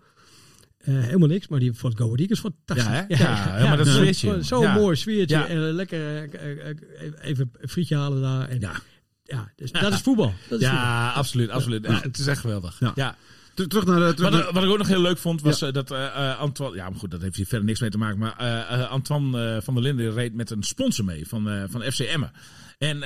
Eh, 0.77 0.93
helemaal 0.99 1.27
niks, 1.27 1.47
maar 1.47 1.59
die 1.59 1.73
vond 1.73 1.97
Go 1.97 2.03
Ahead 2.05 2.19
Eagles 2.19 2.39
fantastisch. 2.39 2.85
Ja? 2.85 3.05
Ja, 3.25 3.57
ja, 3.59 3.67
maar 3.67 3.77
dat 3.77 3.87
sfeertje. 3.87 4.43
Zo'n 4.43 4.71
mooi 4.71 4.95
sfeertje. 4.95 5.35
En 5.37 5.67
eh, 5.67 5.73
lekker 5.73 5.99
eh, 5.99 6.23
eh, 6.33 6.69
eh, 6.69 6.75
even 7.21 7.51
een 7.61 7.69
frietje 7.69 7.95
halen 7.95 8.21
daar. 8.21 8.49
En, 8.49 8.59
Ja. 8.59 8.81
Ja. 9.25 9.51
dus 9.55 9.71
dat 9.71 9.93
is 9.93 10.01
voetbal. 10.01 10.33
Dat 10.49 10.61
is 10.61 10.67
voetbal. 10.67 10.85
Ja, 10.85 11.11
absoluut. 11.11 11.49
absoluut. 11.49 11.85
Ja, 11.85 11.99
het 12.01 12.17
is 12.17 12.27
echt 12.27 12.39
geweldig. 12.41 12.79
Ja. 12.79 12.91
Ja. 12.95 13.15
Ter- 13.53 13.67
Terug 13.67 13.85
naar. 13.85 14.01
eh, 14.01 14.09
Terug 14.13 14.31
Wat, 14.31 14.43
naar 14.43 14.53
wat 14.53 14.63
ik 14.63 14.69
ook 14.69 14.77
nog 14.77 14.87
heel 14.87 15.01
leuk 15.01 15.17
vond, 15.17 15.41
was 15.41 15.61
eh, 15.61 15.71
dat 15.71 15.91
eh, 15.91 16.39
Antoine... 16.39 16.75
Ja, 16.75 16.89
maar 16.89 16.99
goed, 16.99 17.11
dat 17.11 17.21
heeft 17.21 17.35
hier 17.35 17.45
verder 17.45 17.65
niks 17.67 17.79
mee 17.79 17.89
te 17.89 17.97
maken. 17.97 18.17
Maar 18.19 18.37
eh, 18.37 18.89
Antoine 18.89 19.59
van 19.63 19.73
der 19.73 19.83
Linden 19.83 20.13
reed 20.13 20.33
met 20.33 20.49
een 20.49 20.63
sponsor 20.63 21.05
mee 21.05 21.27
van, 21.27 21.49
eh, 21.49 21.63
van 21.69 21.81
FC 21.81 21.99
Emmen. 21.99 22.31
En, 22.77 23.03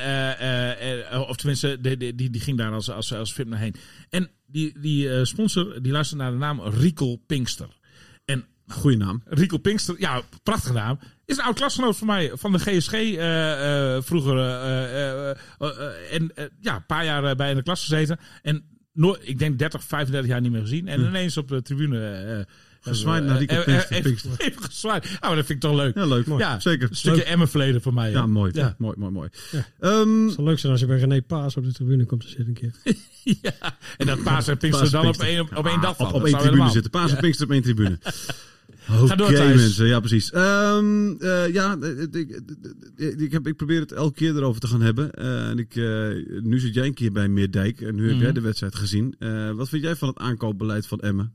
of 1.27 1.36
tenminste, 1.38 1.77
die, 1.82 1.97
die, 2.15 2.29
die, 2.29 2.41
ging 2.41 2.58
daar 2.58 2.71
als, 2.71 2.89
als, 2.89 3.13
als 3.13 3.34
VIP 3.34 3.47
naar 3.47 3.60
heen. 3.60 3.75
En 4.10 4.29
die, 4.45 4.79
die 4.79 5.25
sponsor, 5.25 5.82
die 5.82 5.91
luisterde 5.91 6.23
naar 6.23 6.32
de 6.32 6.38
naam 6.38 6.62
Riekel 6.62 7.23
Pinkster. 7.27 7.67
En 8.25 8.45
Goeie 8.69 8.97
naam. 8.97 9.23
Rico 9.25 9.58
Pinkster, 9.58 9.95
ja, 9.99 10.21
prachtige 10.43 10.73
naam. 10.73 10.99
Is 11.30 11.38
een 11.38 11.44
oud 11.44 11.56
klasgenoot 11.56 11.98
van 11.98 12.08
mij, 12.08 12.32
van 12.34 12.52
de 12.52 12.60
GSG 12.60 12.94
eh, 12.94 13.96
eh, 13.96 14.02
vroeger. 14.04 14.38
eh, 14.38 15.30
en 16.13 16.32
ja, 16.60 16.76
een 16.76 16.86
paar 16.86 17.06
jaar 17.06 17.36
bij 17.36 17.50
in 17.50 17.56
de 17.56 17.63
klas 17.63 17.82
gezeten. 17.82 18.20
En 18.42 18.63
nooit, 18.94 19.20
ik 19.24 19.39
denk 19.39 19.60
30, 19.60 19.84
35 19.84 20.30
jaar 20.30 20.42
niet 20.42 20.52
meer 20.52 20.62
gezien. 20.62 20.88
En 20.88 21.00
ineens 21.02 21.38
op 21.38 21.48
de 21.48 21.62
tribune... 21.62 22.10
eh, 22.10 22.54
Gezwaaid 22.82 23.24
naar 23.24 23.42
eh, 23.42 24.02
Pinkster, 24.02 24.32
even- 24.38 24.63
gezwaaid. 24.63 25.06
Oh, 25.06 25.28
dat 25.30 25.34
vind 25.36 25.50
ik 25.50 25.60
toch 25.60 25.76
leuk. 25.76 25.96
Ja, 25.96 26.06
leuk. 26.06 26.26
Ja, 26.38 26.60
Zeker. 26.60 26.89
Een 26.89 26.96
stukje 26.96 27.24
Emmen 27.24 27.50
verleden 27.50 27.82
voor 27.82 27.94
mij. 27.94 28.12
Ja, 28.12 28.26
mooi. 28.26 28.52
Ja. 28.56 28.76
Mooi, 28.78 28.98
mooi, 28.98 29.12
mooi. 29.12 29.30
Ja. 29.52 29.65
Ehm, 29.80 30.24
Het 30.24 30.34
zou 30.34 30.48
leuk 30.48 30.60
zijn 30.60 30.72
als 30.72 30.82
je 30.82 30.88
bij 30.88 30.98
René 30.98 31.22
Paas 31.22 31.58
op 31.58 31.63
de 31.63 31.74
tribune 31.74 32.06
komt 32.06 32.22
te 32.22 32.28
zitten 32.28 32.48
een 32.48 32.54
keer. 32.54 32.96
ja. 33.42 33.78
En 33.98 34.06
dat 34.06 34.24
Paas 34.24 34.48
en 34.48 34.58
Pinkster 34.58 34.89
Paas 34.89 35.02
dan 35.04 35.08
op 35.13 35.22
één, 35.22 35.58
op 35.58 35.65
één 35.68 35.82
dag 35.82 36.00
op, 36.00 36.13
op 36.13 36.26
één 36.26 36.38
tribune 36.38 36.70
zitten. 36.70 36.92
Paas 36.92 37.12
en 37.12 37.18
Pinkster 37.20 37.46
op 37.46 37.52
één 37.52 37.62
tribune. 37.62 38.00
Ga 38.89 39.04
Oké 39.04 39.15
door, 39.15 39.32
mensen, 39.32 39.88
ja 39.88 39.99
precies. 39.99 40.32
Ehm, 40.32 41.12
eh, 41.19 41.54
ja, 41.54 41.78
ik, 42.12 42.15
ik, 42.95 43.19
ik, 43.19 43.32
heb, 43.32 43.47
ik 43.47 43.56
probeer 43.56 43.80
het 43.80 43.91
elke 43.91 44.13
keer 44.13 44.36
erover 44.36 44.62
te 44.62 44.67
gaan 44.67 44.82
hebben. 44.82 45.12
Eh, 45.12 45.49
en 45.49 45.58
ik, 45.60 45.75
eh, 45.75 46.10
nu 46.41 46.60
zit 46.60 46.73
jij 46.73 46.86
een 46.86 46.93
keer 46.93 47.12
bij 47.12 47.28
Meerdijk 47.28 47.82
en 47.82 47.95
nu 47.95 48.04
heb 48.04 48.13
Mhm. 48.13 48.23
jij 48.23 48.32
de 48.32 48.41
wedstrijd 48.41 48.75
gezien. 48.75 49.15
Wat 49.56 49.69
vind 49.69 49.84
jij 49.84 49.95
van 49.95 50.08
het 50.08 50.17
aankoopbeleid 50.17 50.88
van 50.88 50.99
Emmen? 50.99 51.34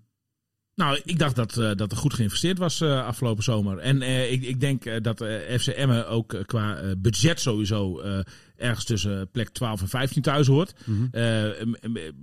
Nou, 0.74 1.00
ik 1.04 1.18
dacht 1.18 1.36
dat, 1.36 1.56
eh, 1.56 1.70
dat 1.74 1.92
er 1.92 1.98
goed 1.98 2.14
geïnvesteerd 2.14 2.58
was 2.58 2.80
eh, 2.80 3.06
afgelopen 3.06 3.44
zomer. 3.44 3.78
En 3.78 4.02
eh, 4.02 4.32
ik, 4.32 4.42
ik 4.42 4.60
denk 4.60 5.04
dat 5.04 5.24
FC 5.58 5.66
Emmen 5.66 6.08
ook 6.08 6.42
qua 6.46 6.94
budget 6.98 7.40
sowieso 7.40 8.02
ergens 8.56 8.84
tussen 8.84 9.28
plek 9.30 9.48
12 9.48 9.80
en 9.80 9.88
15 9.88 10.22
thuis 10.22 10.46
hoort. 10.46 10.74
Mhm. 10.84 11.06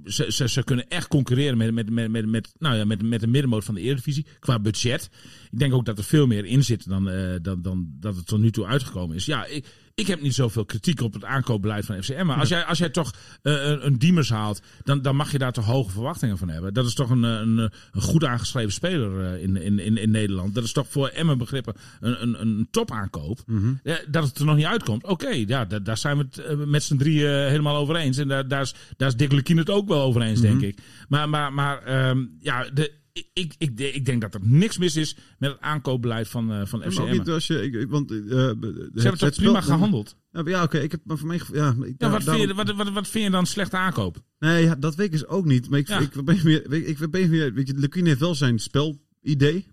Ze, 0.06 0.26
ze, 0.32 0.50
ze 0.50 0.64
kunnen 0.64 0.88
echt 0.88 1.08
concurreren 1.08 1.58
met, 1.58 1.74
met, 1.74 1.90
met, 1.90 2.12
met, 2.12 2.26
met, 2.26 2.54
nou 2.58 2.76
ja, 2.76 2.86
met, 2.86 3.02
met 3.02 3.20
de 3.20 3.28
middenmoot 3.28 3.64
van 3.64 3.76
de 3.76 3.82
Eredivisie 3.82 4.26
qua 4.40 4.60
budget. 4.60 5.10
Ik 5.52 5.60
denk 5.60 5.74
ook 5.74 5.86
dat 5.86 5.98
er 5.98 6.04
veel 6.04 6.28
meer 6.28 6.46
in 6.46 6.64
zit 6.64 6.90
dan, 6.90 7.12
dan, 7.42 7.62
dan 7.62 7.88
dat 8.00 8.16
het 8.16 8.28
tot 8.28 8.40
nu 8.40 8.52
toe 8.52 8.66
uitgekomen 8.66 9.16
is. 9.16 9.26
Ja, 9.26 9.46
ik, 9.46 9.66
ik 10.02 10.08
heb 10.08 10.22
niet 10.22 10.36
zoveel 10.36 10.66
kritiek 10.66 11.02
op 11.02 11.14
het 11.14 11.24
aankoopbeleid 11.24 11.86
van 11.86 12.04
FCM. 12.04 12.26
Maar 12.26 12.40
als 12.40 12.50
jij, 12.50 12.64
als 12.64 12.78
jij 12.78 12.90
toch 12.90 13.14
eh, 13.42 13.54
een, 13.54 13.86
een 13.86 13.98
Diemers 13.98 14.30
haalt, 14.30 14.62
dan, 14.84 15.02
dan 15.02 15.16
mag 15.16 15.32
je 15.32 15.38
daar 15.38 15.52
toch 15.52 15.66
hoge 15.66 15.92
verwachtingen 15.92 16.38
van 16.38 16.50
hebben. 16.50 16.74
Dat 16.74 16.86
is 16.86 16.94
toch 16.94 17.10
een, 17.10 17.24
een, 17.24 17.58
een 17.58 18.02
goed 18.02 18.26
aangeschreven 18.26 18.72
speler 18.72 19.34
eh, 19.34 19.44
in, 19.44 19.56
in, 19.58 19.80
in, 19.80 19.98
in 19.98 20.12
Nederland. 20.12 20.56
Dat 20.56 20.64
is 20.64 20.72
toch 20.72 20.88
voor 20.90 21.08
Emmen 21.08 21.38
begrippen 21.38 21.74
een, 22.00 22.22
een, 22.22 22.42
een 22.42 22.68
topaankoop. 22.72 23.40
Mhm. 23.46 23.74
Ja, 23.84 24.00
dat 24.08 24.24
het 24.24 24.40
er 24.40 24.46
nog 24.46 24.56
niet 24.56 24.66
uitkomt. 24.66 25.04
Oké, 25.04 25.30
ja, 25.30 25.66
da- 25.66 25.80
daar 25.80 25.98
zijn 25.98 26.18
we 26.18 26.24
het 26.24 26.38
eh, 26.38 26.56
met 26.58 26.84
z'n 26.84 26.98
drie 26.98 27.26
helemaal 27.26 27.76
over 27.76 27.96
eens. 27.96 28.18
En 28.18 28.28
daar, 28.28 28.48
daar, 28.48 28.62
is, 28.62 28.74
daar 28.98 29.08
is 29.08 29.16
Dick 29.16 29.32
Lukien 29.32 29.58
het 29.58 29.70
ook 29.70 29.88
wel 29.88 30.02
over 30.02 30.22
eens, 30.22 30.42
denk 30.42 30.62
ik. 30.62 30.78
Maar, 31.08 31.30
maar, 31.30 31.54
maar 31.54 31.84
ehm, 31.84 32.26
ja, 32.40 32.70
de, 32.74 33.00
ik, 33.14 33.28
ik, 33.34 33.54
ik, 33.58 33.80
ik 33.80 34.06
denk 34.06 34.22
dat 34.22 34.34
er 34.34 34.40
niks 34.44 34.78
mis 34.78 34.96
is 34.96 35.16
met 35.40 35.52
het 35.52 35.60
aankoopbeleid 35.62 36.28
van, 36.28 36.52
eh 36.52 36.66
van 36.66 36.80
Ja, 36.80 36.90
FC 36.90 36.94
maar 36.96 37.04
ook 37.04 37.10
Emmen. 37.10 37.26
niet 37.26 37.34
als 37.34 37.48
je, 37.48 37.62
ik, 37.62 37.90
want, 37.90 38.12
eh, 38.12 38.18
Ze 38.18 38.26
hebben 38.36 38.94
toch 38.94 39.20
het 39.20 39.36
prima 39.36 39.62
gehandeld? 39.62 40.16
Ja, 40.32 40.42
ja, 40.46 40.64
oké. 40.64 40.78
ik 40.78 40.92
heb 40.92 41.02
maar 41.04 41.18
voor 41.18 41.28
mij. 41.28 41.42
Ja, 41.54 41.70
ik- 41.70 41.78
Ja, 41.78 41.86
ja, 41.86 41.86
wat, 41.88 42.00
daarom- 42.00 42.22
vind 42.24 42.50
je, 42.50 42.54
wat, 42.56 42.72
wat, 42.76 42.90
wat 42.92 43.08
vind 43.08 43.24
je 43.26 43.30
dan 43.32 43.46
slechte 43.46 43.78
aankoop? 43.78 44.24
Nee, 44.40 44.64
ja, 44.64 44.76
dat 44.76 44.96
weet 44.96 45.06
ik 45.06 45.12
dus 45.12 45.26
ook 45.26 45.46
niet. 45.46 45.70
Maar 45.70 45.80
ik, 45.80 45.88
Ja. 45.88 46.00
ik 46.00 46.24
ben 46.26 46.40
meer, 46.44 46.74
ik, 46.74 47.10
ben 47.12 47.30
meer, 47.30 47.54
weet 47.54 47.68
je, 47.68 47.74
Lukien 47.74 48.06
heeft 48.06 48.20
wel 48.20 48.36
zijn 48.36 48.60
spelidee. 48.60 49.68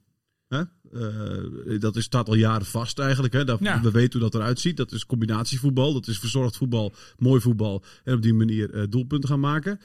Hè? 0.48 0.62
Eh, 0.92 1.80
dat 1.80 1.96
is, 1.96 2.04
staat 2.04 2.28
al 2.28 2.34
jaren 2.34 2.66
vast 2.66 2.98
eigenlijk. 2.98 3.32
Hè? 3.32 3.44
Dat, 3.44 3.58
Ja. 3.60 3.80
We 3.82 3.90
weten 3.90 4.20
hoe 4.20 4.30
dat 4.30 4.40
eruit 4.40 4.60
ziet. 4.60 4.76
Dat 4.76 4.92
is 4.92 5.06
combinatievoetbal. 5.06 5.92
Dat 5.92 6.06
is 6.06 6.18
verzorgd 6.18 6.56
voetbal, 6.56 6.92
mooi 7.18 7.40
voetbal. 7.40 7.84
En 8.04 8.14
op 8.14 8.22
die 8.22 8.34
manier 8.34 8.70
eh, 8.74 8.82
doelpunten 8.88 9.28
gaan 9.28 9.40
maken. 9.40 9.80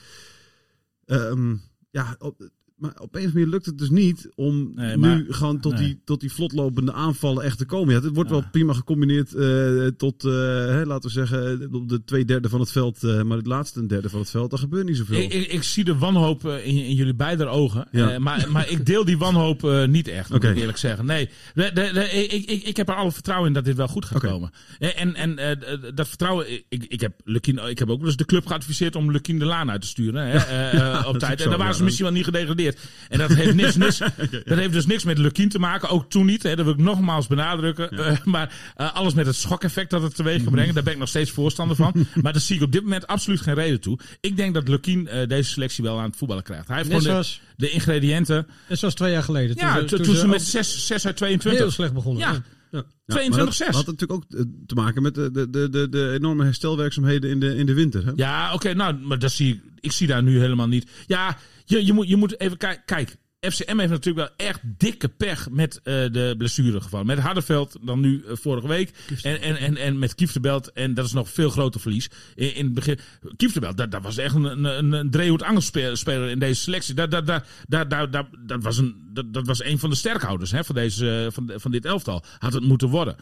Ehm, 1.05 1.55
ja, 1.91 2.15
op, 2.19 2.49
maar 2.75 2.91
op 2.91 2.99
een 2.99 3.05
of 3.05 3.13
andere 3.15 3.33
manier 3.33 3.47
lukt 3.47 3.65
het 3.65 3.77
dus 3.77 3.89
niet 3.89 4.29
om 4.35 4.71
Nee, 4.75 4.97
nu 4.97 5.25
gewoon 5.29 5.59
tot, 5.59 5.73
nee. 5.73 5.83
die, 5.83 6.01
tot 6.05 6.19
die 6.19 6.31
vlotlopende 6.31 6.93
aanvallen 6.93 7.43
echt 7.43 7.57
te 7.57 7.65
komen. 7.65 7.93
Ja, 7.93 8.01
het 8.01 8.13
wordt 8.15 8.29
Ja. 8.29 8.35
wel 8.35 8.45
prima 8.51 8.73
gecombineerd 8.73 9.33
eh, 9.33 9.87
tot, 9.97 10.23
eh, 10.25 10.31
hè, 10.67 10.85
laten 10.85 11.09
we 11.09 11.15
zeggen, 11.15 11.67
op 11.71 11.89
de 11.89 12.03
twee 12.03 12.25
derde 12.25 12.49
van 12.49 12.59
het 12.59 12.71
veld. 12.71 13.03
eh, 13.03 13.21
maar 13.21 13.37
het 13.37 13.47
laatste 13.47 13.79
een 13.79 13.87
derde 13.87 14.09
van 14.09 14.19
het 14.19 14.29
veld, 14.29 14.49
daar 14.49 14.59
gebeurt 14.59 14.85
niet 14.87 14.97
zoveel. 14.97 15.21
Ik, 15.21 15.33
ik, 15.33 15.47
ik 15.51 15.63
zie 15.63 15.83
de 15.83 15.97
wanhoop 15.97 16.45
in, 16.45 16.63
in 16.85 16.93
jullie 16.95 17.15
beide 17.15 17.45
ogen. 17.45 17.87
Ja. 17.91 18.19
Maar, 18.19 18.47
maar 18.51 18.69
ik 18.69 18.85
deel 18.85 19.05
die 19.05 19.17
wanhoop 19.17 19.87
niet 19.87 20.07
echt, 20.07 20.29
moet 20.29 20.43
ik 20.43 20.55
eerlijk 20.57 20.77
zeggen. 20.77 21.05
Nee, 21.05 21.29
de, 21.53 21.71
de, 21.73 21.89
de- 21.93 22.09
ik, 22.09 22.45
ik, 22.49 22.63
ik 22.63 22.77
heb 22.77 22.89
er 22.89 22.95
alle 22.95 23.11
vertrouwen 23.11 23.47
in 23.47 23.53
dat 23.53 23.65
dit 23.65 23.75
wel 23.75 23.87
goed 23.87 24.05
gaat 24.05 24.19
komen. 24.21 24.51
En, 24.79 25.15
en, 25.15 25.57
dat 25.95 26.07
vertrouwen... 26.07 26.45
Ik, 26.69 26.85
ik, 26.87 27.01
heb 27.01 27.13
Lukien, 27.23 27.57
ik 27.69 27.79
heb 27.79 27.89
ook 27.89 27.97
wel 27.97 28.07
eens 28.07 28.17
de 28.17 28.25
club 28.25 28.45
geadviseerd 28.45 28.95
om 28.95 29.11
Lukien 29.11 29.39
de 29.39 29.45
Laan 29.45 29.71
uit 29.71 29.81
te 29.81 29.87
sturen. 29.87 30.27
Hè, 30.27 30.99
op 31.07 31.17
tijd. 31.19 31.41
en 31.41 31.49
daar 31.49 31.57
waren 31.57 31.75
ze 31.75 31.83
misschien 31.83 32.05
wel 32.05 32.13
niet 32.13 32.23
gedegradeerd. 32.23 32.61
En 33.09 33.17
dat 33.17 33.29
heeft, 33.33 33.53
niks, 33.55 33.75
niks, 33.75 33.97
dat 34.45 34.57
heeft 34.57 34.73
dus 34.73 34.85
niks 34.85 35.03
met 35.03 35.17
Lukien 35.17 35.49
te 35.49 35.59
maken. 35.59 35.89
Ook 35.89 36.09
toen 36.09 36.25
niet. 36.25 36.43
Hè, 36.43 36.55
dat 36.55 36.65
wil 36.65 36.73
ik 36.73 36.79
nogmaals 36.79 37.27
benadrukken. 37.27 37.89
Eh, 37.91 38.17
maar 38.23 38.53
eh, 38.75 38.93
alles 38.93 39.13
met 39.13 39.25
het 39.25 39.35
schokeffect 39.35 39.89
dat 39.89 40.01
het 40.01 40.15
teweeg 40.15 40.43
kan 40.43 40.51
brengen. 40.51 40.73
Daar 40.73 40.83
ben 40.83 40.93
ik 40.93 40.99
nog 40.99 41.07
steeds 41.09 41.31
voorstander 41.31 41.75
van. 41.75 41.93
maar 42.21 42.31
daar 42.33 42.41
zie 42.41 42.55
ik 42.55 42.61
op 42.61 42.71
dit 42.71 42.81
moment 42.83 43.07
absoluut 43.07 43.41
geen 43.41 43.53
reden 43.53 43.79
toe. 43.81 43.99
Ik 44.21 44.37
denk 44.37 44.53
dat 44.53 44.67
Lukien 44.67 45.07
eh, 45.07 45.27
deze 45.27 45.49
selectie 45.49 45.83
wel 45.83 45.97
aan 45.99 46.05
het 46.09 46.15
voetballen 46.17 46.43
krijgt. 46.43 46.67
Hij 46.67 46.77
heeft 46.77 46.89
Net 46.89 47.01
gewoon 47.01 47.17
de, 47.17 47.23
zoals, 47.23 47.41
de 47.55 47.69
ingrediënten. 47.69 48.47
net 48.67 48.79
zoals 48.79 48.93
twee 48.93 49.11
jaar 49.11 49.23
geleden. 49.23 49.55
Ja, 49.59 49.79
ze- 49.79 49.85
toen, 49.85 50.01
toen 50.01 50.15
ze 50.15 50.27
met 50.27 50.41
6, 50.41 50.87
6 50.87 51.05
uit 51.05 51.17
22. 51.17 51.61
heel 51.61 51.71
slecht 51.71 51.93
begonnen. 51.93 52.21
Ja. 52.21 52.41
Ja. 52.73 52.83
Ja. 53.05 53.19
Ja, 53.21 53.29
maar 53.29 53.39
22-6. 53.39 53.57
dat 53.57 53.75
had 53.75 53.85
natuurlijk 53.85 54.11
ook 54.11 54.25
eh, 54.29 54.41
te 54.65 54.75
maken 54.75 55.01
met 55.01 55.15
de, 55.15 55.31
de, 55.31 55.49
de, 55.49 55.69
de, 55.69 55.89
de 55.89 56.11
enorme 56.13 56.43
herstelwerkzaamheden 56.43 57.29
in 57.29 57.39
de, 57.39 57.55
in 57.55 57.65
de 57.65 57.73
winter. 57.73 58.05
Hè? 58.05 58.11
Ja, 58.15 58.53
oké, 58.53 58.73
nou, 58.73 58.95
maar 58.95 59.19
dat 59.19 59.31
zie 59.31 59.53
ik, 59.53 59.61
ik 59.79 59.91
zie 59.91 60.07
daar 60.07 60.23
nu 60.23 60.39
helemaal 60.39 60.67
niet. 60.67 60.89
Ja, 61.07 61.37
je, 61.65 61.85
je, 61.85 61.93
moet, 61.93 62.07
je 62.07 62.15
moet 62.15 62.39
even 62.39 62.57
kijken. 62.57 62.83
Kijk, 62.85 63.15
FCM 63.51 63.77
heeft 63.77 63.91
natuurlijk 63.91 64.27
wel 64.27 64.47
echt 64.47 64.59
dikke 64.63 65.09
pech 65.09 65.49
met 65.49 65.77
eh, 65.77 65.83
de 65.83 66.35
blessuregevallen. 66.37 67.05
Met 67.05 67.19
Hardenveld 67.19 67.77
dan 67.81 67.99
nu 67.99 68.23
eh, 68.23 68.35
vorige 68.35 68.67
week. 68.67 68.91
En, 69.21 69.41
en, 69.41 69.57
en, 69.57 69.77
en 69.77 69.99
met 69.99 70.15
Kieftenbelt. 70.15 70.71
En 70.71 70.93
dat 70.93 71.05
is 71.05 71.13
nog 71.13 71.29
veel 71.29 71.49
groter 71.49 71.81
verlies. 71.81 72.09
In, 72.35 72.55
in 72.55 72.65
het 72.65 72.73
begin. 72.73 72.99
Kieftenbelt, 73.35 73.77
dat, 73.77 73.91
dat 73.91 74.01
was 74.01 74.17
echt 74.17 74.35
een, 74.35 74.65
een, 74.65 74.91
een, 74.91 75.09
Driehoed 75.09 75.43
Angelspeler 75.43 76.29
in 76.29 76.39
deze 76.39 76.61
selectie. 76.61 76.93
Dat, 76.93 77.11
dat, 77.11 77.27
dat, 77.27 77.45
dat, 77.67 77.89
dat, 77.89 78.11
dat, 78.11 78.25
dat, 78.39 78.63
was 78.63 78.77
een, 78.77 78.95
dat, 79.13 79.33
dat 79.33 79.47
was 79.47 79.63
een 79.63 79.79
van 79.79 79.89
de 79.89 79.95
sterkhouders 79.95 80.51
hè, 80.51 80.63
van, 80.63 80.75
deze, 80.75 81.29
van, 81.31 81.51
van 81.55 81.71
dit 81.71 81.85
elftal. 81.85 82.23
Had 82.39 82.53
het 82.53 82.63
moeten 82.63 82.89
worden. 82.89 83.15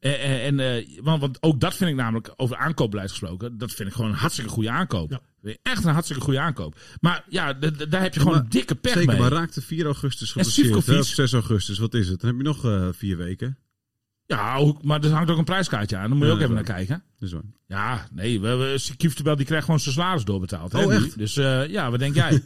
En, 0.00 0.40
en, 0.40 0.60
eh, 0.60 1.02
want, 1.02 1.20
want 1.20 1.42
ook 1.42 1.60
dat 1.60 1.74
vind 1.74 1.90
ik 1.90 1.96
namelijk, 1.96 2.32
over 2.36 2.56
aankoopbeleid 2.56 3.10
gesproken, 3.10 3.58
dat 3.58 3.72
vind 3.72 3.88
ik 3.88 3.94
gewoon 3.94 4.10
een 4.10 4.16
hartstikke 4.16 4.50
goede 4.50 4.70
aankoop. 4.70 5.22
Echt 5.62 5.84
een 5.84 5.92
hartstikke 5.92 6.22
goede 6.22 6.40
aankoop. 6.40 6.76
Maar 7.00 7.24
ja, 7.28 7.52
daar 7.52 8.02
heb 8.02 8.14
je 8.14 8.20
gewoon 8.20 8.34
Maar 8.34 8.42
een 8.44 8.48
dikke 8.50 8.74
pech 8.74 8.92
Zeker, 8.92 9.08
mee. 9.08 9.18
maar 9.20 9.30
raakte 9.32 9.62
4 9.62 9.84
augustus 9.84 10.32
geblesseerd. 10.32 10.66
hè, 10.68 10.74
Sivkovic- 10.74 11.00
Of 11.00 11.06
6 11.06 11.32
augustus, 11.32 11.78
wat 11.78 11.94
is 11.94 12.08
het? 12.08 12.20
Dan 12.20 12.30
heb 12.30 12.38
je 12.38 12.44
nog 12.44 12.64
eh, 12.64 12.88
vier 12.92 13.16
weken. 13.16 13.58
Ja, 14.26 14.72
maar 14.82 15.04
er 15.04 15.10
hangt 15.10 15.30
ook 15.30 15.38
een 15.38 15.44
prijskaartje 15.44 15.96
aan. 15.96 16.08
Daar 16.08 16.18
moet 16.18 16.26
je 16.26 16.26
Ja, 16.26 16.32
ook 16.34 16.40
even 16.42 16.54
naar 16.54 16.64
kijken. 16.64 17.02
Dat 17.18 17.28
is 17.28 17.34
waar. 17.34 17.42
Ja, 17.66 18.08
nee, 18.12 18.40
we, 18.40 18.54
we, 18.54 18.90
Kieftenbel 18.96 19.36
die 19.36 19.46
krijgt 19.46 19.64
gewoon 19.64 19.80
zijn 19.80 19.94
salaris 19.94 20.24
doorbetaald. 20.24 20.72
hè, 20.72 20.78
Oh, 20.78 20.86
nu. 20.88 20.94
echt? 20.94 21.18
Dus 21.18 21.36
eh, 21.36 21.68
ja, 21.68 21.90
wat 21.90 21.98
denk 21.98 22.14
jij? 22.14 22.30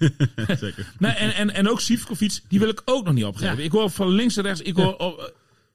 Zeker. 0.60 0.92
nee, 0.98 1.12
en, 1.12 1.34
en, 1.34 1.50
en 1.54 1.68
ook 1.68 1.80
Sivkovic, 1.80 2.40
die 2.48 2.58
wil 2.58 2.68
ik 2.68 2.82
ook 2.84 3.04
nog 3.04 3.14
niet 3.14 3.24
opgeven. 3.24 3.64
Ik 3.64 3.72
hoor 3.72 3.90
van 3.90 4.08
links 4.08 4.36
en 4.36 4.42
rechts, 4.42 4.60
ik 4.60 4.76
hoor 4.76 4.96
oh, 4.96 5.22
eh, 5.22 5.28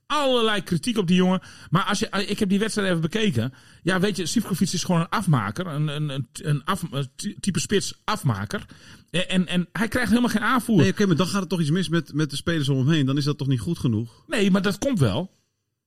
allerlei 0.07 0.63
kritiek 0.63 0.97
op 0.97 1.07
die 1.07 1.15
jongen. 1.15 1.41
Maar 1.69 1.83
als 1.83 1.99
je, 1.99 2.09
ik 2.27 2.39
heb 2.39 2.49
die 2.49 2.59
wedstrijd 2.59 2.89
even 2.89 3.01
bekeken. 3.01 3.53
Ja, 3.83 3.99
weet 3.99 4.17
je, 4.17 4.25
Sivkovic 4.25 4.71
is 4.71 4.83
gewoon 4.83 5.01
een 5.01 5.09
afmaker. 5.09 5.67
Een, 5.67 5.87
een, 5.87 6.09
een, 6.09 6.27
een, 6.33 6.63
af, 6.63 6.83
een 6.91 7.09
type 7.39 7.59
spits 7.59 8.01
afmaker. 8.03 8.65
En, 9.09 9.27
en, 9.27 9.47
en 9.47 9.67
hij 9.71 9.87
krijgt 9.87 10.09
helemaal 10.09 10.31
geen 10.31 10.41
aanvoer. 10.41 10.77
Nee, 10.77 10.91
oké, 10.91 11.05
maar 11.05 11.15
dan 11.15 11.27
gaat 11.27 11.39
het 11.39 11.49
toch 11.49 11.61
iets 11.61 11.69
mis 11.69 11.89
met, 11.89 12.13
met 12.13 12.29
de 12.29 12.35
spelers 12.35 12.69
om 12.69 12.77
hem 12.77 12.89
heen. 12.89 13.05
Dan 13.05 13.17
is 13.17 13.23
dat 13.23 13.37
toch 13.37 13.47
niet 13.47 13.59
goed 13.59 13.79
genoeg? 13.79 14.23
Nee, 14.27 14.51
maar 14.51 14.61
dat 14.61 14.77
komt 14.77 14.99
wel. 14.99 15.31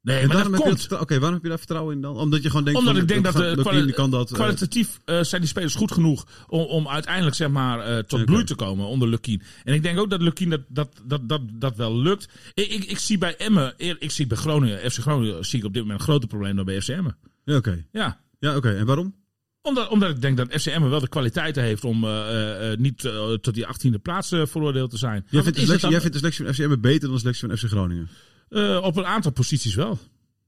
Nee, 0.03 0.27
maar 0.27 0.37
dat 0.51 0.61
komt. 0.61 0.93
Oké, 0.93 1.15
waarom 1.15 1.33
heb 1.33 1.43
je 1.43 1.49
daar 1.49 1.59
vertrouwen 1.59 1.95
in 1.95 2.01
dan? 2.01 2.17
Omdat 2.17 2.43
je 2.43 2.49
gewoon 2.49 2.65
denkt 2.65 2.79
Omdat 2.79 2.95
van, 2.95 3.03
ik 3.03 3.09
denk 3.09 3.25
dat 3.25 3.35
de 3.75 3.85
die 3.85 3.93
kan 3.95 4.11
dat. 4.11 4.29
eh, 4.31 4.35
kwalitatief 4.35 5.01
eh, 5.05 5.23
zijn 5.23 5.41
die 5.41 5.51
spelers 5.51 5.75
goed 5.75 5.93
genoeg 5.93 6.27
om, 6.49 6.61
om 6.65 6.89
uiteindelijk 6.89 7.37
zeg 7.37 7.49
maar, 7.49 7.81
eh, 7.81 7.99
tot 7.99 8.25
bloei 8.25 8.45
te 8.45 8.55
komen 8.55 8.87
onder 8.87 9.09
Lukien. 9.09 9.43
En 9.65 9.75
ik 9.75 9.83
denk 9.83 9.99
ook 9.99 10.11
dat 10.11 10.21
Lukien 10.23 10.51
dat, 10.51 10.61
dat, 10.69 11.01
dat, 11.05 11.29
dat, 11.29 11.41
dat 11.53 11.77
wel 11.77 11.97
lukt. 11.99 12.29
Ik, 12.55 12.69
ik, 12.71 12.85
ik 12.85 12.99
zie 12.99 13.19
bij 13.19 13.37
Emmen, 13.37 13.75
ik 13.77 14.11
zie 14.11 14.27
bij 14.27 14.37
Groningen, 14.37 14.91
FC 14.91 14.99
Groningen, 14.99 15.45
zie 15.45 15.59
ik 15.59 15.65
op 15.65 15.73
dit 15.73 15.83
moment 15.83 16.01
een 16.01 16.07
groter 16.07 16.29
probleem 16.29 16.57
dan 16.57 16.65
bij 16.65 16.81
FC 16.81 16.89
Emmen. 16.89 17.17
ja, 17.45 17.57
oké. 17.57 17.85
Ja. 17.93 18.21
Ja, 18.39 18.57
oké. 18.57 18.71
En 18.77 18.87
waarom? 18.87 19.15
Omdat, 19.63 19.89
omdat 19.89 20.11
ik 20.11 20.21
denk 20.23 20.37
dat 20.37 20.61
FC 20.61 20.67
Emmen 20.67 20.91
wel 20.91 21.01
de 21.01 21.09
kwaliteiten 21.09 21.63
heeft 21.63 21.85
om 21.85 22.05
eh, 22.05 22.11
eh, 22.11 22.73
eh, 22.73 22.79
niet 22.79 23.05
eh, 23.05 23.33
tot 23.33 23.55
die 23.55 23.67
18e 23.67 24.01
plaats 24.03 24.33
eh, 24.33 24.47
veroordeeld 24.47 24.91
te 24.91 24.99
zijn. 24.99 25.27
Jij 25.31 25.43
vindt, 25.43 25.59
de 25.59 25.65
selectie, 25.65 25.81
dan- 25.81 25.91
jij 25.91 26.01
vindt 26.01 26.13
de 26.15 26.19
selectie 26.33 26.45
van 26.45 26.55
FCM 26.75 26.81
beter 26.81 27.01
dan 27.01 27.13
de 27.13 27.19
selectie 27.19 27.49
van 27.49 27.57
FC 27.57 27.65
Groningen? 27.65 28.09
Eh, 28.51 28.81
op 28.83 28.97
een 28.97 29.07
aantal 29.07 29.33
posities 29.33 29.75
wel. 29.75 29.99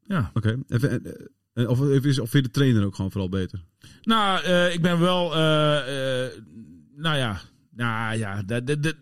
Ja. 0.07 0.31
Oké. 0.35 0.57
Even- 0.69 0.91
en- 0.91 1.31
en- 1.55 1.69
Of, 1.69 1.81
of, 1.81 2.05
is- 2.05 2.19
of 2.19 2.31
vind 2.31 2.45
je 2.45 2.51
de 2.53 2.59
trainer 2.59 2.85
ook 2.85 2.95
gewoon 2.95 3.11
vooral 3.11 3.29
beter? 3.29 3.65
Nou, 4.03 4.43
eh, 4.45 4.75
ik 4.75 4.83
ben 4.83 4.99
wel. 5.01 5.35
eh, 5.35 6.25
eh, 6.25 6.33
nou 6.97 7.17
ja. 7.17 7.41
Nou 7.71 8.17
ja. 8.19 8.43
De, 8.43 8.65
de, 8.65 8.81
de, 8.81 8.97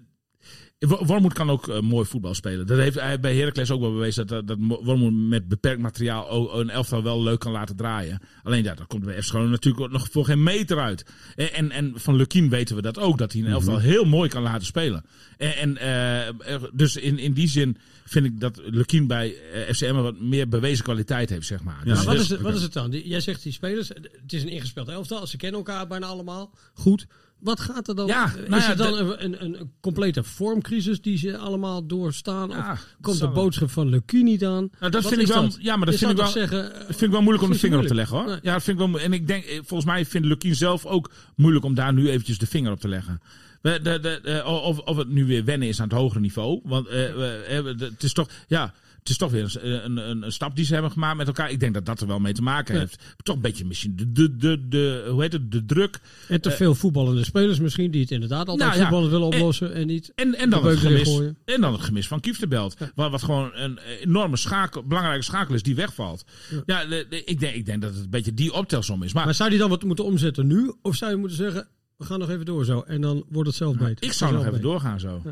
Wormoed 0.88 1.32
kan 1.32 1.50
ook 1.50 1.68
eh, 1.68 1.80
mooi 1.80 2.06
voetbal 2.06 2.34
spelen. 2.34 2.66
Dat 2.66 2.78
heeft 2.78 3.00
hij 3.00 3.20
bij 3.20 3.36
Heracles 3.36 3.70
ook 3.70 3.80
wel 3.80 3.92
bewezen. 3.92 4.26
Dat, 4.26 4.46
dat, 4.46 4.56
Wormoed 4.58 5.28
met 5.28 5.48
beperkt 5.48 5.80
materiaal 5.80 6.28
ook 6.28 6.54
een 6.54 6.70
elftal 6.70 7.02
wel 7.02 7.22
leuk 7.22 7.38
kan 7.38 7.52
laten 7.52 7.76
draaien. 7.76 8.20
Alleen 8.42 8.62
ja, 8.62 8.74
dat 8.74 8.86
komt 8.86 9.04
bij 9.04 9.22
FC 9.22 9.28
Groningen 9.28 9.52
natuurlijk 9.52 9.92
nog 9.92 10.08
voor 10.10 10.24
geen 10.24 10.42
meter 10.42 10.78
uit. 10.78 11.04
En, 11.36 11.52
en, 11.52 11.70
en 11.70 11.92
van 11.94 12.16
Lukien 12.16 12.48
weten 12.48 12.76
we 12.76 12.82
dat 12.82 12.98
ook. 12.98 13.18
Dat 13.18 13.32
hij 13.32 13.42
een 13.42 13.48
elftal 13.48 13.78
heel 13.78 14.04
mooi 14.04 14.28
kan 14.28 14.42
laten 14.42 14.66
spelen. 14.66 15.04
En, 15.36 15.56
en 15.56 15.76
eh, 15.76 16.62
dus 16.72 16.96
in, 16.96 17.18
in 17.18 17.32
die 17.32 17.48
zin 17.48 17.76
vind 18.04 18.26
ik 18.26 18.40
dat 18.40 18.60
Lukien 18.64 19.06
bij 19.06 19.34
eh, 19.52 19.74
FCM 19.74 19.94
wat 19.94 20.20
meer 20.20 20.48
bewezen 20.48 20.84
kwaliteit 20.84 21.30
heeft, 21.30 21.46
zeg 21.46 21.62
maar. 21.62 21.80
Ja, 21.84 21.94
Dus- 21.94 22.04
wat, 22.04 22.14
is 22.14 22.28
het, 22.28 22.40
wat 22.40 22.54
is 22.54 22.62
het 22.62 22.72
dan? 22.72 22.90
Jij 22.90 23.20
zegt 23.20 23.42
die 23.42 23.52
spelers, 23.52 23.88
het 23.88 24.32
is 24.32 24.42
een 24.42 24.48
ingespeeld 24.48 24.88
elftal. 24.88 25.26
Ze 25.26 25.36
kennen 25.36 25.58
elkaar 25.58 25.86
bijna 25.86 26.06
allemaal. 26.06 26.54
Goed. 26.74 27.06
Wat 27.40 27.60
gaat 27.60 27.88
er 27.88 27.94
dan? 27.94 28.06
Ja, 28.06 28.26
is 28.26 28.48
nou 28.48 28.62
ja, 28.62 28.68
het 28.68 28.78
dan 28.78 28.98
een, 28.98 29.24
een, 29.24 29.44
een 29.44 29.70
complete 29.80 30.22
vormcrisis 30.22 31.00
die 31.00 31.18
ze 31.18 31.38
allemaal 31.38 31.86
doorstaan? 31.86 32.48
Ja, 32.48 32.72
of 32.72 32.96
komt 33.00 33.18
de 33.20 33.28
boodschap 33.28 33.70
van 33.70 33.88
Lecu 33.88 34.22
niet 34.22 34.44
aan? 34.44 34.70
Nou, 34.80 34.92
dat 34.92 35.02
Wat 35.02 35.12
vind 35.12 35.14
ik 35.22 35.28
is 35.28 35.34
wel. 35.34 35.42
dat? 35.42 35.58
Ja, 35.60 35.76
maar 35.76 35.86
dat 35.86 35.94
vind 35.94 36.10
ik 36.10 36.16
wel. 36.16 36.26
zeggen, 36.26 36.64
eh, 36.72 36.78
Dat 36.78 36.86
vind 36.86 37.02
ik 37.02 37.10
wel 37.10 37.20
moeilijk 37.20 37.42
om 37.44 37.48
de 37.48 37.54
is 37.54 37.60
vinger 37.60 37.78
op 37.78 37.86
te 37.86 37.94
leggen 37.94 38.16
hoor. 38.16 38.26
Nee. 38.26 38.38
Ja, 38.42 38.52
dat 38.52 38.62
vind 38.62 38.80
ik 38.80 38.86
wel. 38.90 39.00
En 39.00 39.12
ik 39.12 39.26
denk, 39.26 39.44
eh, 39.44 39.54
volgens 39.56 39.84
mij 39.84 40.06
vindt 40.06 40.26
Lukien 40.26 40.54
zelf 40.54 40.86
ook 40.86 41.10
moeilijk 41.36 41.64
om 41.64 41.74
daar 41.74 41.92
nu 41.92 42.08
eventjes 42.10 42.38
de 42.38 42.46
vinger 42.46 42.72
op 42.72 42.80
te 42.80 42.88
leggen. 42.88 43.20
De- 43.62 43.80
de- 43.82 44.00
de- 44.22 44.44
of, 44.44 44.78
of 44.78 44.96
het 44.96 45.08
nu 45.08 45.24
weer 45.26 45.44
wennen 45.44 45.68
is 45.68 45.80
aan 45.80 45.88
het 45.88 45.98
hogere 45.98 46.20
niveau. 46.20 46.60
Want 46.64 46.86
eh, 46.86 47.58
eh, 47.58 47.64
de- 47.64 47.84
het 47.84 48.02
is 48.02 48.12
toch. 48.12 48.28
Ja, 48.48 48.74
het 49.00 49.08
is 49.08 49.16
toch 49.16 49.30
weer 49.30 49.58
een, 49.62 49.84
een, 49.84 50.10
een, 50.10 50.22
een 50.22 50.32
stap 50.32 50.56
die 50.56 50.64
ze 50.64 50.72
hebben 50.72 50.90
gemaakt 50.92 51.16
met 51.16 51.26
elkaar. 51.26 51.50
Ik 51.50 51.60
denk 51.60 51.74
dat 51.74 51.86
dat 51.86 52.00
er 52.00 52.06
wel 52.06 52.18
mee 52.18 52.32
te 52.32 52.42
maken 52.42 52.74
Ja. 52.74 52.80
heeft. 52.80 53.02
Toch 53.22 53.34
een 53.34 53.40
beetje 53.40 53.64
misschien 53.64 53.96
de, 53.96 54.12
de, 54.12 54.36
de, 54.36 54.68
de, 54.68 55.06
hoe 55.10 55.22
heet 55.22 55.32
het, 55.32 55.52
de 55.52 55.64
druk. 55.64 56.00
En 56.28 56.40
te 56.40 56.50
veel 56.50 56.74
voetballende 56.74 57.24
spelers 57.24 57.58
misschien, 57.60 57.90
die 57.90 58.00
het 58.00 58.10
inderdaad 58.10 58.48
altijd 58.48 58.68
Nou 58.68 58.72
ja, 58.80 58.88
voetballen 58.88 59.10
willen 59.10 59.30
en- 59.30 59.38
oplossen 59.38 59.74
en 59.74 59.86
niet... 59.86 60.12
En, 60.14 60.34
en, 60.34 60.50
dan 60.50 60.66
het 60.66 60.78
gemis, 60.78 61.20
en 61.44 61.60
dan 61.60 61.72
het 61.72 61.82
gemis 61.82 62.08
van 62.08 62.20
Kieftenbelt. 62.20 62.76
Wat, 62.94 63.10
wat 63.10 63.22
gewoon 63.22 63.50
een 63.54 63.78
enorme 63.78 64.36
schakel, 64.36 64.82
belangrijke 64.84 65.24
schakel 65.24 65.54
is 65.54 65.62
die 65.62 65.74
wegvalt. 65.74 66.24
Ja, 66.66 66.84
de- 66.84 67.06
de- 67.08 67.24
ik, 67.24 67.40
denk, 67.40 67.54
ik 67.54 67.66
denk 67.66 67.82
dat 67.82 67.94
het 67.94 68.04
een 68.04 68.10
beetje 68.10 68.34
die 68.34 68.52
optelsom 68.52 69.02
is. 69.02 69.12
Maar, 69.12 69.24
Maar 69.24 69.34
zou 69.34 69.50
die 69.50 69.58
dan 69.58 69.68
wat 69.68 69.82
moeten 69.84 70.04
omzetten 70.04 70.46
nu? 70.46 70.72
Of 70.82 70.96
zou 70.96 71.10
je 71.10 71.16
moeten 71.16 71.36
zeggen, 71.36 71.68
we 71.96 72.04
gaan 72.04 72.18
nog 72.18 72.30
even 72.30 72.44
door 72.44 72.64
zo. 72.64 72.80
En 72.80 73.00
dan 73.00 73.24
wordt 73.28 73.48
het 73.48 73.56
zelf 73.56 73.76
beter. 73.76 74.04
ik 74.04 74.12
zou 74.12 74.32
nog 74.32 74.46
even 74.46 74.60
doorgaan 74.60 75.00
zo. 75.00 75.22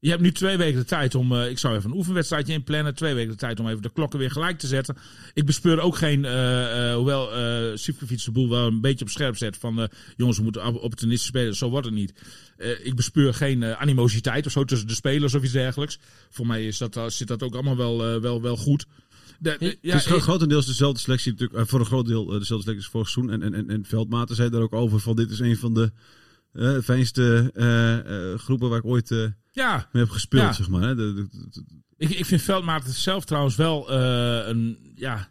Je 0.00 0.10
hebt 0.10 0.22
nu 0.22 0.32
twee 0.32 0.56
weken 0.56 0.78
de 0.78 0.84
tijd 0.84 1.14
om. 1.14 1.32
eh, 1.32 1.50
ik 1.50 1.58
zou 1.58 1.76
even 1.76 1.90
een 1.90 1.96
oefenwedstrijdje 1.96 2.52
inplannen. 2.52 2.94
Twee 2.94 3.14
weken 3.14 3.30
de 3.30 3.36
tijd 3.36 3.60
om 3.60 3.68
even 3.68 3.82
de 3.82 3.92
klokken 3.92 4.18
weer 4.18 4.30
gelijk 4.30 4.58
te 4.58 4.66
zetten. 4.66 4.96
Ik 5.34 5.46
bespeur 5.46 5.80
ook 5.80 5.96
geen. 5.96 6.24
eh, 6.24 6.88
eh, 6.90 6.94
hoewel 6.96 7.28
Sivkovic 7.78 8.24
de 8.24 8.30
boel 8.32 8.48
wel 8.48 8.66
een 8.66 8.80
beetje 8.80 9.04
op 9.04 9.10
scherp 9.10 9.36
zet. 9.36 9.56
Van 9.56 9.88
jongens, 10.16 10.36
we 10.38 10.42
moeten 10.42 10.66
op- 10.66 10.82
opportunistisch 10.82 11.28
spelen. 11.28 11.54
Zo 11.56 11.70
wordt 11.70 11.86
het 11.86 11.94
niet. 11.94 12.12
Ik 12.82 12.94
bespeur 12.96 13.34
geen 13.34 13.64
animositeit 13.64 14.46
of 14.46 14.52
zo 14.52 14.64
tussen 14.64 14.88
de 14.88 14.94
spelers 14.94 15.34
of 15.34 15.42
iets 15.42 15.52
dergelijks. 15.52 15.98
Voor 16.30 16.46
mij 16.46 16.66
is 16.66 16.78
dat, 16.78 17.00
zit 17.06 17.28
dat 17.28 17.42
ook 17.42 17.54
allemaal 17.54 17.76
wel, 17.76 18.20
wel, 18.20 18.42
wel 18.42 18.56
goed. 18.56 18.86
De, 19.38 19.56
de- 19.58 19.78
ja, 19.80 19.94
het 19.96 20.06
is 20.06 20.12
ik- 20.12 20.22
grotendeels 20.22 20.66
dezelfde 20.66 21.00
selectie, 21.00 21.32
natuurlijk, 21.32 21.68
voor 21.68 21.80
een 21.80 21.86
groot 21.86 22.06
deel 22.06 22.24
dezelfde 22.26 22.46
selectie 22.46 22.74
als 22.76 22.86
vorig 22.88 23.08
seizoen. 23.08 23.32
En, 23.34 23.42
en, 23.42 23.54
en, 23.54 23.70
en 23.70 23.84
Veldmaten 23.84 24.36
zei 24.36 24.50
daar 24.50 24.60
ook 24.62 24.72
over 24.72 25.00
van 25.00 25.16
dit 25.16 25.30
is 25.30 25.38
een 25.38 25.56
van 25.56 25.74
de 25.74 25.92
fijnste 26.82 27.50
groepen 28.38 28.68
waar 28.68 28.78
ik 28.78 28.84
ooit 28.84 29.32
ja, 29.58 29.88
mee 29.92 30.02
heb 30.02 30.12
gespeeld, 30.12 30.42
Ja. 30.42 30.52
zeg 30.52 30.68
maar. 30.68 30.82
Hè. 30.82 30.94
De, 30.94 31.14
de- 31.14 31.28
de- 31.50 31.64
Ik, 31.96 32.10
ik 32.10 32.24
vind 32.24 32.42
Veldmaat 32.42 32.84
zelf 32.86 33.24
trouwens 33.24 33.56
wel 33.56 33.90
eh, 33.90 34.48
een. 34.48 34.92
Ja, 34.94 35.28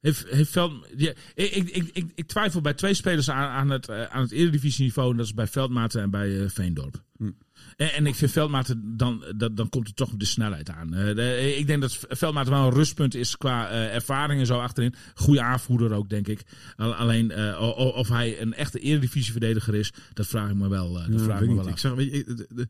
heeft, 0.00 0.26
heeft 0.28 0.50
Veld, 0.50 0.72
ja, 0.96 1.12
ik, 1.34 1.52
ik, 1.68 2.10
ik, 2.14 2.26
twijfel 2.26 2.60
bij 2.60 2.74
twee 2.74 2.94
spelers 2.94 3.30
aan, 3.30 3.48
aan 3.48 3.70
het, 3.70 3.88
eh, 3.88 4.02
aan 4.04 4.22
het 4.22 4.30
eredivisieniveau. 4.30 5.10
En 5.10 5.16
dat 5.16 5.26
is 5.26 5.34
bij 5.34 5.46
Veldmaten 5.46 6.02
en 6.02 6.10
bij 6.10 6.40
eh, 6.42 6.48
Veendorp. 6.48 7.02
Hm. 7.16 7.30
En, 7.76 7.92
en 7.92 8.06
ik 8.06 8.14
vind 8.14 8.30
Veldmaten, 8.30 8.96
dan, 8.96 9.24
dat, 9.36 9.56
dan 9.56 9.68
komt 9.68 9.88
er 9.88 9.94
toch 9.94 10.10
de 10.16 10.24
snelheid 10.24 10.70
aan. 10.70 10.90
De- 10.90 11.54
ik 11.58 11.66
denk 11.66 11.80
dat 11.80 11.98
Veldmaten 12.08 12.52
wel 12.52 12.66
een 12.66 12.72
rustpunt 12.74 13.14
is 13.14 13.36
qua 13.36 13.68
eh, 13.70 13.94
ervaring 13.94 14.40
en 14.40 14.46
zo 14.46 14.58
achterin. 14.60 14.94
Goede 15.14 15.42
aanvoerder 15.42 15.92
ook, 15.92 16.08
denk 16.08 16.28
ik. 16.28 16.42
Al- 16.76 16.94
Alleen 16.94 17.32
of 17.74 18.08
hij 18.08 18.40
een 18.40 18.54
echte 18.54 18.78
eredivisieverdediger 18.78 19.74
is, 19.74 19.92
dat 20.12 20.26
vraag 20.26 20.50
ik 20.50 20.56
me 20.56 20.68
wel, 20.68 20.92
dat 20.92 21.06
Ja, 21.10 21.18
vraag 21.18 21.40
ik 21.40 21.48
me 21.48 21.54
wel 21.54 21.66
Ik 21.66 21.72
af. 21.72 21.78
zag, 21.78 21.94
weet 21.94 22.12
je, 22.12 22.24
de- 22.34 22.46
de- 22.54 22.68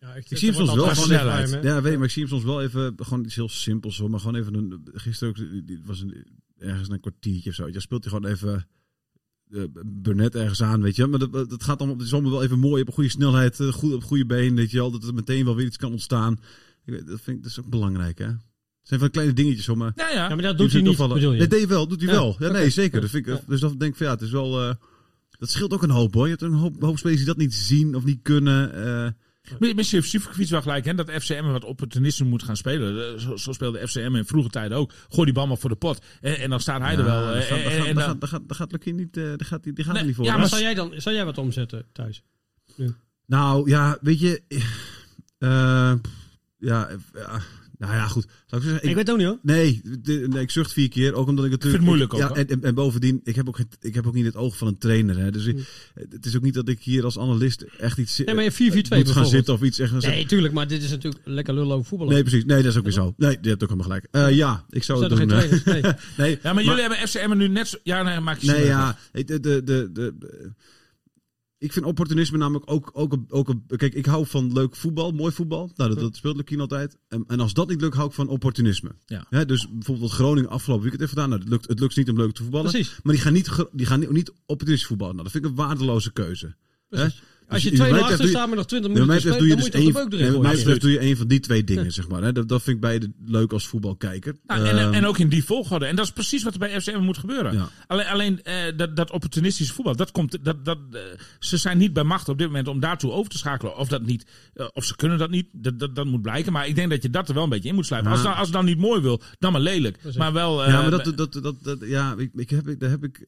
Ja, 0.00 0.14
ik 0.14 0.26
zie 0.26 0.48
hem 0.48 0.56
soms 0.66 0.74
wel 0.74 0.84
gewoon 0.88 1.04
snelheid. 1.04 1.46
even- 1.48 1.62
Ja, 1.62 1.82
weet 1.82 1.92
je, 1.92 1.98
maar 1.98 2.06
ik 2.06 2.12
zie 2.12 2.22
hem 2.22 2.30
soms 2.32 2.44
wel 2.44 2.62
even, 2.62 2.94
gewoon 2.96 3.24
iets 3.24 3.34
heel 3.34 3.48
simpels 3.48 3.98
hoor, 3.98 4.10
maar 4.10 4.20
gewoon 4.20 4.34
even 4.40 4.54
een, 4.54 4.80
gisteren 4.92 5.28
ook, 5.34 5.50
die- 5.50 5.64
die 5.64 5.80
was 5.84 6.00
een, 6.00 6.26
ergens 6.58 6.88
een 6.88 7.00
kwartiertje 7.00 7.50
of 7.50 7.56
zo, 7.56 7.68
je 7.68 7.80
speelt 7.80 8.04
hij 8.04 8.12
gewoon 8.12 8.30
even 8.32 8.66
uh, 9.50 9.64
Burnett 9.86 10.34
ergens 10.34 10.62
aan, 10.62 10.82
weet 10.82 10.96
je, 10.96 11.06
maar 11.06 11.18
dat, 11.18 11.32
dat 11.32 11.62
gaat 11.62 11.78
allemaal, 11.78 11.96
het 11.96 12.06
is 12.06 12.12
allemaal 12.12 12.30
wel 12.30 12.42
even 12.42 12.58
mooi, 12.58 12.80
op 12.82 12.86
een 12.88 12.94
goede 12.94 13.08
snelheid, 13.10 13.60
eh, 13.60 13.68
goed, 13.72 13.92
op 13.94 14.04
goede 14.04 14.26
been, 14.26 14.54
weet 14.54 14.70
je 14.70 14.76
wel, 14.76 14.90
dat 14.90 15.04
er 15.04 15.14
meteen 15.14 15.44
wel 15.44 15.56
weer 15.56 15.66
iets 15.66 15.76
kan 15.76 15.90
ontstaan. 15.92 16.32
Ik 16.84 16.92
weet, 16.92 17.06
dat 17.06 17.20
vind 17.20 17.36
ik, 17.36 17.42
dat 17.42 17.50
is 17.52 17.60
ook 17.60 17.68
belangrijk 17.70 18.18
hè. 18.18 18.24
Het 18.26 18.88
zijn 18.88 19.00
van 19.00 19.10
kleine 19.10 19.32
dingetjes 19.32 19.66
hoor, 19.66 19.76
maar... 19.76 19.92
Ja, 19.96 20.08
ja. 20.08 20.14
Ja, 20.28 20.34
maar 20.34 20.42
dat 20.42 20.58
doet 20.58 20.72
hij 20.72 20.80
niet, 20.80 20.90
opvallen. 20.90 21.14
bedoel 21.14 21.32
je? 21.32 21.38
Dat 21.38 21.50
deed 21.50 21.58
hij 21.58 21.68
wel, 21.68 21.88
doet 21.88 22.00
hij 22.00 22.08
Ja, 22.12 22.14
wel. 22.20 22.36
Ja, 22.38 22.48
nee, 22.52 22.70
zeker. 22.70 23.00
Dat 23.00 23.10
vind 23.10 23.26
ik, 23.26 23.40
Dus 23.46 23.60
dan 23.60 23.78
denk 23.78 23.90
ik 23.90 23.96
van 23.96 24.06
ja, 24.06 24.12
het 24.12 24.22
is 24.22 24.30
wel... 24.30 24.60
eh, 24.62 24.74
dat 25.38 25.50
scheelt 25.50 25.72
ook 25.72 25.82
een 25.82 25.90
hoop 25.90 26.14
hoor. 26.14 26.24
Je 26.24 26.30
hebt 26.30 26.42
een 26.42 26.52
hoop, 26.52 26.80
hoop 26.82 26.98
spelers 26.98 27.18
die 27.18 27.26
dat 27.28 27.36
niet 27.36 27.54
zien 27.54 27.94
of 27.94 28.04
niet 28.04 28.18
kunnen. 28.22 28.72
eh, 28.84 29.10
Misschien 29.58 29.98
heeft 29.98 30.10
Sivkovic 30.10 30.48
wel 30.48 30.62
gelijk, 30.62 30.84
hè, 30.84 30.94
dat 30.94 31.10
FCM 31.10 31.44
wat 31.44 31.64
opportunisme 31.64 32.26
moet 32.26 32.42
gaan 32.42 32.56
spelen. 32.56 33.14
Eh, 33.14 33.18
Zo, 33.20 33.36
zo 33.36 33.52
speelde 33.52 33.88
FCM 33.88 34.14
in 34.14 34.24
vroege 34.24 34.48
tijden 34.48 34.78
ook. 34.78 34.92
Gooi 35.08 35.24
die 35.24 35.34
bal 35.34 35.46
maar 35.46 35.58
voor 35.58 35.70
de 35.70 35.76
pot. 35.76 36.04
En, 36.20 36.38
en 36.38 36.50
dan 36.50 36.60
staat 36.60 36.80
hij 36.80 36.96
er 36.96 37.04
wel. 37.04 37.18
Eh, 37.20 37.32
daar 37.32 37.42
gaat- 38.04 38.28
gaat- 38.28 38.42
dan- 38.48 38.56
gaat- 38.56 38.72
Lukien 38.72 38.96
niet, 38.96 39.16
eh, 39.16 39.24
daar 39.24 39.44
gaat, 39.44 39.62
die 39.62 39.72
die 39.72 39.84
gaat 39.84 39.94
Nee, 39.94 40.04
niet 40.04 40.14
voor. 40.14 40.24
ja? 40.24 40.30
Maar 40.30 40.40
maar- 40.40 40.48
zou 40.48 40.62
jij 40.62 40.74
dan 40.74 40.92
zou 40.96 41.14
jij 41.14 41.24
wat 41.24 41.38
omzetten 41.38 41.86
thuis? 41.92 42.22
Nou 43.26 43.68
ja, 43.70 43.98
weet 44.00 44.20
je. 44.20 44.42
eh, 45.38 45.92
ja, 46.58 46.88
eh, 46.88 46.96
ja, 47.14 47.40
nou 47.80 47.92
ja, 47.94 48.06
goed. 48.06 48.26
Zou 48.46 48.62
ik 48.62 48.68
zeggen, 48.68 48.88
Ik, 48.88 48.94
weet 48.94 49.06
het 49.06 49.10
ook 49.10 49.16
niet 49.18 49.26
hoor. 49.26 49.38
Nee, 49.42 49.80
de- 50.02 50.26
nee, 50.30 50.42
ik 50.42 50.50
zucht 50.50 50.72
vier 50.72 50.88
keer. 50.88 51.14
Ook 51.14 51.28
omdat 51.28 51.44
ik 51.44 51.50
natuurlijk. 51.50 51.62
vind 51.62 51.72
het 51.72 51.82
moeilijk 52.10 52.14
ook, 52.14 52.20
Ja, 52.20 52.42
en, 52.42 52.48
en, 52.48 52.62
en 52.68 52.74
bovendien, 52.74 53.20
ik 53.24 53.36
heb, 53.36 53.48
ook, 53.48 53.56
geen- 53.56 53.68
ik 53.80 53.94
heb 53.94 54.06
ook 54.06 54.14
niet 54.14 54.24
het 54.24 54.36
oog 54.36 54.56
van 54.56 54.66
een 54.68 54.78
trainer. 54.78 55.18
Hè. 55.18 55.30
Dus 55.30 55.44
ik- 55.46 55.90
het 56.10 56.26
is 56.26 56.36
ook 56.36 56.42
niet 56.42 56.54
dat 56.54 56.68
ik 56.68 56.80
hier 56.82 57.04
als 57.04 57.18
analist 57.18 57.62
echt 57.78 57.98
iets. 57.98 58.18
Nee, 58.18 58.34
maar 58.34 58.44
je 58.44 58.52
4-4-2 58.52 58.98
moet 58.98 59.10
gaan 59.10 59.26
zitten 59.26 59.54
of 59.54 59.62
iets 59.62 59.76
zeggen. 59.76 59.98
Nee, 59.98 60.26
tuurlijk, 60.26 60.54
maar 60.54 60.66
dit 60.68 60.82
is 60.82 60.90
natuurlijk 60.90 61.22
lekker 61.26 61.54
lullen 61.54 61.72
over 61.74 61.86
voetballen. 61.86 62.14
Nee, 62.14 62.22
precies. 62.22 62.44
Nee, 62.44 62.62
dat 62.62 62.72
is 62.72 62.76
ook 62.78 62.84
weer 62.84 62.92
zo. 62.92 63.14
Nee, 63.16 63.38
je 63.42 63.48
hebt 63.48 63.62
ook 63.62 63.70
helemaal 63.70 63.98
gelijk. 64.00 64.06
Eh, 64.10 64.36
ja, 64.36 64.64
ik 64.70 64.82
zou 64.82 64.98
Zijn 64.98 65.10
het 65.10 65.20
er 65.20 65.28
doen. 65.28 65.38
geen 65.40 65.62
trainers? 65.62 65.84
Nee. 65.84 65.92
nee, 66.26 66.38
ja, 66.42 66.52
maar 66.52 66.64
jullie 66.64 66.80
hebben 66.80 67.08
FCM 67.08 67.36
nu 67.36 67.48
net 67.48 67.68
zo... 67.68 67.76
Ja, 67.82 68.02
nee, 68.02 68.20
maak 68.20 68.38
je 68.38 68.50
Nee, 68.50 68.64
ja. 68.64 68.98
De, 69.12 69.24
de, 69.24 69.40
de, 69.40 69.62
de, 69.64 69.90
de- 69.92 70.52
ik 71.60 71.72
vind 71.72 71.84
opportunisme 71.84 72.38
namelijk 72.38 72.70
ook, 72.70 72.90
ook, 72.92 73.12
een- 73.12 73.26
ook. 73.28 73.52
Kijk, 73.76 73.94
ik 73.94 74.06
hou 74.06 74.26
van 74.26 74.52
leuk 74.52 74.76
voetbal, 74.76 75.12
mooi 75.12 75.32
voetbal. 75.32 75.70
Nou, 75.76 75.90
dat, 75.90 76.00
dat 76.00 76.16
speelt 76.16 76.36
Lukien 76.36 76.60
altijd. 76.60 76.98
En, 77.08 77.24
en 77.26 77.40
als 77.40 77.52
dat 77.52 77.68
niet 77.68 77.80
lukt, 77.80 77.94
hou 77.94 78.08
ik 78.08 78.14
van 78.14 78.28
opportunisme. 78.28 78.90
Ja. 79.06 79.26
Hè, 79.30 79.44
dus 79.46 79.68
bijvoorbeeld 79.70 80.10
Groningen 80.10 80.50
afgelopen 80.50 80.82
weekend 80.82 81.00
heeft 81.02 81.12
gedaan. 81.12 81.28
Nou, 81.28 81.40
het, 81.40 81.50
lukt, 81.50 81.68
het 81.68 81.80
lukt 81.80 81.96
niet 81.96 82.10
om 82.10 82.16
leuk 82.16 82.32
te 82.32 82.42
voetballen. 82.42 82.70
Precies. 82.70 82.98
Maar 83.02 83.12
die 83.14 83.22
gaan 83.22 83.32
niet, 83.32 83.50
die 83.72 83.86
gaan 83.86 84.00
niet, 84.00 84.10
niet 84.10 84.32
opportunistisch 84.46 84.86
voetballen. 84.88 85.14
Nou, 85.14 85.28
dat 85.28 85.32
vind 85.32 85.44
ik 85.44 85.50
een 85.50 85.66
waardeloze 85.66 86.12
keuze. 86.12 86.54
Hè? 86.88 87.08
Als 87.50 87.62
je 87.62 87.70
Dus 87.70 87.78
2-0 87.78 87.82
bij 87.82 87.90
mij 87.90 88.00
achter 88.00 88.10
betreft 88.16 88.32
staat 88.32 88.48
met 88.48 88.56
nog 88.58 88.66
20 88.66 88.92
Bij 88.92 89.00
mij 89.06 89.08
minuten 89.16 89.32
je 89.32 89.38
dan 89.38 89.56
dus 89.56 89.64
moet 89.64 89.72
je 89.72 89.78
toch 89.78 89.86
de 89.86 90.08
beuk 90.08 90.20
erin 90.20 90.32
bij 90.32 90.40
mij 90.40 90.50
gooien. 90.50 90.56
betreft 90.58 90.80
doe 90.80 90.90
je 90.90 90.98
één 90.98 91.16
van 91.16 91.26
die 91.28 91.40
twee 91.40 91.64
dingen, 91.64 91.92
zeg 91.92 92.08
maar. 92.08 92.22
Hè? 92.22 92.32
Dat, 92.32 92.48
dat 92.48 92.62
vind 92.62 92.76
ik 92.76 92.82
beide 92.82 93.12
leuk 93.26 93.52
als 93.52 93.66
voetbalkijker. 93.66 94.34
Nou, 94.46 94.64
en, 94.66 94.78
Ehm, 94.78 94.92
en 94.92 95.06
ook 95.06 95.18
in 95.18 95.28
die 95.28 95.44
volgorde. 95.44 95.86
En 95.86 95.96
dat 95.96 96.04
is 96.04 96.12
precies 96.12 96.42
wat 96.42 96.52
er 96.52 96.58
bij 96.58 96.80
FCM 96.80 96.98
moet 96.98 97.18
gebeuren. 97.18 97.52
Ja. 97.52 97.68
Alleen, 97.86 98.06
alleen 98.06 98.42
eh, 98.42 98.54
dat, 98.76 98.96
dat 98.96 99.10
opportunistische 99.10 99.74
voetbal, 99.74 99.96
dat 99.96 100.10
komt, 100.10 100.38
dat, 100.44 100.64
dat, 100.64 100.78
eh, 100.92 101.00
ze 101.38 101.56
zijn 101.56 101.78
niet 101.78 101.92
bij 101.92 102.04
macht 102.04 102.28
op 102.28 102.38
dit 102.38 102.46
moment 102.46 102.68
om 102.68 102.80
daartoe 102.80 103.10
over 103.12 103.30
te 103.30 103.38
schakelen. 103.38 103.76
Of, 103.76 103.88
dat 103.88 104.02
niet, 104.02 104.26
eh, 104.54 104.66
of 104.72 104.84
ze 104.84 104.96
kunnen 104.96 105.18
dat 105.18 105.30
niet, 105.30 105.46
dat, 105.52 105.78
dat, 105.78 105.94
dat 105.94 106.06
moet 106.06 106.22
blijken. 106.22 106.52
Maar 106.52 106.66
ik 106.68 106.74
denk 106.74 106.90
dat 106.90 107.02
je 107.02 107.10
dat 107.10 107.28
er 107.28 107.34
wel 107.34 107.42
een 107.42 107.48
beetje 107.48 107.68
in 107.68 107.74
moet 107.74 107.86
sluiten. 107.86 108.10
Als, 108.10 108.20
het 108.20 108.28
dan- 108.28 108.38
als 108.38 108.46
het 108.46 108.56
dan 108.56 108.64
niet 108.64 108.78
mooi 108.78 109.00
wil, 109.00 109.20
dan 109.38 109.52
maar 109.52 109.60
lelijk. 109.60 109.98
Maar 110.16 110.32
wel... 110.32 110.64
eh, 110.64 110.72
ja, 110.72 110.80
maar 110.80 110.90
dat, 110.90 111.12
dat, 111.16 111.32
dat, 111.42 111.54
dat, 111.62 111.78
ja, 111.80 112.14
ik, 112.18 112.30
ik 112.34 112.50
heb, 112.50 112.74
daar 112.78 112.90
heb 112.90 113.04
ik, 113.04 113.24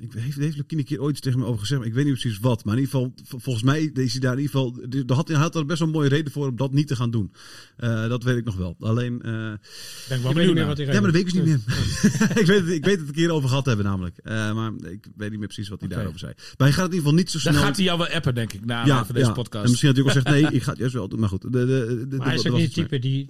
ik 0.00 0.12
heeft, 0.12 0.36
heeft 0.36 0.56
Lukien 0.56 0.78
een 0.78 0.84
keer 0.84 1.00
ooit 1.00 1.10
iets 1.12 1.20
tegen 1.20 1.38
me 1.38 1.44
over 1.46 1.60
gezegd, 1.60 1.80
maar 1.80 1.88
ik 1.88 1.94
weet 1.94 2.04
niet 2.04 2.18
precies 2.20 2.38
wat. 2.38 2.64
Maar 2.64 2.74
in 2.76 2.80
ieder 2.80 2.94
geval, 2.98 3.37
volgens 3.40 3.64
mij 3.64 3.90
is 3.94 4.12
hij 4.12 4.20
daar 4.20 4.32
in 4.32 4.40
ieder 4.40 4.54
geval, 4.54 4.82
er 5.06 5.14
had, 5.14 5.28
hij 5.28 5.36
had 5.36 5.54
er 5.54 5.66
best 5.66 5.78
wel 5.78 5.88
een 5.88 5.94
mooie 5.94 6.08
reden 6.08 6.32
voor 6.32 6.48
om 6.48 6.56
dat 6.56 6.72
niet 6.72 6.86
te 6.86 6.96
gaan 6.96 7.10
doen. 7.10 7.32
Eh, 7.76 8.08
dat 8.08 8.22
weet 8.22 8.36
ik 8.36 8.44
nog 8.44 8.56
wel. 8.56 8.76
Alleen, 8.80 9.22
eh, 9.22 9.32
ben 9.32 10.16
ik 10.16 10.22
wel 10.22 10.32
benieuwd 10.32 10.34
meer 10.34 10.54
naar. 10.54 10.66
wat 10.66 10.76
hij 10.76 10.86
ja, 10.86 10.92
maar 10.92 11.02
dat 11.02 11.12
weet 11.12 11.26
ik 11.26 11.32
dus 11.32 11.42
niet 11.42 11.44
meer. 11.44 11.60
ik, 12.42 12.46
weet 12.46 12.60
het, 12.60 12.68
ik 12.68 12.84
weet 12.84 12.98
het 12.98 13.08
een 13.08 13.14
keer 13.14 13.30
over 13.30 13.48
gehad 13.48 13.66
hebben 13.66 13.84
namelijk. 13.84 14.18
Eh, 14.18 14.54
maar 14.54 14.72
ik 14.72 15.06
weet 15.16 15.30
niet 15.30 15.38
meer 15.38 15.48
precies 15.48 15.68
wat 15.68 15.80
hij 15.80 15.88
daarover 15.88 16.18
zei. 16.18 16.32
Maar 16.36 16.66
hij 16.68 16.76
gaat 16.76 16.86
in 16.86 16.92
ieder 16.94 16.98
geval 16.98 17.18
niet 17.18 17.30
zo 17.30 17.38
snel... 17.38 17.52
Dan 17.52 17.62
gaat 17.62 17.76
hij 17.76 17.84
jou 17.84 17.98
wel 17.98 18.08
appen, 18.08 18.34
denk 18.34 18.52
ik, 18.52 18.64
na 18.64 18.84
ja, 18.84 19.04
van 19.04 19.14
deze 19.14 19.26
ja. 19.26 19.32
podcast. 19.32 19.64
En 19.64 19.70
misschien 19.70 19.88
had 19.88 19.98
hij 19.98 20.06
ook 20.06 20.14
al 20.14 20.22
gezegd, 20.22 20.42
nee, 20.50 20.58
ik 20.58 20.62
ga 20.62 20.70
het 20.70 20.78
juist 20.78 20.94
wel 20.94 21.08
doen. 21.08 21.20
Maar 21.20 21.28
goed, 21.28 21.42
de, 21.42 21.50
de, 21.50 21.66
de, 21.66 22.08
de- 22.08 22.16
Maar 22.16 22.26
hij 22.26 22.36
is 22.36 22.46
ook 22.46 22.56
niet 22.56 22.66
het 22.66 22.76
het. 22.76 22.88
type 22.88 22.98
die... 22.98 23.28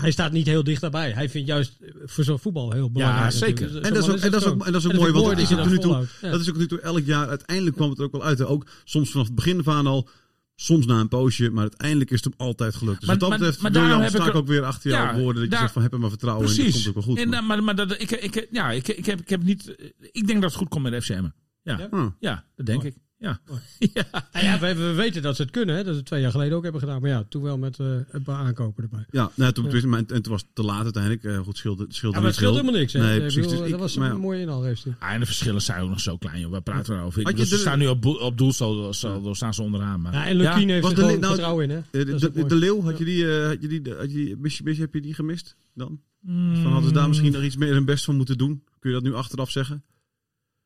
Hij 0.00 0.10
staat 0.10 0.32
niet 0.32 0.46
heel 0.46 0.64
dicht 0.64 0.80
daarbij. 0.80 1.10
Hij 1.12 1.28
vindt 1.28 1.48
juist 1.48 1.72
eh, 1.80 1.90
voor 2.04 2.24
zo'n 2.24 2.38
voetbal 2.38 2.72
heel 2.72 2.90
belangrijk. 2.90 3.32
zeker. 3.32 3.62
natuurlijk. 3.72 3.86
En 3.86 3.94
dat 3.94 4.02
is 4.02 4.08
ook, 4.10 4.18
en 4.18 4.30
dat 4.30 4.40
is 4.40 4.46
ook, 4.46 4.66
en 4.66 4.72
dat 4.72 4.80
is 4.80 4.86
ook 4.88 4.92
mooi, 4.96 5.12
want 5.12 5.24
dat 5.24 5.34
dat 5.36 5.50
is 5.50 5.56
ook 5.58 5.66
nu 5.70 5.78
toe. 5.78 6.06
Ja. 6.20 6.30
dat 6.30 6.40
is 6.40 6.48
ook 6.48 6.56
nu 6.56 6.66
toe 6.66 6.80
elk 6.80 7.04
jaar. 7.04 7.28
Uiteindelijk 7.28 7.76
kwam 7.76 7.88
het 7.90 7.98
er 7.98 8.04
ook 8.04 8.12
wel 8.12 8.24
uit. 8.24 8.38
hè. 8.38 8.46
Ook 8.46 8.66
soms 8.84 9.10
vanaf 9.10 9.26
het 9.26 9.34
begin 9.34 9.62
van 9.62 9.86
al, 9.86 10.08
soms 10.56 10.86
na 10.86 11.00
een 11.00 11.08
poosje, 11.08 11.50
maar 11.50 11.62
uiteindelijk 11.62 12.10
is 12.10 12.24
het 12.24 12.34
hem 12.36 12.46
altijd 12.46 12.74
gelukt. 12.74 12.98
Dus 12.98 13.08
Maar- 13.08 13.18
wat 13.18 13.20
dat 13.20 13.28
maar- 13.38 13.38
betreft, 13.38 13.62
maar 13.62 13.70
William, 13.72 13.88
daarom 13.90 14.06
heb 14.12 14.14
sta 14.16 14.24
ik 14.28 14.34
ik 14.34 14.40
ook 14.40 14.46
weer 14.46 14.64
achter 14.64 14.90
Ja, 14.90 14.96
jouw 15.04 15.14
woorden. 15.20 15.34
Dat 15.34 15.42
je 15.44 15.48
daar- 15.50 15.58
zegt 15.60 15.72
van 15.72 15.82
heb 15.82 15.92
er 15.92 16.00
maar 16.00 16.08
vertrouwen 16.10 16.44
in. 16.48 16.54
Dat 16.54 16.62
Precies. 16.64 16.82
komt 16.84 16.96
ook 16.96 17.04
wel 17.04 17.14
goed. 17.14 17.22
En, 17.22 17.28
maar- 17.28 17.38
eh, 17.40 17.46
maar, 17.46 17.62
maar 17.62 17.76
dat, 17.76 18.00
ik, 18.00 18.10
ik, 18.10 18.46
ja, 18.50 18.70
ik, 18.70 18.88
ik, 18.88 19.06
heb, 19.06 19.20
ik 19.20 19.28
heb 19.28 19.42
niet... 19.42 19.74
Ik 20.00 20.26
denk 20.26 20.40
dat 20.42 20.50
het 20.50 20.58
goed 20.58 20.68
komt 20.68 20.90
met 20.90 21.04
FCM. 21.04 21.24
Ja, 21.62 21.78
ja? 21.78 21.88
Ah. 21.90 22.38
dat 22.56 22.66
denk 22.66 22.82
ik. 22.82 22.94
Ja. 23.20 23.40
ja. 23.94 24.04
Nou 24.32 24.44
ja, 24.44 24.58
we, 24.58 24.74
we 24.74 24.92
weten 24.92 25.22
dat 25.22 25.36
ze 25.36 25.42
het 25.42 25.50
kunnen. 25.50 25.76
Hè? 25.76 25.82
Dat 25.82 25.92
ze 25.92 25.98
het 25.98 26.06
twee 26.06 26.20
jaar 26.20 26.30
geleden 26.30 26.56
ook 26.56 26.62
hebben 26.62 26.80
gedaan. 26.80 27.00
Maar 27.00 27.10
ja, 27.10 27.24
toen 27.28 27.42
wel 27.42 27.58
met 27.58 27.78
eh, 27.78 27.86
een 28.10 28.22
paar 28.22 28.36
aankopen 28.36 28.82
erbij. 28.82 29.04
Ja, 29.10 29.30
nou, 29.34 29.52
toen, 29.52 29.88
maar- 29.88 29.98
en, 29.98 30.06
en 30.06 30.22
toen 30.22 30.32
was 30.32 30.40
het 30.42 30.50
te 30.54 30.62
laat 30.62 30.82
uiteindelijk. 30.82 31.24
Eh, 31.24 31.38
goed, 31.38 31.56
scheelde, 31.56 31.86
scheelde 31.88 32.16
Ja, 32.16 32.22
maar 32.22 32.30
niet 32.32 32.40
het 32.40 32.46
scheelt 32.46 32.54
veel. 32.54 32.60
helemaal 32.60 32.80
niks. 32.80 32.92
Hè? 32.92 33.00
Nee, 33.00 33.18
precies. 33.20 33.34
bedoel, 33.40 33.56
Dus 33.56 33.64
ik- 33.64 33.70
dat 33.70 33.80
was 33.80 33.96
maar 33.96 34.08
een 34.10 34.14
ja. 34.16 34.20
mooie 34.22 34.40
inhaal 34.40 34.62
heeft 34.62 34.84
hij. 34.84 34.94
Ah, 34.98 35.12
en 35.12 35.20
de 35.20 35.26
verschillen 35.26 35.62
zijn 35.62 35.82
ook 35.82 35.88
nog 35.88 36.00
zo 36.00 36.16
klein, 36.16 36.40
joh. 36.40 36.50
Waar 36.50 36.62
praten 36.62 36.96
we 36.96 37.02
over? 37.02 37.28
Ik 37.28 37.46
ze 37.46 37.58
staan 37.58 37.78
nu 37.78 37.86
op, 37.86 38.04
op 38.06 38.38
doelsaldo, 38.38 38.92
saldo 38.92 39.34
staan 39.34 39.54
ze 39.54 39.62
onderaan. 39.62 40.00
Maar, 40.00 40.12
Ja, 40.12 40.26
en 40.26 40.36
Lukien 40.36 40.68
heeft 40.68 40.82
was 40.82 40.92
er 40.92 40.96
de 40.98 41.02
nou, 41.04 41.24
vertrouwen 41.26 41.70
in. 41.70 41.70
Hè? 41.90 42.00
Eh, 42.00 42.46
De, 42.48 42.54
Leeuw, 42.54 42.82
had 42.82 42.98
je 42.98 43.04
die, 43.04 43.38
eh, 43.40 43.46
had 43.46 43.62
je 43.62 43.68
die, 43.68 43.82
had 43.94 44.10
je 44.10 44.16
die 44.16 44.36
mis, 44.36 44.60
mis- 44.62 44.78
heb 44.78 44.94
je 44.94 45.00
die 45.00 45.14
gemist 45.14 45.56
dan? 45.74 46.00
Van, 46.26 46.64
hadden 46.72 46.88
ze 46.88 46.92
daar 46.94 47.08
misschien 47.08 47.32
nog 47.32 47.42
iets 47.42 47.56
meer 47.56 47.72
hun 47.72 47.84
best 47.84 48.04
van 48.04 48.16
moeten 48.16 48.38
doen? 48.38 48.62
Kun 48.78 48.90
je 48.90 48.96
dat 48.96 49.04
nu 49.04 49.14
achteraf 49.14 49.50
zeggen? 49.50 49.82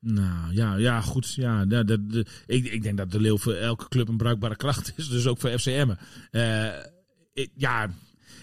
Nou 0.04 0.54
ja, 0.54 0.76
ja 0.76 1.00
goed. 1.00 1.34
Ja, 1.34 1.64
de, 1.64 1.84
de, 1.84 2.06
de- 2.06 2.26
ik, 2.46 2.64
ik 2.64 2.82
denk 2.82 2.96
dat 2.96 3.10
de 3.10 3.20
Leeuw 3.20 3.38
voor 3.38 3.52
elke 3.54 3.88
club 3.88 4.08
een 4.08 4.16
bruikbare 4.16 4.56
kracht 4.56 4.92
is. 4.96 5.08
Dus 5.08 5.26
ook 5.26 5.38
voor 5.40 5.50
FCM. 5.58 5.90
Eh 6.30 6.66
ik, 7.32 7.50
ja, 7.56 7.90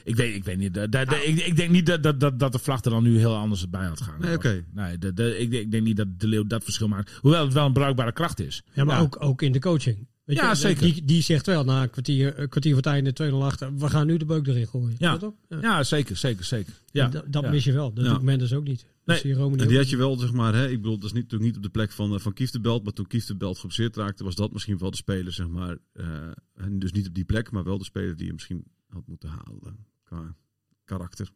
ik 0.04 0.16
weet, 0.16 0.36
ik 0.36 0.44
weet 0.44 0.58
niet. 0.58 0.74
Da- 0.74 0.88
da- 0.88 1.06
da- 1.06 1.16
ik, 1.24 1.40
ik 1.46 1.56
denk 1.56 1.70
niet 1.70 1.86
dat, 1.86 2.04
dat, 2.04 2.20
dat, 2.20 2.40
dat 2.40 2.52
de 2.52 2.60
vlag 2.60 2.84
er 2.84 2.92
dan 2.92 3.04
nu 3.04 3.18
heel 3.18 3.36
anders 3.36 3.70
bij 3.70 3.86
had 3.86 4.02
gehangen. 4.02 4.26
Nee, 4.28 4.36
oké. 4.36 4.64
Nee, 4.74 4.98
ik, 5.38 5.52
ik 5.54 5.72
denk 5.72 5.84
niet 5.84 5.98
dat 5.98 6.08
de 6.20 6.28
Leeuw 6.28 6.44
dat 6.48 6.64
verschil 6.64 6.88
maakt. 6.88 7.18
Hoewel 7.22 7.44
het 7.46 7.54
wel 7.54 7.66
een 7.66 7.74
bruikbare 7.74 8.12
kracht 8.12 8.40
is. 8.40 8.64
Ja, 8.74 8.84
maar 8.84 9.02
Ook, 9.02 9.18
ook 9.24 9.42
in 9.42 9.52
de 9.52 9.60
coaching. 9.60 10.08
Weet 10.26 10.38
Ja, 10.38 10.50
je, 10.50 10.56
zeker. 10.56 10.84
Die, 10.84 11.06
die 11.06 11.22
zegt 11.22 11.46
wel 11.46 11.64
na 11.64 11.82
een 11.82 11.90
kwartier, 11.90 12.40
een 12.40 12.50
kwartier 12.50 12.74
voor 12.74 12.82
het 12.84 12.92
einde, 12.92 13.32
2-0 13.32 13.34
achter. 13.44 13.76
We 13.78 13.90
gaan 13.90 14.08
nu 14.08 14.18
de 14.18 14.26
beuk 14.26 14.48
erin 14.48 14.68
gooien. 14.68 14.96
Ja. 15.00 15.18
Ja. 15.50 15.58
Ja, 15.62 15.84
zeker, 15.84 16.18
zeker, 16.18 16.46
zeker. 16.46 16.74
Ja, 16.92 17.12
En 17.12 17.24
dat 17.28 17.50
mis 17.52 17.64
je 17.64 17.72
wel. 17.72 17.94
Dat 17.94 18.06
Ja. 18.06 18.12
doet 18.14 18.22
Mendes 18.22 18.54
ook 18.54 18.64
niet. 18.64 18.86
Nee. 19.24 19.34
Romani 19.34 19.62
En 19.62 19.68
die 19.68 19.78
ook 19.78 19.82
had 19.84 19.90
je 19.90 19.98
wel, 19.98 20.18
zeg 20.18 20.34
maar, 20.34 20.54
hè, 20.54 20.68
ik 20.70 20.82
bedoel, 20.82 20.96
dat 20.98 21.04
is 21.06 21.12
niet, 21.14 21.24
natuurlijk 21.24 21.50
niet 21.50 21.58
op 21.58 21.64
de 21.64 21.70
plek 21.80 21.92
van, 21.92 22.14
eh, 22.14 22.20
van 22.20 22.34
Kieftenbelt, 22.34 22.84
maar 22.84 22.94
toen 22.94 23.08
Kieftenbelt 23.08 23.58
geblesseerd 23.58 23.96
raakte, 23.96 24.24
was 24.24 24.36
dat 24.36 24.52
misschien 24.52 24.78
wel 24.78 24.92
de 24.92 24.98
speler, 24.98 25.32
zeg 25.34 25.48
maar, 25.48 25.78
eh, 25.94 26.06
en 26.56 26.80
dus 26.80 26.92
niet 26.92 27.08
op 27.08 27.14
die 27.14 27.24
plek, 27.26 27.52
maar 27.52 27.64
wel 27.64 27.78
de 27.78 27.84
speler 27.84 28.16
die 28.16 28.26
je 28.26 28.34
misschien 28.34 28.64
had 28.88 29.04
moeten 29.08 29.30
halen 29.30 29.86
qua 30.04 30.36
karakter. 30.86 31.30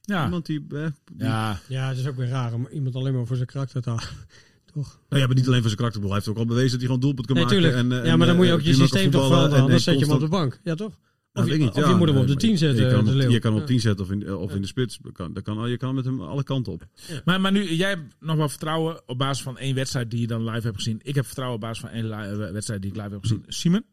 Ja, 0.00 0.24
Iemand 0.24 0.46
die, 0.46 0.64
eh, 0.68 0.86
die- 1.04 1.26
ja. 1.26 1.60
Ja, 1.68 1.88
het 1.88 1.98
is 1.98 2.06
ook 2.06 2.16
weer 2.16 2.28
raar 2.28 2.52
om 2.52 2.68
iemand 2.72 2.94
alleen 2.94 3.14
maar 3.14 3.26
voor 3.26 3.36
zijn 3.36 3.48
karakter 3.48 3.82
te 3.82 3.88
halen. 3.88 4.04
Toch? 4.74 5.00
Nou 5.08 5.20
ja, 5.22 5.26
maar 5.26 5.36
niet 5.36 5.46
alleen 5.46 5.58
voor 5.60 5.70
zijn 5.70 5.76
karakter, 5.80 6.02
hij 6.02 6.12
heeft 6.12 6.28
ook 6.28 6.36
al 6.36 6.46
bewezen 6.46 6.70
dat 6.70 6.78
hij 6.78 6.86
gewoon 6.86 7.00
doelpunt 7.00 7.26
kan 7.26 7.36
Nee, 7.36 7.44
maken. 7.44 7.74
En, 7.74 7.92
eh, 8.00 8.06
ja, 8.06 8.16
maar 8.16 8.26
dan 8.26 8.36
moet 8.36 8.46
je 8.46 8.52
ook 8.52 8.60
je 8.60 8.74
systeem 8.74 9.10
toch 9.10 9.26
veranderen. 9.26 9.56
en- 9.56 9.62
Anders 9.62 9.84
zet 9.84 9.98
je 9.98 10.04
hem 10.04 10.14
op 10.14 10.20
de 10.20 10.28
bank. 10.28 10.60
Ja, 10.64 10.74
toch? 10.74 10.98
Of, 11.38 11.44
weet 11.44 11.52
je, 11.52 11.54
ik 11.54 11.60
niet, 11.60 11.68
of 11.68 11.84
je 11.84 11.90
ja, 11.90 11.96
moet 11.96 12.08
hem 12.08 12.16
op 12.16 12.26
de 12.26 12.36
10 12.36 12.48
maar 12.48 12.58
zetten. 12.58 12.84
Je 12.84 12.90
kan, 12.90 13.04
de 13.04 13.10
hem 13.10 13.14
op, 13.18 13.22
Leeuw. 13.22 13.30
je 13.30 13.38
kan 13.38 13.52
hem 13.52 13.60
op 13.62 13.68
Ja. 13.68 13.72
10 13.74 13.80
zetten 13.80 14.04
of 14.04 14.10
in, 14.10 14.34
of 14.36 14.54
in 14.54 14.60
de 14.60 14.66
spits. 14.66 14.98
Dat 15.02 15.12
kan, 15.12 15.32
dat 15.32 15.42
kan, 15.42 15.58
al- 15.58 15.66
je 15.66 15.76
kan 15.76 15.94
met 15.94 16.04
hem 16.04 16.20
alle 16.20 16.42
kanten 16.42 16.72
op. 16.72 16.86
Maar, 17.24 17.40
maar 17.40 17.52
nu, 17.52 17.72
jij 17.74 17.88
hebt 17.88 18.14
nog 18.20 18.36
wel 18.36 18.48
vertrouwen 18.48 19.00
op 19.06 19.18
basis 19.18 19.42
van 19.42 19.58
één 19.58 19.74
wedstrijd 19.74 20.10
die 20.10 20.20
je 20.20 20.26
dan 20.26 20.44
live 20.44 20.66
hebt 20.66 20.76
gezien. 20.76 21.00
Ik 21.02 21.14
heb 21.14 21.24
vertrouwen 21.24 21.56
op 21.58 21.62
basis 21.64 21.80
van 21.80 21.90
één 21.90 22.12
eh, 22.12 22.50
wedstrijd 22.52 22.82
die 22.82 22.90
ik 22.90 22.96
live 22.96 23.10
heb 23.10 23.20
gezien. 23.20 23.44
Simon? 23.48 23.84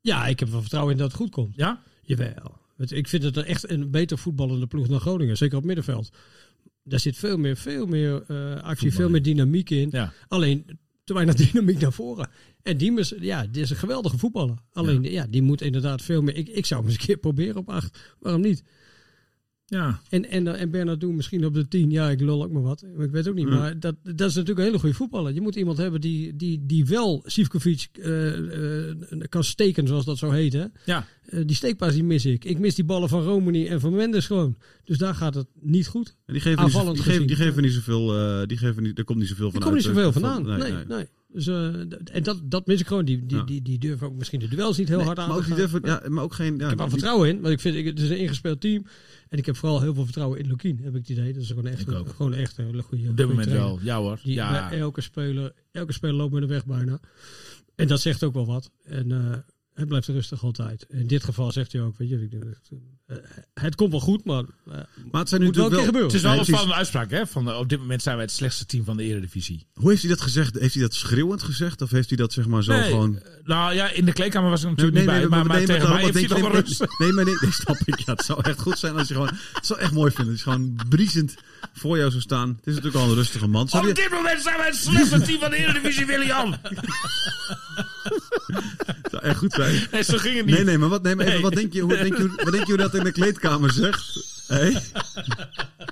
Ja, 0.00 0.26
ik 0.26 0.40
heb 0.40 0.48
wel 0.48 0.60
vertrouwen 0.60 0.92
in 0.92 0.98
dat 0.98 1.08
het 1.08 1.16
goed 1.16 1.30
komt. 1.30 1.56
Ja? 1.56 1.82
Jawel. 2.02 2.60
Ik 2.78 3.08
vind 3.08 3.22
het 3.22 3.36
echt 3.36 3.70
een 3.70 3.90
beter 3.90 4.18
voetballende 4.18 4.66
ploeg 4.66 4.86
dan 4.86 5.00
Groningen. 5.00 5.36
Zeker 5.36 5.56
op 5.58 5.64
middenveld. 5.64 6.10
Daar 6.84 7.00
zit 7.00 7.16
veel 7.16 7.36
meer, 7.36 7.56
veel 7.56 7.86
meer 7.86 8.22
eh, 8.28 8.62
actie, 8.62 8.92
veel 8.92 9.08
meer 9.10 9.22
dynamiek 9.22 9.70
in. 9.70 9.88
Ja. 9.92 10.12
Alleen 10.28 10.78
te 11.04 11.14
weinig 11.14 11.34
dynamiek 11.50 11.80
naar 11.80 11.92
voren. 11.92 12.28
En 12.62 12.76
Diemers, 12.76 13.14
ja, 13.18 13.42
dit 13.46 13.62
is 13.62 13.70
een 13.70 13.76
geweldige 13.76 14.18
voetballer. 14.18 14.56
Alleen, 14.72 15.02
ja, 15.02 15.26
die 15.30 15.42
moet 15.42 15.60
inderdaad 15.60 16.02
veel 16.02 16.22
meer... 16.22 16.36
Ik, 16.36 16.48
ik 16.48 16.66
zou 16.66 16.80
hem 16.80 16.90
eens 16.90 16.98
een 16.98 17.06
keer 17.06 17.16
proberen 17.16 17.56
op 17.56 17.68
acht. 17.68 18.14
Waarom 18.18 18.40
niet? 18.40 18.62
Ja. 19.72 20.00
En, 20.08 20.28
en, 20.30 20.46
en 20.56 20.70
Bernard 20.70 21.00
doen 21.00 21.16
misschien 21.16 21.44
op 21.44 21.54
de 21.54 21.68
10. 21.68 21.90
Ja, 21.90 22.10
ik 22.10 22.20
lul 22.20 22.42
ook 22.44 22.50
maar 22.52 22.62
wat. 22.62 22.84
Ik 22.98 23.10
weet 23.10 23.28
ook 23.28 23.34
niet. 23.34 23.48
Ja. 23.48 23.54
Maar 23.54 23.80
dat, 23.80 23.94
dat 24.02 24.28
is 24.28 24.34
natuurlijk 24.34 24.58
een 24.58 24.64
hele 24.64 24.78
goede 24.78 24.94
voetballer. 24.94 25.34
Je 25.34 25.40
moet 25.40 25.56
iemand 25.56 25.78
hebben 25.78 26.00
die, 26.00 26.36
die, 26.36 26.66
die 26.66 26.86
wel 26.86 27.22
Sivkovic 27.26 27.88
eh, 27.92 28.88
eh, 28.90 28.96
kan 29.28 29.44
steken, 29.44 29.86
zoals 29.86 30.04
dat 30.04 30.18
zo 30.18 30.30
heet. 30.30 30.52
Hè? 30.52 30.64
Ja. 30.84 31.06
Eh, 31.26 31.40
die 31.46 31.56
steekpaas 31.56 31.92
die 31.92 32.04
mis 32.04 32.26
ik. 32.26 32.44
Ik 32.44 32.58
mis 32.58 32.74
die 32.74 32.84
ballen 32.84 33.08
van 33.08 33.22
Romani 33.22 33.66
en 33.66 33.80
van 33.80 33.94
Mendes 33.94 34.26
gewoon. 34.26 34.56
Dus 34.84 34.98
daar 34.98 35.14
gaat 35.14 35.34
het 35.34 35.46
niet 35.60 35.86
goed. 35.86 36.16
En 36.26 36.32
die 36.32 36.42
geven, 36.42 36.64
niet, 36.64 36.94
die 36.94 37.02
geven, 37.02 37.26
die 37.26 37.36
geven 37.36 37.62
niet 37.62 37.72
zoveel, 37.72 38.06
die 38.46 38.56
geven 38.56 38.82
niet, 38.82 38.98
er 38.98 39.04
komt 39.04 39.18
niet 39.18 39.28
zoveel 39.28 39.46
Er 39.46 39.52
van 39.52 39.60
komt 39.60 39.74
niet 39.74 39.84
zoveel 39.84 40.12
vandaan. 40.12 40.44
van- 40.44 40.58
Nee, 40.58 40.72
nee. 40.88 41.06
Eh, 41.34 41.68
d- 41.68 42.10
en 42.10 42.22
dat, 42.22 42.40
dat 42.44 42.66
mis 42.66 42.80
ik 42.80 42.86
gewoon. 42.86 43.04
Die, 43.04 43.26
die, 43.26 43.36
Ja. 43.36 43.44
die, 43.44 43.62
die 43.62 43.78
durven 43.78 44.06
ook 44.06 44.14
misschien 44.16 44.40
de 44.40 44.48
duels 44.48 44.78
niet 44.78 44.88
heel 44.88 44.96
Nee, 44.96 45.06
hard 45.06 45.18
aan 45.18 45.28
maar 45.28 45.36
ook 45.36 45.84
ja, 45.84 46.02
maar 46.08 46.24
ook 46.24 46.34
geen, 46.34 46.56
ja, 46.58 46.62
Ik 46.62 46.68
heb 46.68 46.78
wel 46.78 46.88
vertrouwen 46.88 47.28
in, 47.28 47.40
want 47.40 47.52
ik 47.54 47.60
vind 47.60 47.76
ik, 47.76 47.84
het 47.84 48.00
is 48.00 48.10
een 48.10 48.18
ingespeeld 48.18 48.60
team. 48.60 48.86
En 49.28 49.38
ik 49.38 49.46
heb 49.46 49.56
vooral 49.56 49.80
heel 49.80 49.94
veel 49.94 50.04
vertrouwen 50.04 50.38
in 50.38 50.46
Lukien, 50.46 50.78
heb 50.82 50.94
ik 50.94 51.00
het 51.00 51.08
idee. 51.08 51.32
Dat 51.32 51.42
is 51.42 51.48
gewoon 51.48 51.66
echt, 51.66 51.86
een, 51.88 52.06
gewoon 52.06 52.34
echt 52.34 52.58
een 52.58 52.64
hele 52.64 52.82
goede 52.82 53.08
Op 53.08 53.16
dit 53.16 53.26
moment 53.28 53.46
trainer. 53.48 53.68
wel. 53.68 53.78
Ja 53.82 53.96
hoor. 53.98 54.20
Die 54.22 54.34
Ja. 54.34 54.72
elke 54.72 55.00
speler, 55.00 55.52
elke 55.72 55.92
speler 55.92 56.14
loopt 56.16 56.32
met 56.32 56.42
de 56.42 56.48
weg 56.48 56.66
bijna. 56.66 57.00
En 57.74 57.86
dat 57.88 58.00
zegt 58.00 58.22
ook 58.24 58.34
wel 58.34 58.46
wat. 58.46 58.70
En 58.84 59.12
eh, 59.12 59.38
het 59.74 59.88
blijft 59.88 60.06
rustig 60.06 60.44
altijd. 60.44 60.86
In 60.88 61.06
dit 61.06 61.24
geval 61.24 61.52
zegt 61.52 61.72
hij 61.72 61.82
ook, 61.82 61.98
weet 61.98 62.08
je, 62.08 62.28
uh, 63.06 63.16
het 63.54 63.74
komt 63.74 63.90
wel 63.90 64.00
goed, 64.00 64.24
maar, 64.24 64.42
uh, 64.42 64.74
maar 65.10 65.20
het 65.20 65.28
zijn 65.28 65.40
nu 65.40 65.46
natuurlijk 65.46 65.74
wel, 65.74 65.84
gebeuren. 65.84 66.10
Het 66.10 66.16
is 66.16 66.22
wel 66.22 66.38
een 66.38 66.44
spannende 66.44 66.74
uitspraak, 66.74 67.10
hè? 67.10 67.26
Van, 67.26 67.48
uh, 67.48 67.58
op 67.58 67.68
dit 67.68 67.78
moment 67.78 68.02
zijn 68.02 68.16
wij 68.16 68.24
het 68.24 68.34
slechtste 68.34 68.66
team 68.66 68.84
van 68.84 68.96
de 68.96 69.02
Eredivisie. 69.02 69.66
Hoe 69.74 69.90
heeft 69.90 70.02
hij 70.02 70.10
dat 70.10 70.20
gezegd? 70.20 70.58
Heeft 70.58 70.74
hij 70.74 70.82
dat 70.82 70.94
schreeuwend 70.94 71.42
gezegd? 71.42 71.82
Of 71.82 71.90
heeft 71.90 72.08
hij 72.08 72.16
dat 72.16 72.32
zeg 72.32 72.46
maar 72.46 72.62
zo 72.62 72.72
nee, 72.72 72.90
gewoon... 72.90 73.22
nou 73.44 73.74
ja, 73.74 73.90
in 73.90 74.04
de 74.04 74.12
kleedkamer 74.12 74.50
was 74.50 74.62
ik 74.62 74.68
natuurlijk 74.68 74.96
nee, 74.96 75.06
nee, 75.06 75.20
niet 75.20 75.28
bij, 75.28 75.38
maar, 75.38 75.46
maar, 75.46 75.56
maar 75.56 75.66
tegen 75.66 75.88
mij 75.88 76.02
heeft 76.02 76.14
hij 76.14 76.26
toch 76.26 76.40
wel 76.40 76.50
rust. 76.50 76.86
Nee, 76.98 77.12
maar 77.12 77.24
nee, 77.24 77.36
nee, 77.40 77.52
snap 77.52 77.76
ik. 77.84 77.98
Ja, 77.98 78.12
het 78.12 78.24
zou 78.24 78.40
echt 78.42 78.60
goed 78.60 78.78
zijn 78.78 78.96
als 78.96 79.08
je 79.08 79.14
gewoon... 79.14 79.30
Het 79.52 79.66
zou 79.66 79.80
echt 79.80 79.92
mooi 79.92 80.10
vinden. 80.10 80.34
Het 80.34 80.46
is 80.46 80.52
gewoon 80.52 80.78
briesend 80.88 81.34
voor 81.72 81.96
jou 81.96 82.10
zou 82.10 82.22
staan. 82.22 82.48
Het 82.48 82.66
is 82.66 82.74
natuurlijk 82.74 83.04
al 83.04 83.10
een 83.10 83.16
rustige 83.16 83.46
man. 83.46 83.72
Op 83.72 83.94
dit 83.94 84.10
moment 84.10 84.42
zijn 84.42 84.56
wij 84.56 84.66
het 84.66 84.76
slechtste 84.76 85.20
team 85.20 85.40
van 85.40 85.50
de 85.50 85.56
Eredivisie, 85.56 86.06
William. 86.06 86.54
echt 89.22 89.38
goed 89.38 89.52
zijn. 89.52 89.86
Nee, 89.92 90.02
zo 90.02 90.16
ging 90.16 90.36
het 90.36 90.46
niet. 90.46 90.54
Nee, 90.54 90.64
nee, 90.64 90.78
maar 90.78 90.88
wat, 90.88 91.02
nee, 91.02 91.16
maar 91.16 91.26
even, 91.26 91.40
wat, 91.40 91.54
denk 91.54 91.72
je, 91.72 91.80
hoe, 91.80 91.96
denk 91.96 92.16
je, 92.16 92.28
wat 92.28 92.52
denk 92.52 92.66
je 92.66 92.72
hoe 92.72 92.82
dat 92.82 92.94
in 92.94 93.04
de 93.04 93.12
kleedkamer 93.12 93.72
zegt? 93.72 94.20
Hé? 94.46 94.72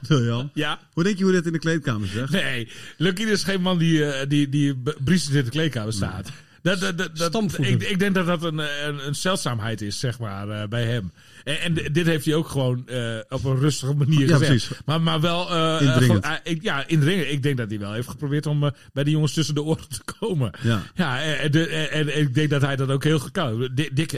Hey? 0.08 0.50
Ja? 0.54 0.78
Hoe 0.92 1.04
denk 1.04 1.18
je 1.18 1.24
hoe 1.24 1.32
dat 1.32 1.46
in 1.46 1.52
de 1.52 1.58
kleedkamer 1.58 2.08
zegt? 2.08 2.30
Nee, 2.30 2.68
Lucky 2.96 3.22
is 3.22 3.44
geen 3.44 3.60
man 3.60 3.78
die, 3.78 3.98
uh, 3.98 4.14
die, 4.28 4.48
die 4.48 4.82
briesend 5.04 5.34
in 5.34 5.44
de 5.44 5.50
kleedkamer 5.50 5.92
staat. 5.92 6.24
Nee. 6.24 6.76
Dat, 6.76 6.80
dat, 6.80 7.16
dat, 7.16 7.32
dat 7.32 7.58
ik, 7.58 7.82
ik, 7.82 7.98
denk 7.98 8.14
dat 8.14 8.26
dat 8.26 8.42
een, 8.42 8.58
een, 8.58 9.06
een 9.06 9.14
zeldzaamheid 9.14 9.80
is, 9.80 9.98
zeg 9.98 10.18
maar, 10.18 10.48
uh, 10.48 10.64
bij 10.68 10.84
hem. 10.84 11.12
En, 11.44 11.60
en, 11.60 11.74
dit 11.92 12.06
heeft 12.06 12.24
hij 12.24 12.34
ook 12.34 12.48
gewoon 12.48 12.82
uh, 12.86 13.18
op 13.28 13.44
een 13.44 13.58
rustige 13.58 13.94
manier 13.94 14.28
ja, 14.28 14.32
gezegd. 14.32 14.50
Precies. 14.50 14.78
Maar, 14.84 15.00
maar 15.00 15.20
wel... 15.20 15.52
Uh, 15.52 15.80
indringend. 15.80 16.24
Uh, 16.24 16.32
ik, 16.42 16.62
ja, 16.62 16.86
indringend. 16.86 17.28
Ik 17.28 17.42
denk 17.42 17.56
dat 17.56 17.70
hij 17.70 17.78
wel 17.78 17.92
heeft 17.92 18.08
geprobeerd 18.08 18.46
om 18.46 18.72
bij 18.92 19.04
de 19.04 19.10
jongens 19.10 19.32
tussen 19.32 19.54
de 19.54 19.62
oren 19.62 19.88
te 19.88 20.00
komen. 20.18 20.52
Ja. 20.62 20.82
ja 20.94 21.22
en, 21.22 21.50
de, 21.50 21.66
en, 21.66 22.08
en, 22.08 22.20
ik 22.20 22.34
denk 22.34 22.50
dat 22.50 22.62
hij 22.62 22.76
dat 22.76 22.90
ook 22.90 23.04
heel 23.04 23.18
goed 23.18 23.30
kan. 23.30 23.70
Dick 23.74 24.12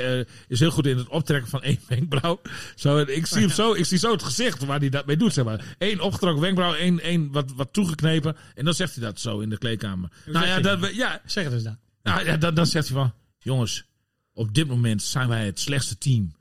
is 0.48 0.60
heel 0.60 0.70
goed 0.70 0.86
in 0.86 0.96
het 0.96 1.08
optrekken 1.08 1.50
van 1.50 1.62
één 1.62 1.78
wenkbrauw. 1.88 2.40
Zo, 2.74 2.98
ik, 2.98 3.26
zie 3.26 3.40
hem 3.40 3.50
zo, 3.50 3.72
ik 3.72 3.84
zie 3.84 3.98
zo 3.98 4.12
het 4.12 4.22
gezicht 4.22 4.64
waar 4.64 4.78
hij 4.78 4.88
dat 4.88 5.06
mee 5.06 5.16
doet. 5.16 5.32
Zeg 5.32 5.44
maar. 5.44 5.64
Eén 5.78 6.00
opgetrokken 6.00 6.42
wenkbrauw, 6.42 6.74
één, 6.74 7.00
één 7.00 7.32
wat, 7.32 7.52
wat 7.56 7.72
toegeknepen. 7.72 8.36
En 8.54 8.64
dan 8.64 8.74
zegt 8.74 8.94
hij 8.94 9.04
dat 9.04 9.20
zo 9.20 9.40
in 9.40 9.48
de 9.48 9.58
kleedkamer. 9.58 10.10
Nou 10.26 10.46
ja, 10.46 10.60
dat, 10.60 10.94
ja, 10.94 11.20
zeg 11.26 11.44
het 11.44 11.52
eens 11.52 11.62
dan. 11.62 11.78
Nou, 12.02 12.24
ja, 12.24 12.36
dan, 12.36 12.54
dan 12.54 12.66
zegt 12.66 12.88
hij 12.88 12.96
van... 12.96 13.12
Jongens, 13.38 13.84
op 14.32 14.54
dit 14.54 14.68
moment 14.68 15.02
zijn 15.02 15.28
wij 15.28 15.46
het 15.46 15.60
slechtste 15.60 15.98
team 15.98 16.34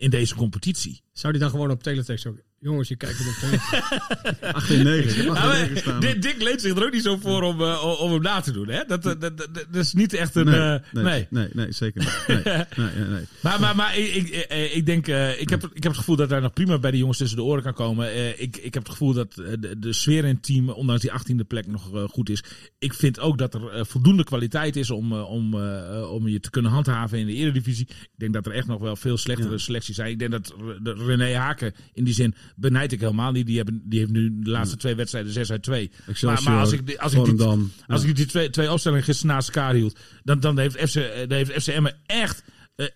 in 0.00 0.10
deze 0.10 0.34
competitie. 0.34 1.02
Zou 1.12 1.32
die 1.32 1.42
dan 1.42 1.50
gewoon 1.50 1.70
op 1.70 1.82
teletext 1.82 2.26
ook... 2.26 2.38
Jongens, 2.60 2.88
je 2.88 2.96
kijkt 2.96 3.20
op 3.20 3.34
teletext. 3.40 4.54
8 4.54 4.70
en 4.70 4.84
9. 4.84 5.24
Ja, 5.24 5.98
Dick 5.98 6.36
leent 6.38 6.60
zich 6.60 6.76
er 6.76 6.84
ook 6.84 6.92
niet 6.92 7.02
zo 7.02 7.16
voor 7.16 7.42
om, 7.42 7.60
uh, 7.60 8.00
om 8.00 8.12
hem 8.12 8.22
na 8.22 8.40
te 8.40 8.52
doen. 8.52 8.68
Hè? 8.68 8.84
Dat, 8.86 9.02
dat, 9.02 9.20
dat, 9.20 9.36
dat 9.52 9.66
is 9.70 9.92
niet 9.92 10.12
echt 10.12 10.34
een... 10.34 10.44
Nee, 10.44 10.54
uh, 10.54 10.78
nee, 10.92 11.04
nee. 11.04 11.26
nee, 11.30 11.48
nee 11.52 11.72
zeker 11.72 12.00
niet. 12.00 12.24
Nee, 12.76 12.88
nee, 12.96 13.04
nee, 13.08 13.24
Maar, 13.40 13.60
maar, 13.60 13.76
maar 13.76 13.98
ik, 13.98 14.14
ik, 14.14 14.72
ik 14.72 14.86
denk... 14.86 15.08
Uh, 15.08 15.40
ik, 15.40 15.48
heb, 15.48 15.62
ik 15.62 15.82
heb 15.82 15.92
het 15.92 15.96
gevoel 15.96 16.16
dat 16.16 16.30
hij 16.30 16.40
nog 16.40 16.52
prima 16.52 16.78
bij 16.78 16.90
de 16.90 16.96
jongens 16.96 17.18
tussen 17.18 17.36
de 17.36 17.42
oren 17.42 17.62
kan 17.62 17.74
komen. 17.74 18.16
Uh, 18.16 18.40
ik, 18.40 18.56
ik 18.56 18.74
heb 18.74 18.82
het 18.82 18.92
gevoel 18.92 19.12
dat 19.12 19.34
de, 19.34 19.78
de 19.78 19.92
sfeer 19.92 20.24
in 20.24 20.34
het 20.34 20.42
team, 20.42 20.68
ondanks 20.68 21.02
die 21.02 21.10
18e 21.10 21.46
plek, 21.46 21.66
nog 21.66 21.94
uh, 21.94 22.02
goed 22.08 22.28
is. 22.28 22.44
Ik 22.78 22.94
vind 22.94 23.20
ook 23.20 23.38
dat 23.38 23.54
er 23.54 23.86
voldoende 23.86 24.24
kwaliteit 24.24 24.76
is 24.76 24.90
om, 24.90 25.12
om, 25.12 25.54
om 26.02 26.28
je 26.28 26.40
te 26.40 26.50
kunnen 26.50 26.70
handhaven 26.70 27.18
in 27.18 27.26
de 27.26 27.34
eredivisie. 27.34 27.86
Ik 27.88 28.08
denk 28.16 28.32
dat 28.32 28.46
er 28.46 28.52
echt 28.52 28.66
nog 28.66 28.80
wel 28.80 28.96
veel 28.96 29.16
slechtere 29.16 29.52
ja. 29.52 29.58
selecties 29.58 29.96
zijn. 29.96 30.10
Ik 30.10 30.18
denk 30.18 30.30
dat 30.30 30.54
René 30.98 31.34
Haken 31.34 31.74
in 31.92 32.04
die 32.04 32.14
zin 32.14 32.34
benijd 32.56 32.92
ik 32.92 33.00
helemaal 33.00 33.32
niet. 33.32 33.46
Die, 33.46 33.56
hebben, 33.56 33.82
die 33.84 33.98
heeft 33.98 34.10
nu 34.10 34.38
de 34.40 34.50
laatste 34.50 34.76
twee 34.76 34.94
wedstrijden 34.94 35.32
6 35.32 35.50
uit 35.50 35.62
2. 35.62 35.90
Maar, 36.20 36.42
maar 36.42 36.58
als 36.58 36.72
ik, 36.72 36.96
als 36.98 37.12
ik 37.12 37.24
die, 37.24 37.46
als 37.86 38.04
ik 38.04 38.16
die 38.16 38.26
twee, 38.26 38.50
twee 38.50 38.72
opstellingen 38.72 39.04
gisteren 39.04 39.34
naast 39.34 39.48
elkaar 39.48 39.74
hield, 39.74 39.98
dan, 40.22 40.40
dan 40.40 40.58
heeft, 40.58 40.90
FC, 40.90 40.94
dan 41.28 41.36
heeft 41.36 41.52
FCM 41.62 41.86
echt 42.06 42.42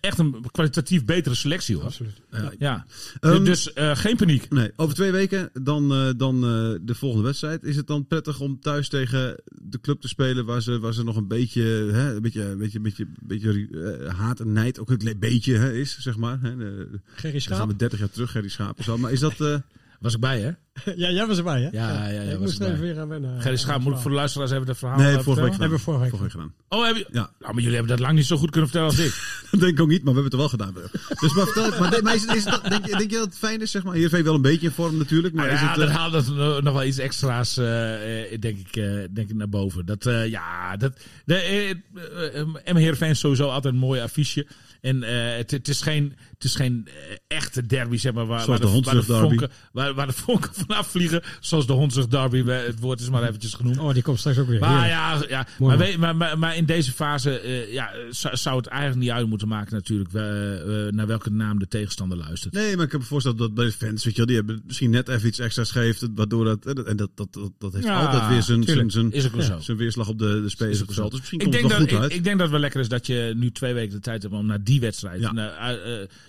echt 0.01 0.17
een 0.17 0.45
kwalitatief 0.51 1.05
betere 1.05 1.35
selectie 1.35 1.75
hoor. 1.75 1.83
Absoluut. 1.83 2.21
Ja. 2.31 2.51
ja. 2.59 2.85
Um, 3.21 3.43
dus 3.43 3.71
uh, 3.75 3.95
geen 3.95 4.15
paniek. 4.15 4.49
Nee, 4.49 4.71
over 4.75 4.95
twee 4.95 5.11
weken 5.11 5.49
dan, 5.61 5.93
uh, 5.93 6.09
dan 6.17 6.35
uh, 6.35 6.79
de 6.81 6.95
volgende 6.95 7.25
wedstrijd. 7.25 7.63
Is 7.63 7.75
het 7.75 7.87
dan 7.87 8.07
prettig 8.07 8.39
om 8.39 8.59
thuis 8.59 8.89
tegen 8.89 9.41
de 9.45 9.79
club 9.81 10.01
te 10.01 10.07
spelen 10.07 10.45
waar 10.45 10.61
ze, 10.61 10.79
waar 10.79 10.93
ze 10.93 11.03
nog 11.03 11.15
een 11.15 11.27
beetje, 11.27 11.61
hè, 11.91 12.15
een 12.15 12.21
beetje, 12.21 12.43
een 12.43 12.57
beetje, 12.57 12.77
een 12.77 12.83
beetje, 12.83 13.03
een 13.03 13.15
beetje 13.21 14.11
haat 14.15 14.39
en 14.39 14.53
nijd 14.53 14.79
ook 14.79 14.89
een 14.89 15.19
beetje 15.19 15.57
hè, 15.57 15.73
is, 15.73 15.97
zeg 15.99 16.17
maar. 16.17 16.41
Hè. 16.41 16.57
De, 16.57 16.99
Gerry 17.15 17.39
Schaap. 17.39 17.49
Dan 17.49 17.57
gaan 17.57 17.67
we 17.67 17.75
30 17.75 17.99
jaar 17.99 18.09
terug, 18.09 18.31
Gerry 18.31 18.49
Schaap. 18.49 18.83
Zo. 18.83 18.97
Maar 18.97 19.11
is 19.11 19.19
dat... 19.19 19.63
Was 19.99 20.13
ik 20.13 20.19
bij, 20.19 20.41
hè? 20.41 20.51
ja, 20.95 21.09
jij 21.09 21.25
was 21.25 21.37
erbij, 21.37 21.61
hè? 21.61 21.69
Ja, 21.71 22.07
ja, 22.07 22.21
ja. 22.21 22.31
ik 22.31 22.39
moest 22.39 22.61
even 22.61 22.79
weer 22.79 22.99
aan 22.99 23.07
wennen. 23.07 23.41
Gerry 23.41 23.57
Schaap, 23.57 23.81
moet 23.81 23.93
ik 23.93 23.99
voor 23.99 24.11
de 24.11 24.17
luisteraars 24.17 24.51
even 24.51 24.67
het 24.67 24.77
verhaal 24.77 24.97
Nee, 24.97 25.19
vorige 25.19 25.41
week 25.41 25.53
gedaan. 25.53 25.59
Hebben 25.59 25.77
we 25.77 25.83
vorige 25.83 26.03
week, 26.03 26.09
vorige 26.09 26.23
week 26.23 26.31
gedaan. 26.31 26.53
Oh, 26.69 26.85
heb 26.85 26.95
je? 26.95 27.07
Ja. 27.11 27.29
Nou, 27.39 27.53
maar 27.53 27.63
jullie 27.63 27.77
hebben 27.77 27.97
dat 27.97 27.99
lang 27.99 28.15
niet 28.15 28.25
zo 28.25 28.37
goed 28.37 28.49
kunnen 28.49 28.69
vertellen 28.69 28.95
als 28.95 29.05
ik. 29.05 29.13
dat 29.51 29.59
denk 29.59 29.73
ik 29.73 29.79
ook 29.79 29.87
niet, 29.87 30.03
maar 30.03 30.13
we 30.13 30.21
hebben 30.21 30.23
het 30.23 30.33
er 30.33 30.37
wel 30.37 30.49
gedaan. 30.49 30.73
dus 31.19 31.33
maar 31.33 31.45
vertel 31.45 31.79
maar, 31.79 32.03
maar 32.03 32.15
is, 32.15 32.25
is 32.25 32.43
dat, 32.43 32.63
denk, 32.69 32.85
je, 32.85 32.97
denk 32.97 33.11
je 33.11 33.17
dat 33.17 33.25
het 33.25 33.37
fijn 33.37 33.61
is, 33.61 33.71
zeg 33.71 33.83
maar? 33.83 33.95
Hier 33.95 34.17
je 34.17 34.23
wel 34.23 34.35
een 34.35 34.41
beetje 34.41 34.67
in 34.67 34.73
vorm 34.73 34.97
natuurlijk, 34.97 35.33
maar 35.33 35.45
nou, 35.45 35.55
is 35.55 35.61
ja, 35.61 35.69
het... 35.69 35.77
Uh... 35.77 35.85
dat 35.85 35.95
haalt 35.95 36.11
dat 36.11 36.63
nog 36.63 36.73
wel 36.73 36.83
iets 36.83 36.97
extra's, 36.97 37.57
uh, 37.57 37.65
denk, 38.39 38.57
ik, 38.57 38.75
uh, 38.75 39.03
denk 39.11 39.29
ik, 39.29 39.35
naar 39.35 39.49
boven. 39.49 39.85
Dat, 39.85 40.05
uh, 40.05 40.27
ja, 40.27 40.77
dat... 40.77 40.93
De, 41.25 41.75
uh, 41.93 42.73
M. 42.73 42.75
Heerenveen 42.75 43.09
is 43.09 43.19
sowieso 43.19 43.49
altijd 43.49 43.73
een 43.73 43.79
mooi 43.79 44.01
affiche. 44.01 44.47
En 44.81 45.01
het, 45.37 45.51
het, 45.51 45.67
is 45.67 45.81
geen, 45.81 46.13
het 46.33 46.43
is 46.43 46.55
geen 46.55 46.87
echte 47.27 47.65
derby, 47.65 47.97
zeg 47.97 48.13
maar, 48.13 48.25
waar, 48.25 48.45
waar 48.45 48.59
de, 48.59 48.65
de, 48.65 48.81
waar, 48.81 48.95
de 48.95 49.03
vonken, 49.03 49.51
waar, 49.71 49.93
waar 49.93 50.07
de 50.07 50.13
vonken 50.13 50.53
vanaf 50.67 50.87
vliegen. 50.87 51.21
Zoals 51.39 51.67
de 51.67 51.73
Hondsrug 51.73 52.07
derby, 52.07 52.43
het 52.43 52.79
woord 52.79 52.99
is 52.99 53.09
maar 53.09 53.23
eventjes 53.23 53.53
genoemd. 53.53 53.77
Oh, 53.77 53.93
die 53.93 54.03
komt 54.03 54.19
straks 54.19 54.37
ook 54.37 54.47
weer. 54.47 54.59
Maar 54.59 54.87
ja, 54.87 55.21
ja 55.27 55.47
maar, 55.59 55.77
weet, 55.77 55.97
maar, 55.97 56.15
maar, 56.15 56.39
maar, 56.39 56.55
in 56.55 56.65
deze 56.65 56.91
fase 56.91 57.41
uh, 57.43 57.73
ja, 57.73 57.91
zou, 58.09 58.57
het 58.57 58.67
eigenlijk 58.67 59.01
niet 59.01 59.11
uit 59.11 59.27
moeten 59.27 59.47
maken 59.47 59.73
natuurlijk 59.73 60.13
uh, 60.13 60.21
uh, 60.21 60.91
naar 60.91 61.07
welke 61.07 61.31
naam 61.31 61.59
de 61.59 61.67
tegenstander 61.67 62.17
luistert. 62.17 62.53
Nee, 62.53 62.75
maar 62.75 62.85
ik 62.85 62.91
heb 62.91 63.01
me 63.01 63.07
voorstellen 63.07 63.37
dat 63.37 63.53
bij 63.53 63.65
de 63.65 63.71
fans, 63.71 64.03
weet 64.03 64.13
je 64.13 64.17
wel, 64.17 64.25
die 64.25 64.35
hebben 64.35 64.61
misschien 64.65 64.89
net 64.89 65.07
even 65.07 65.27
iets 65.27 65.39
extra's 65.39 65.71
gegeven, 65.71 66.11
waardoor 66.15 66.45
dat, 66.45 66.85
en 66.85 66.97
dat, 66.97 67.09
dat, 67.15 67.33
dat, 67.33 67.51
dat 67.57 67.73
heeft 67.73 67.85
ja, 67.85 68.05
altijd 68.05 68.27
weer 68.27 68.41
zijn, 68.41 68.63
zijn, 68.63 68.91
zijn, 68.91 69.11
ja. 69.35 69.59
zijn 69.59 69.77
weerslag 69.77 70.07
op 70.07 70.19
de, 70.19 70.41
de 70.41 70.49
spelers 70.49 70.79
Dus 70.79 71.09
misschien 71.09 71.39
ik 71.39 71.45
komt 71.45 71.51
denk 71.51 71.63
het 71.63 71.71
wel 71.71 71.79
dat, 71.79 71.89
goed 71.89 71.99
uit. 71.99 72.11
Ik, 72.11 72.17
ik 72.17 72.23
denk 72.23 72.35
dat 72.35 72.43
het 72.43 72.51
wel 72.51 72.59
lekker 72.59 72.79
is 72.79 72.89
dat 72.89 73.07
je 73.07 73.33
nu 73.35 73.51
twee 73.51 73.73
weken 73.73 73.93
de 73.93 73.99
tijd 73.99 74.21
hebt 74.21 74.33
om 74.33 74.45
naar 74.45 74.63
die 74.63 74.79
wedstrijd, 74.79 75.21
ja. 75.21 75.31
naar, 75.31 75.77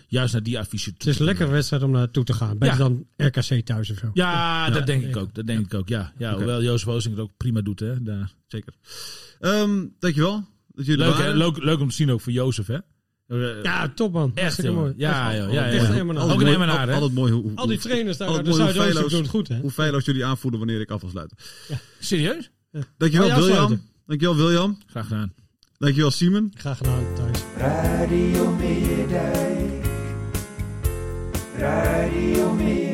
juist 0.07 0.33
naar 0.33 0.43
die 0.43 0.59
affiche 0.59 0.91
Het 0.91 1.07
is 1.07 1.19
een 1.19 1.25
lekkere 1.25 1.51
wedstrijd 1.51 1.83
om 1.83 1.91
naartoe 1.91 2.25
te 2.25 2.33
gaan. 2.33 2.59
Beter 2.59 2.79
dan 2.79 3.07
RKC 3.17 3.65
thuis 3.65 3.91
of 3.91 3.99
zo. 3.99 4.11
Ja, 4.15 4.71
dat 4.71 4.87
denk 4.87 5.05
ik 5.05 5.17
ook. 5.17 5.35
Dat 5.35 5.47
denk 5.47 5.65
ik 5.65 5.75
ook, 5.75 5.89
ja. 5.89 6.13
ja 6.19 6.35
hoewel 6.35 6.63
Jozef 6.63 6.89
Oosting 6.89 7.15
het 7.15 7.25
ook 7.25 7.37
prima 7.37 7.61
doet, 7.61 7.81
hè. 7.81 8.03
Daar. 8.03 8.33
Zeker. 8.47 8.73
Um, 9.41 9.95
dankjewel. 9.99 10.45
Dat 10.69 10.87
jullie 10.87 11.05
leuk, 11.05 11.35
leuk, 11.35 11.65
leuk 11.65 11.81
om 11.81 11.89
te 11.89 11.95
zien 11.95 12.11
ook 12.11 12.21
voor 12.21 12.33
Jozef, 12.33 12.67
hè. 12.67 12.79
Ja, 13.63 13.89
top 13.89 14.13
man. 14.13 14.33
Echt 14.35 14.63
mooi. 14.63 14.95
Ja, 14.97 15.31
ja, 15.31 15.47
ja, 15.49 15.63
helemaal 15.63 16.31
Ook 16.31 16.43
Emmenaar. 16.43 16.93
Altijd 16.93 17.13
mooi. 17.13 17.33
Hoe, 17.33 17.53
Al 17.55 17.67
die 17.67 17.79
trainers 17.79 18.17
daar 18.17 18.29
uit 18.29 18.45
de 18.45 18.53
Zuidoosten 18.53 19.09
doen 19.09 19.21
het 19.21 19.29
goed, 19.29 19.49
hè. 19.49 19.61
Hoe 19.61 19.71
feilloos 19.71 20.05
jullie 20.05 20.25
aanvoelen 20.25 20.59
wanneer 20.59 20.81
ik 20.81 20.91
af 20.91 21.01
wil 21.01 21.11
sluiten. 21.11 21.37
Ja. 21.69 21.79
Serieus? 22.01 22.51
Ja. 22.71 22.81
Dankjewel, 22.97 23.41
William. 23.41 23.83
Dankjewel, 24.07 24.37
William. 24.37 24.79
Graag 24.87 25.07
gedaan. 25.07 25.33
Dankjewel, 25.79 26.11
Simon. 26.11 26.53
Graag 26.55 26.77
gedaan, 26.77 27.05
Thijs. 27.15 27.43
Radio 27.57 28.55
Meerdijk. 28.55 29.46
Radio 31.59 32.53
Meerdijk. 32.53 32.86